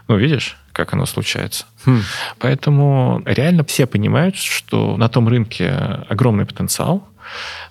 Ну, 0.07 0.17
видишь, 0.17 0.57
как 0.71 0.93
оно 0.93 1.05
случается. 1.05 1.65
Хм. 1.85 2.01
Поэтому 2.39 3.21
реально 3.25 3.63
все 3.63 3.85
понимают, 3.87 4.35
что 4.37 4.95
на 4.97 5.09
том 5.09 5.27
рынке 5.27 5.69
огромный 6.09 6.45
потенциал, 6.45 7.07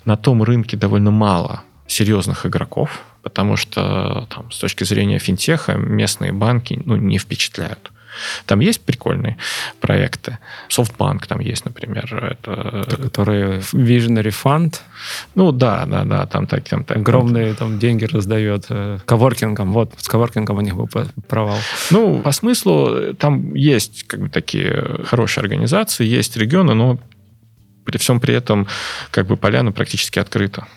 на 0.05 0.17
том 0.17 0.43
рынке 0.43 0.77
довольно 0.77 1.11
мало 1.11 1.63
серьезных 1.87 2.45
игроков, 2.45 3.03
потому 3.23 3.57
что 3.57 4.27
там, 4.29 4.51
с 4.51 4.59
точки 4.59 4.83
зрения 4.83 5.19
финтеха 5.19 5.73
местные 5.73 6.31
банки 6.31 6.81
ну, 6.85 6.95
не 6.95 7.17
впечатляют. 7.17 7.91
Там 8.45 8.59
есть 8.59 8.81
прикольные 8.81 9.37
проекты. 9.79 10.37
SoftBank 10.69 11.27
там 11.27 11.39
есть, 11.39 11.65
например. 11.65 12.37
Это, 12.41 12.85
который 13.01 13.59
Visionary 13.59 14.33
Fund. 14.43 14.75
Ну 15.35 15.51
да, 15.51 15.85
да, 15.85 16.03
да, 16.03 16.25
там 16.25 16.47
так, 16.47 16.67
там 16.67 16.83
так. 16.83 16.97
Огромные 16.97 17.53
там 17.53 17.79
деньги 17.79 18.05
раздает 18.05 18.65
э, 18.69 18.99
коворкингом. 19.05 19.73
Вот, 19.73 19.93
с 19.97 20.07
коворкингом 20.07 20.57
у 20.57 20.61
них 20.61 20.75
был 20.75 20.89
провал. 21.27 21.57
Ну, 21.91 22.19
по 22.19 22.31
смыслу, 22.31 23.13
там 23.13 23.53
есть 23.53 24.03
как 24.07 24.21
бы 24.21 24.29
такие 24.29 25.03
хорошие 25.05 25.41
организации, 25.41 26.05
есть 26.05 26.37
регионы, 26.37 26.73
но 26.73 26.99
при 27.85 27.97
всем 27.97 28.19
при 28.19 28.33
этом 28.33 28.67
как 29.11 29.27
бы 29.27 29.37
поляна 29.37 29.71
практически 29.71 30.19
открыта. 30.19 30.67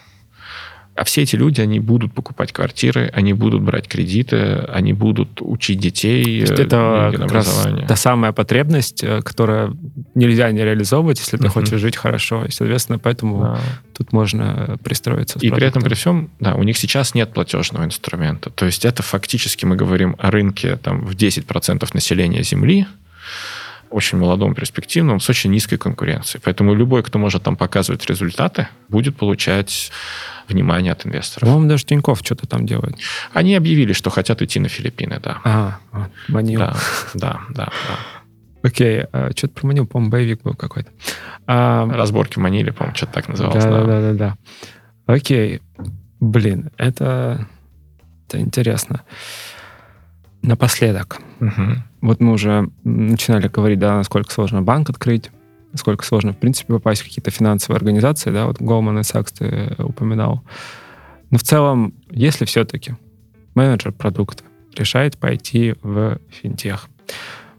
А 1.00 1.04
все 1.04 1.22
эти 1.22 1.34
люди, 1.34 1.62
они 1.62 1.80
будут 1.80 2.12
покупать 2.12 2.52
квартиры, 2.52 3.10
они 3.14 3.32
будут 3.32 3.62
брать 3.62 3.88
кредиты, 3.88 4.66
они 4.68 4.92
будут 4.92 5.40
учить 5.40 5.78
детей. 5.78 6.44
То 6.44 6.52
это 6.52 7.14
как 7.16 7.32
раз 7.32 7.68
та 7.88 7.96
самая 7.96 8.32
потребность, 8.32 9.02
э, 9.02 9.22
которая 9.22 9.72
нельзя 10.14 10.52
не 10.52 10.62
реализовывать, 10.62 11.18
если 11.18 11.38
ты 11.38 11.44
uh-huh. 11.44 11.48
хочешь 11.48 11.80
жить 11.80 11.96
хорошо. 11.96 12.44
И, 12.44 12.50
соответственно, 12.50 12.98
поэтому 12.98 13.40
да. 13.40 13.60
тут 13.96 14.12
можно 14.12 14.76
пристроиться. 14.84 15.38
И 15.38 15.48
при 15.48 15.66
этом, 15.66 15.82
при 15.82 15.94
всем, 15.94 16.28
да, 16.38 16.54
у 16.54 16.64
них 16.64 16.76
сейчас 16.76 17.14
нет 17.14 17.32
платежного 17.32 17.86
инструмента. 17.86 18.50
То 18.50 18.66
есть 18.66 18.84
это 18.84 19.02
фактически 19.02 19.64
мы 19.64 19.76
говорим 19.76 20.16
о 20.18 20.30
рынке 20.30 20.76
там, 20.76 21.06
в 21.06 21.12
10% 21.12 21.88
населения 21.94 22.42
Земли, 22.42 22.86
очень 23.90 24.18
молодом, 24.18 24.54
перспективном, 24.54 25.20
с 25.20 25.28
очень 25.28 25.50
низкой 25.50 25.76
конкуренцией. 25.76 26.40
Поэтому 26.44 26.74
любой, 26.74 27.02
кто 27.02 27.18
может 27.18 27.42
там 27.42 27.56
показывать 27.56 28.06
результаты, 28.06 28.68
будет 28.88 29.16
получать 29.16 29.90
внимание 30.48 30.92
от 30.92 31.06
инвесторов. 31.06 31.48
По-моему, 31.48 31.68
даже 31.68 31.84
Тиньков 31.84 32.20
что-то 32.24 32.46
там 32.46 32.66
делает. 32.66 32.96
Они 33.32 33.54
объявили, 33.54 33.92
что 33.92 34.10
хотят 34.10 34.42
идти 34.42 34.60
на 34.60 34.68
Филиппины, 34.68 35.20
да. 35.20 35.38
А, 35.44 35.78
Манил. 36.28 36.60
Да, 36.60 36.76
да, 37.14 37.40
да. 37.50 37.64
да. 37.66 37.68
Окей, 38.62 39.04
а, 39.12 39.30
что-то 39.36 39.54
про 39.54 39.66
Манил, 39.68 39.86
по-моему, 39.86 40.10
боевик 40.10 40.42
был 40.42 40.54
какой-то. 40.54 40.90
А, 41.46 41.86
Разборки 41.86 42.34
в 42.34 42.42
Маниле, 42.42 42.72
по-моему, 42.72 42.96
что-то 42.96 43.12
так 43.12 43.28
называлось. 43.28 43.64
Да, 43.64 43.70
да, 43.70 43.86
да, 43.86 44.00
да, 44.00 44.12
да. 44.12 44.36
Окей. 45.06 45.60
Блин, 46.20 46.70
это, 46.76 47.48
это 48.28 48.40
интересно. 48.40 49.02
Напоследок. 50.42 51.20
Угу. 51.40 51.62
Вот 52.00 52.20
мы 52.20 52.32
уже 52.32 52.70
начинали 52.84 53.48
говорить, 53.48 53.78
да, 53.78 53.96
насколько 53.96 54.32
сложно 54.32 54.62
банк 54.62 54.90
открыть, 54.90 55.30
насколько 55.72 56.04
сложно, 56.04 56.32
в 56.32 56.38
принципе, 56.38 56.72
попасть 56.72 57.02
в 57.02 57.04
какие-то 57.04 57.30
финансовые 57.30 57.76
организации, 57.76 58.30
да, 58.30 58.46
вот 58.46 58.60
Goldman 58.60 59.00
Sachs 59.00 59.34
ты 59.36 59.82
упоминал. 59.82 60.42
Но 61.30 61.38
в 61.38 61.42
целом, 61.42 61.94
если 62.10 62.44
все-таки 62.44 62.94
менеджер 63.54 63.92
продукта 63.92 64.42
решает 64.76 65.18
пойти 65.18 65.74
в 65.82 66.18
финтех, 66.30 66.88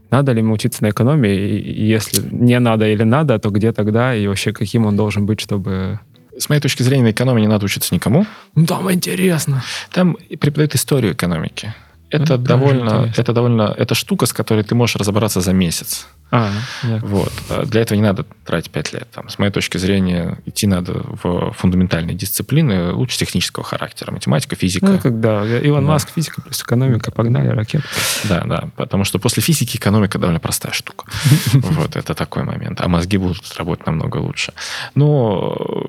надо 0.10 0.34
ли 0.34 0.40
ему 0.40 0.54
учиться 0.54 0.84
на 0.84 0.90
экономии, 0.90 1.60
и 1.60 1.86
если 1.86 2.22
не 2.32 2.60
надо 2.60 2.88
или 2.88 3.04
надо, 3.04 3.40
то 3.40 3.50
где 3.50 3.72
тогда, 3.72 4.14
и 4.14 4.28
вообще 4.28 4.52
каким 4.52 4.86
он 4.86 4.98
должен 4.98 5.26
быть, 5.26 5.40
чтобы 5.40 6.00
с 6.38 6.50
моей 6.50 6.62
точки 6.62 6.84
зрения, 6.84 7.04
на 7.04 7.12
экономии 7.12 7.42
не 7.42 7.48
надо 7.48 7.66
учиться 7.66 7.94
никому. 7.94 8.26
Ну, 8.56 8.66
там 8.66 8.92
интересно. 8.92 9.64
Там 9.92 10.18
преподают 10.40 10.76
историю 10.76 11.14
экономики. 11.14 11.74
Это, 12.12 12.24
это 12.24 12.38
довольно, 12.38 13.12
это 13.16 13.34
довольно, 13.34 13.74
это 13.78 13.96
штука, 13.96 14.26
с 14.26 14.34
которой 14.34 14.64
ты 14.64 14.76
можешь 14.76 14.96
разобраться 14.98 15.42
за 15.42 15.54
месяц. 15.54 16.08
А, 16.32 16.50
да. 16.84 17.00
Вот. 17.04 17.32
А 17.50 17.66
для 17.66 17.82
этого 17.82 17.98
не 17.98 18.04
надо 18.04 18.26
тратить 18.46 18.72
5 18.72 18.94
лет. 18.94 19.08
Там, 19.12 19.28
с 19.28 19.38
моей 19.38 19.52
точки 19.52 19.78
зрения, 19.78 20.38
идти 20.46 20.66
надо 20.66 20.94
в 20.94 21.52
фундаментальные 21.52 22.16
дисциплины, 22.16 22.94
лучше 22.94 23.18
технического 23.18 23.66
характера. 23.66 24.12
Математика, 24.12 24.56
физика. 24.56 24.86
Ну, 24.86 25.00
когда 25.00 25.46
Илон 25.60 25.86
да. 25.86 25.92
Маск, 25.92 26.10
физика 26.14 26.42
плюс 26.42 26.62
экономика, 26.62 27.12
погнали 27.12 27.50
ракет. 27.50 27.82
Да, 28.30 28.44
да. 28.46 28.70
Потому 28.78 29.04
что 29.04 29.20
после 29.20 29.44
физики 29.44 29.76
экономика 29.76 30.20
довольно 30.20 30.40
простая 30.40 30.74
штука. 30.74 31.06
Вот, 31.82 31.96
это 31.96 32.14
такой 32.14 32.44
момент. 32.44 32.80
А 32.82 32.88
мозги 32.88 33.18
будут 33.18 33.44
работать 33.58 33.86
намного 33.86 34.18
лучше. 34.18 34.54
Но 34.96 35.88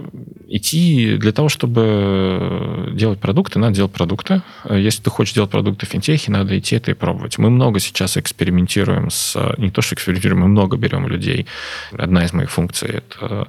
идти 0.49 1.17
для 1.17 1.33
того, 1.33 1.49
чтобы 1.49 2.91
делать 2.95 3.21
продукты, 3.21 3.59
надо 3.59 3.75
делать 3.75 3.93
продукты. 3.93 4.43
Если 4.69 5.03
ты 5.03 5.11
хочешь 5.11 5.35
делать 5.35 5.51
продукты 5.51 5.87
в 5.87 5.89
финтехе, 6.13 6.31
надо 6.31 6.59
идти 6.59 6.77
это 6.77 6.91
и 6.91 6.95
пробовать. 6.95 7.39
Мы 7.39 7.51
много 7.51 7.81
сейчас 7.81 8.17
экспериментируем 8.17 9.11
с... 9.11 9.37
Не 9.59 9.71
то, 9.71 9.83
что 9.83 9.95
экспериментируем, 9.95 10.43
мы 10.43 10.49
много 10.49 10.77
берем 10.77 11.07
людей. 11.09 11.47
Одна 11.93 12.25
из 12.25 12.33
моих 12.33 12.51
функций– 12.51 12.89
это 12.91 13.49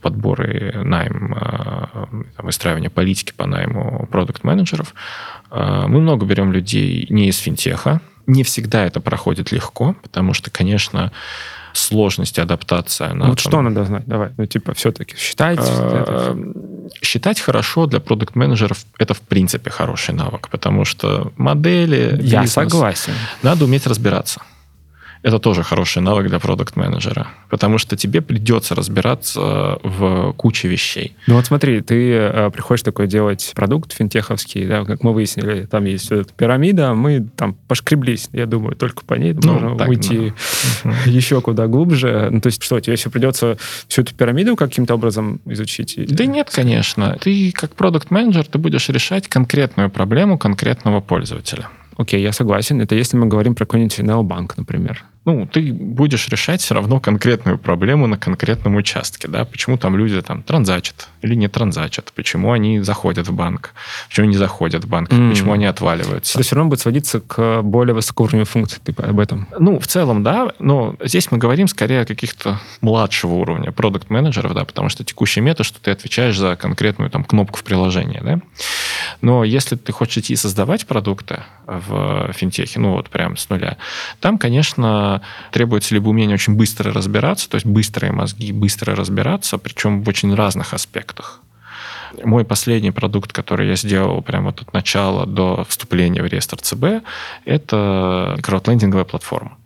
подбор 0.00 0.42
и 0.42 0.72
найм, 0.84 1.34
э, 1.34 1.86
там, 2.36 2.46
выстраивание 2.46 2.90
политики 2.90 3.32
по 3.36 3.46
найму 3.46 4.06
продукт-менеджеров. 4.10 4.94
Э, 5.50 5.84
мы 5.86 6.00
много 6.00 6.26
берем 6.26 6.52
людей 6.52 7.06
не 7.10 7.28
из 7.28 7.38
финтеха. 7.38 8.00
Не 8.26 8.42
всегда 8.42 8.86
это 8.86 9.00
проходит 9.00 9.52
легко, 9.52 9.96
потому 10.02 10.34
что, 10.34 10.50
конечно, 10.50 11.12
сложности 11.74 12.40
адаптация. 12.40 13.12
На, 13.14 13.26
вот 13.26 13.42
там... 13.42 13.50
что 13.50 13.62
надо 13.62 13.84
знать? 13.84 14.04
Давай, 14.06 14.30
ну 14.36 14.46
типа 14.46 14.74
все-таки 14.74 15.16
считать. 15.16 15.58
А, 15.60 16.36
считать 17.02 17.40
хорошо 17.40 17.86
для 17.86 18.00
продукт-менеджеров 18.00 18.84
это 18.98 19.14
в 19.14 19.20
принципе 19.20 19.70
хороший 19.70 20.14
навык, 20.14 20.48
потому 20.48 20.84
что 20.84 21.32
модели... 21.36 22.18
Я 22.22 22.42
бизнес, 22.42 22.52
согласен. 22.52 23.12
Надо 23.42 23.64
уметь 23.64 23.86
разбираться 23.86 24.40
это 25.24 25.38
тоже 25.38 25.62
хороший 25.62 26.02
навык 26.02 26.28
для 26.28 26.38
продукт-менеджера, 26.38 27.28
потому 27.48 27.78
что 27.78 27.96
тебе 27.96 28.20
придется 28.20 28.74
разбираться 28.74 29.78
в 29.82 30.34
куче 30.34 30.68
вещей. 30.68 31.16
Ну 31.26 31.36
вот 31.36 31.46
смотри, 31.46 31.80
ты 31.80 32.12
э, 32.12 32.50
приходишь 32.50 32.82
такой 32.82 33.06
делать 33.06 33.52
продукт 33.54 33.94
финтеховский, 33.94 34.66
да, 34.66 34.84
как 34.84 35.02
мы 35.02 35.14
выяснили, 35.14 35.64
там 35.64 35.86
есть 35.86 36.12
эта 36.12 36.30
пирамида, 36.34 36.92
мы 36.92 37.26
там 37.36 37.54
пошкреблись, 37.54 38.28
я 38.32 38.44
думаю, 38.44 38.76
только 38.76 39.02
по 39.06 39.14
ней 39.14 39.32
ну, 39.32 39.54
можно 39.54 39.78
так, 39.78 39.88
уйти 39.88 40.34
да. 40.84 40.90
еще 41.06 41.40
куда 41.40 41.68
глубже. 41.68 42.28
Ну, 42.30 42.42
то 42.42 42.48
есть 42.48 42.62
что, 42.62 42.78
тебе 42.80 42.96
все 42.96 43.08
придется 43.08 43.56
всю 43.88 44.02
эту 44.02 44.14
пирамиду 44.14 44.56
каким-то 44.56 44.94
образом 44.94 45.40
изучить? 45.46 45.98
Да 46.06 46.26
нет, 46.26 46.50
конечно. 46.50 47.16
Ты 47.18 47.50
как 47.52 47.74
продукт-менеджер, 47.74 48.44
ты 48.44 48.58
будешь 48.58 48.90
решать 48.90 49.28
конкретную 49.28 49.88
проблему 49.88 50.36
конкретного 50.36 51.00
пользователя. 51.00 51.70
Окей, 51.96 52.20
я 52.20 52.32
согласен. 52.32 52.82
Это 52.82 52.94
если 52.94 53.16
мы 53.16 53.26
говорим 53.26 53.54
про 53.54 53.64
какой-нибудь 53.64 53.98
необанк, 54.00 54.58
например. 54.58 55.02
Ну, 55.24 55.46
ты 55.46 55.72
будешь 55.72 56.28
решать 56.28 56.60
все 56.60 56.74
равно 56.74 57.00
конкретную 57.00 57.58
проблему 57.58 58.06
на 58.06 58.18
конкретном 58.18 58.76
участке, 58.76 59.26
да, 59.26 59.44
почему 59.44 59.78
там 59.78 59.96
люди 59.96 60.20
там 60.20 60.42
транзачат 60.42 61.08
или 61.22 61.34
не 61.34 61.48
транзачат, 61.48 62.12
почему 62.14 62.52
они 62.52 62.80
заходят 62.80 63.26
в 63.26 63.32
банк, 63.32 63.72
почему 64.08 64.26
не 64.26 64.36
заходят 64.36 64.84
в 64.84 64.88
банк, 64.88 65.10
mm. 65.10 65.30
почему 65.30 65.52
они 65.52 65.64
отваливаются. 65.64 66.38
Это 66.38 66.44
все 66.44 66.56
равно 66.56 66.68
будет 66.68 66.80
сводиться 66.80 67.20
к 67.20 67.62
более 67.62 67.94
высокоуровневой 67.94 68.44
функции, 68.44 68.80
ты 68.84 68.92
об 69.02 69.18
этом? 69.18 69.48
Ну, 69.58 69.78
в 69.78 69.86
целом, 69.86 70.22
да, 70.22 70.52
но 70.58 70.96
здесь 71.02 71.30
мы 71.30 71.38
говорим 71.38 71.68
скорее 71.68 72.02
о 72.02 72.04
каких-то 72.04 72.60
младшего 72.82 73.34
уровня 73.34 73.72
продукт-менеджеров, 73.72 74.52
да, 74.52 74.64
потому 74.66 74.90
что 74.90 75.04
текущий 75.04 75.40
метод, 75.40 75.64
что 75.64 75.80
ты 75.80 75.90
отвечаешь 75.90 76.36
за 76.36 76.56
конкретную 76.56 77.10
там 77.10 77.24
кнопку 77.24 77.58
в 77.60 77.64
приложении, 77.64 78.20
да. 78.22 78.40
Но 79.22 79.42
если 79.42 79.76
ты 79.76 79.92
хочешь 79.92 80.18
идти 80.18 80.36
создавать 80.36 80.86
продукты 80.86 81.44
в 81.66 82.30
финтехе, 82.34 82.78
ну 82.78 82.92
вот 82.92 83.08
прям 83.08 83.38
с 83.38 83.48
нуля, 83.48 83.78
там, 84.20 84.36
конечно, 84.36 85.13
требуется 85.52 85.94
либо 85.94 86.08
умение 86.08 86.34
очень 86.34 86.54
быстро 86.54 86.92
разбираться, 86.92 87.48
то 87.48 87.56
есть 87.56 87.66
быстрые 87.66 88.12
мозги, 88.12 88.52
быстро 88.52 88.94
разбираться, 88.94 89.58
причем 89.58 90.02
в 90.02 90.08
очень 90.08 90.34
разных 90.34 90.74
аспектах. 90.74 91.40
Мой 92.22 92.44
последний 92.44 92.92
продукт, 92.92 93.32
который 93.32 93.68
я 93.68 93.76
сделал 93.76 94.22
прямо 94.22 94.50
от 94.50 94.72
начала 94.72 95.26
до 95.26 95.64
вступления 95.68 96.22
в 96.22 96.26
реестр 96.26 96.58
ЦБ, 96.58 97.04
это 97.44 98.38
краудлендинговая 98.42 99.04
платформа. 99.04 99.56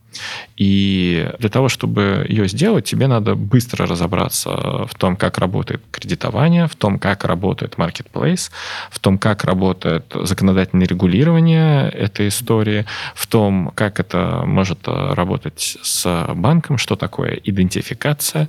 И 0.56 1.30
для 1.38 1.48
того, 1.48 1.68
чтобы 1.68 2.26
ее 2.28 2.48
сделать, 2.48 2.84
тебе 2.84 3.06
надо 3.06 3.34
быстро 3.34 3.86
разобраться 3.86 4.86
в 4.86 4.94
том, 4.96 5.16
как 5.16 5.38
работает 5.38 5.82
кредитование, 5.90 6.66
в 6.66 6.74
том, 6.74 6.98
как 6.98 7.24
работает 7.24 7.74
marketplace, 7.74 8.50
в 8.90 8.98
том, 8.98 9.18
как 9.18 9.44
работает 9.44 10.12
законодательное 10.14 10.86
регулирование 10.86 11.88
этой 11.90 12.28
истории, 12.28 12.86
в 13.14 13.26
том, 13.26 13.70
как 13.74 14.00
это 14.00 14.42
может 14.46 14.88
работать 14.88 15.78
с 15.82 16.26
банком, 16.34 16.78
что 16.78 16.96
такое 16.96 17.34
идентификация. 17.34 18.48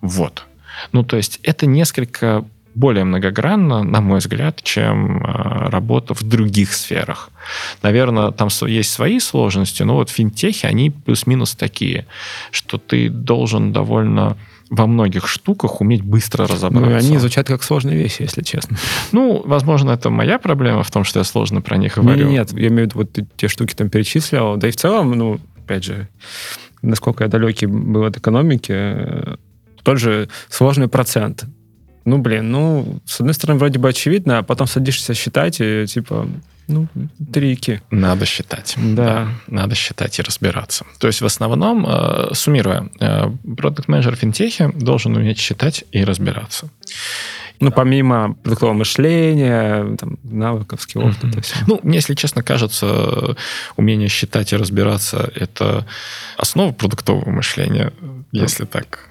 Вот. 0.00 0.46
Ну, 0.92 1.04
то 1.04 1.16
есть 1.16 1.40
это 1.42 1.66
несколько 1.66 2.44
более 2.74 3.04
многогранно, 3.04 3.82
на 3.82 4.00
мой 4.00 4.18
взгляд, 4.18 4.62
чем 4.62 5.22
э, 5.22 5.68
работа 5.70 6.14
в 6.14 6.22
других 6.22 6.72
сферах. 6.72 7.30
Наверное, 7.82 8.30
там 8.30 8.48
есть 8.66 8.92
свои 8.92 9.18
сложности, 9.20 9.82
но 9.82 9.96
вот 9.96 10.10
финтехи, 10.10 10.66
они 10.66 10.90
плюс-минус 10.90 11.54
такие, 11.54 12.06
что 12.50 12.78
ты 12.78 13.08
должен 13.08 13.72
довольно 13.72 14.36
во 14.70 14.86
многих 14.86 15.28
штуках 15.28 15.82
уметь 15.82 16.02
быстро 16.02 16.46
разобраться. 16.46 16.90
Ну, 16.90 16.96
они 16.96 17.18
звучат 17.18 17.46
как 17.46 17.62
сложные 17.62 17.98
вещи, 17.98 18.22
если 18.22 18.42
честно. 18.42 18.78
Ну, 19.12 19.42
возможно, 19.44 19.90
это 19.90 20.08
моя 20.08 20.38
проблема 20.38 20.82
в 20.82 20.90
том, 20.90 21.04
что 21.04 21.18
я 21.18 21.24
сложно 21.24 21.60
про 21.60 21.76
них 21.76 21.96
говорю. 21.96 22.26
Нет, 22.26 22.52
нет 22.52 22.60
я 22.60 22.68
имею 22.68 22.88
в 22.88 22.90
виду, 22.90 22.98
вот 23.00 23.12
ты 23.12 23.26
те 23.36 23.48
штуки 23.48 23.74
там 23.74 23.90
перечислил, 23.90 24.56
да 24.56 24.68
и 24.68 24.70
в 24.70 24.76
целом, 24.76 25.10
ну, 25.10 25.40
опять 25.58 25.84
же, 25.84 26.08
насколько 26.80 27.24
я 27.24 27.28
далекий 27.28 27.66
был 27.66 28.04
от 28.04 28.16
экономики, 28.16 28.72
э, 28.72 29.36
тот 29.82 29.98
же 29.98 30.30
сложный 30.48 30.88
процент 30.88 31.44
ну, 32.04 32.18
блин, 32.18 32.50
ну, 32.50 33.00
с 33.04 33.20
одной 33.20 33.34
стороны, 33.34 33.58
вроде 33.58 33.78
бы 33.78 33.88
очевидно, 33.88 34.38
а 34.38 34.42
потом 34.42 34.66
садишься 34.66 35.14
считать, 35.14 35.60
и 35.60 35.86
типа, 35.86 36.28
ну, 36.68 36.88
трики. 37.32 37.82
Надо 37.90 38.26
считать. 38.26 38.74
Да. 38.76 39.04
да. 39.04 39.28
Надо 39.46 39.74
считать 39.74 40.18
и 40.18 40.22
разбираться. 40.22 40.84
То 40.98 41.06
есть, 41.06 41.20
в 41.20 41.26
основном, 41.26 41.86
э, 41.86 42.34
суммируя, 42.34 42.88
э, 43.00 43.30
продукт-менеджер 43.56 44.16
финтехи 44.16 44.70
должен 44.74 45.16
уметь 45.16 45.38
считать 45.38 45.84
и 45.92 46.04
разбираться. 46.04 46.68
Ну, 47.60 47.70
помимо 47.70 48.34
продуктового 48.42 48.74
мышления, 48.74 49.96
там, 49.96 50.18
навыков, 50.24 50.82
скиллов, 50.82 51.22
mm-hmm. 51.22 51.30
это 51.30 51.40
все. 51.42 51.54
Ну, 51.68 51.78
мне, 51.84 51.96
если 51.96 52.14
честно, 52.14 52.42
кажется, 52.42 53.36
умение 53.76 54.08
считать 54.08 54.52
и 54.52 54.56
разбираться– 54.56 55.30
это 55.34 55.86
основа 56.36 56.72
продуктового 56.72 57.30
мышления, 57.30 57.92
если 58.32 58.64
так 58.64 59.08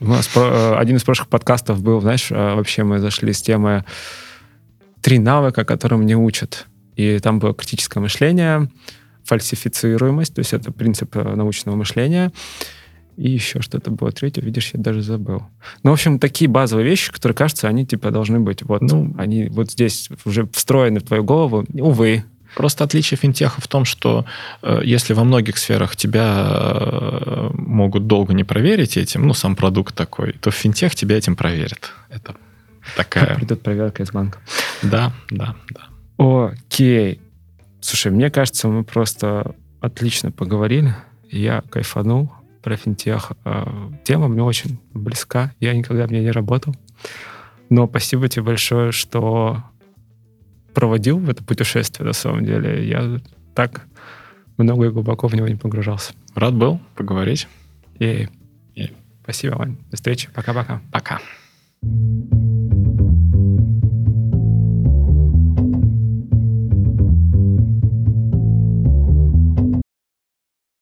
у 0.00 0.06
нас 0.06 0.30
э, 0.34 0.74
один 0.76 0.96
из 0.96 1.04
прошлых 1.04 1.28
подкастов 1.28 1.82
был, 1.82 2.00
знаешь, 2.00 2.30
э, 2.30 2.34
вообще 2.34 2.84
мы 2.84 2.98
зашли 2.98 3.32
с 3.32 3.42
темы 3.42 3.84
три 5.00 5.18
навыка, 5.18 5.64
которым 5.64 6.06
не 6.06 6.16
учат. 6.16 6.66
И 6.96 7.18
там 7.18 7.38
было 7.38 7.54
критическое 7.54 8.00
мышление, 8.00 8.70
фальсифицируемость, 9.24 10.34
то 10.34 10.40
есть 10.40 10.52
это 10.52 10.72
принцип 10.72 11.16
э, 11.16 11.34
научного 11.34 11.76
мышления, 11.76 12.32
и 13.16 13.30
еще 13.30 13.60
что-то 13.60 13.90
было 13.90 14.10
третье, 14.10 14.42
видишь, 14.42 14.70
я 14.74 14.80
даже 14.80 15.02
забыл. 15.02 15.44
Ну, 15.82 15.90
в 15.90 15.92
общем, 15.94 16.18
такие 16.18 16.48
базовые 16.48 16.84
вещи, 16.84 17.12
которые, 17.12 17.36
кажется, 17.36 17.68
они, 17.68 17.86
типа, 17.86 18.10
должны 18.10 18.40
быть 18.40 18.62
вот, 18.62 18.82
ну, 18.82 19.14
они 19.16 19.46
вот 19.48 19.70
здесь 19.70 20.08
уже 20.24 20.46
встроены 20.52 21.00
в 21.00 21.04
твою 21.04 21.22
голову. 21.22 21.64
Увы, 21.74 22.24
Просто 22.54 22.84
отличие 22.84 23.18
финтеха 23.18 23.60
в 23.60 23.68
том, 23.68 23.84
что 23.84 24.24
э, 24.62 24.80
если 24.84 25.12
во 25.12 25.24
многих 25.24 25.58
сферах 25.58 25.96
тебя 25.96 26.46
э, 26.48 27.50
могут 27.52 28.06
долго 28.06 28.32
не 28.32 28.44
проверить 28.44 28.96
этим, 28.96 29.26
ну, 29.26 29.34
сам 29.34 29.56
продукт 29.56 29.94
такой, 29.94 30.32
то 30.32 30.50
в 30.50 30.54
финтех 30.54 30.94
тебя 30.94 31.16
этим 31.16 31.36
проверят. 31.36 31.92
Это 32.10 32.36
такая... 32.96 33.26
Как 33.28 33.36
придет 33.36 33.62
проверка 33.62 34.02
из 34.02 34.10
банка. 34.10 34.38
Да, 34.82 35.12
да, 35.30 35.56
да. 35.70 36.46
Окей. 36.48 37.20
Слушай, 37.80 38.12
мне 38.12 38.30
кажется, 38.30 38.68
мы 38.68 38.84
просто 38.84 39.54
отлично 39.80 40.30
поговорили. 40.30 40.94
Я 41.30 41.62
кайфанул. 41.70 42.32
про 42.62 42.76
финтех. 42.76 43.32
Э, 43.44 43.66
тема 44.04 44.28
мне 44.28 44.42
очень 44.42 44.78
близка. 44.94 45.52
Я 45.60 45.74
никогда 45.74 46.06
в 46.06 46.12
ней 46.12 46.22
не 46.22 46.30
работал. 46.30 46.74
Но 47.68 47.86
спасибо 47.88 48.28
тебе 48.28 48.44
большое, 48.44 48.92
что 48.92 49.62
проводил 50.74 51.18
в 51.18 51.30
это 51.30 51.42
путешествие, 51.44 52.06
на 52.06 52.12
самом 52.12 52.44
деле. 52.44 52.86
Я 52.86 53.20
так 53.54 53.86
много 54.56 54.86
и 54.86 54.90
глубоко 54.90 55.28
в 55.28 55.34
него 55.34 55.48
не 55.48 55.56
погружался. 55.56 56.12
Рад 56.34 56.54
был 56.54 56.80
поговорить. 56.94 57.48
И, 57.98 58.28
и. 58.74 58.92
Спасибо, 59.22 59.54
Вань. 59.54 59.76
До 59.90 59.96
встречи. 59.96 60.28
Пока-пока. 60.34 60.80
Пока. 60.92 61.16
-пока. 61.16 61.20
Пока. 61.80 62.43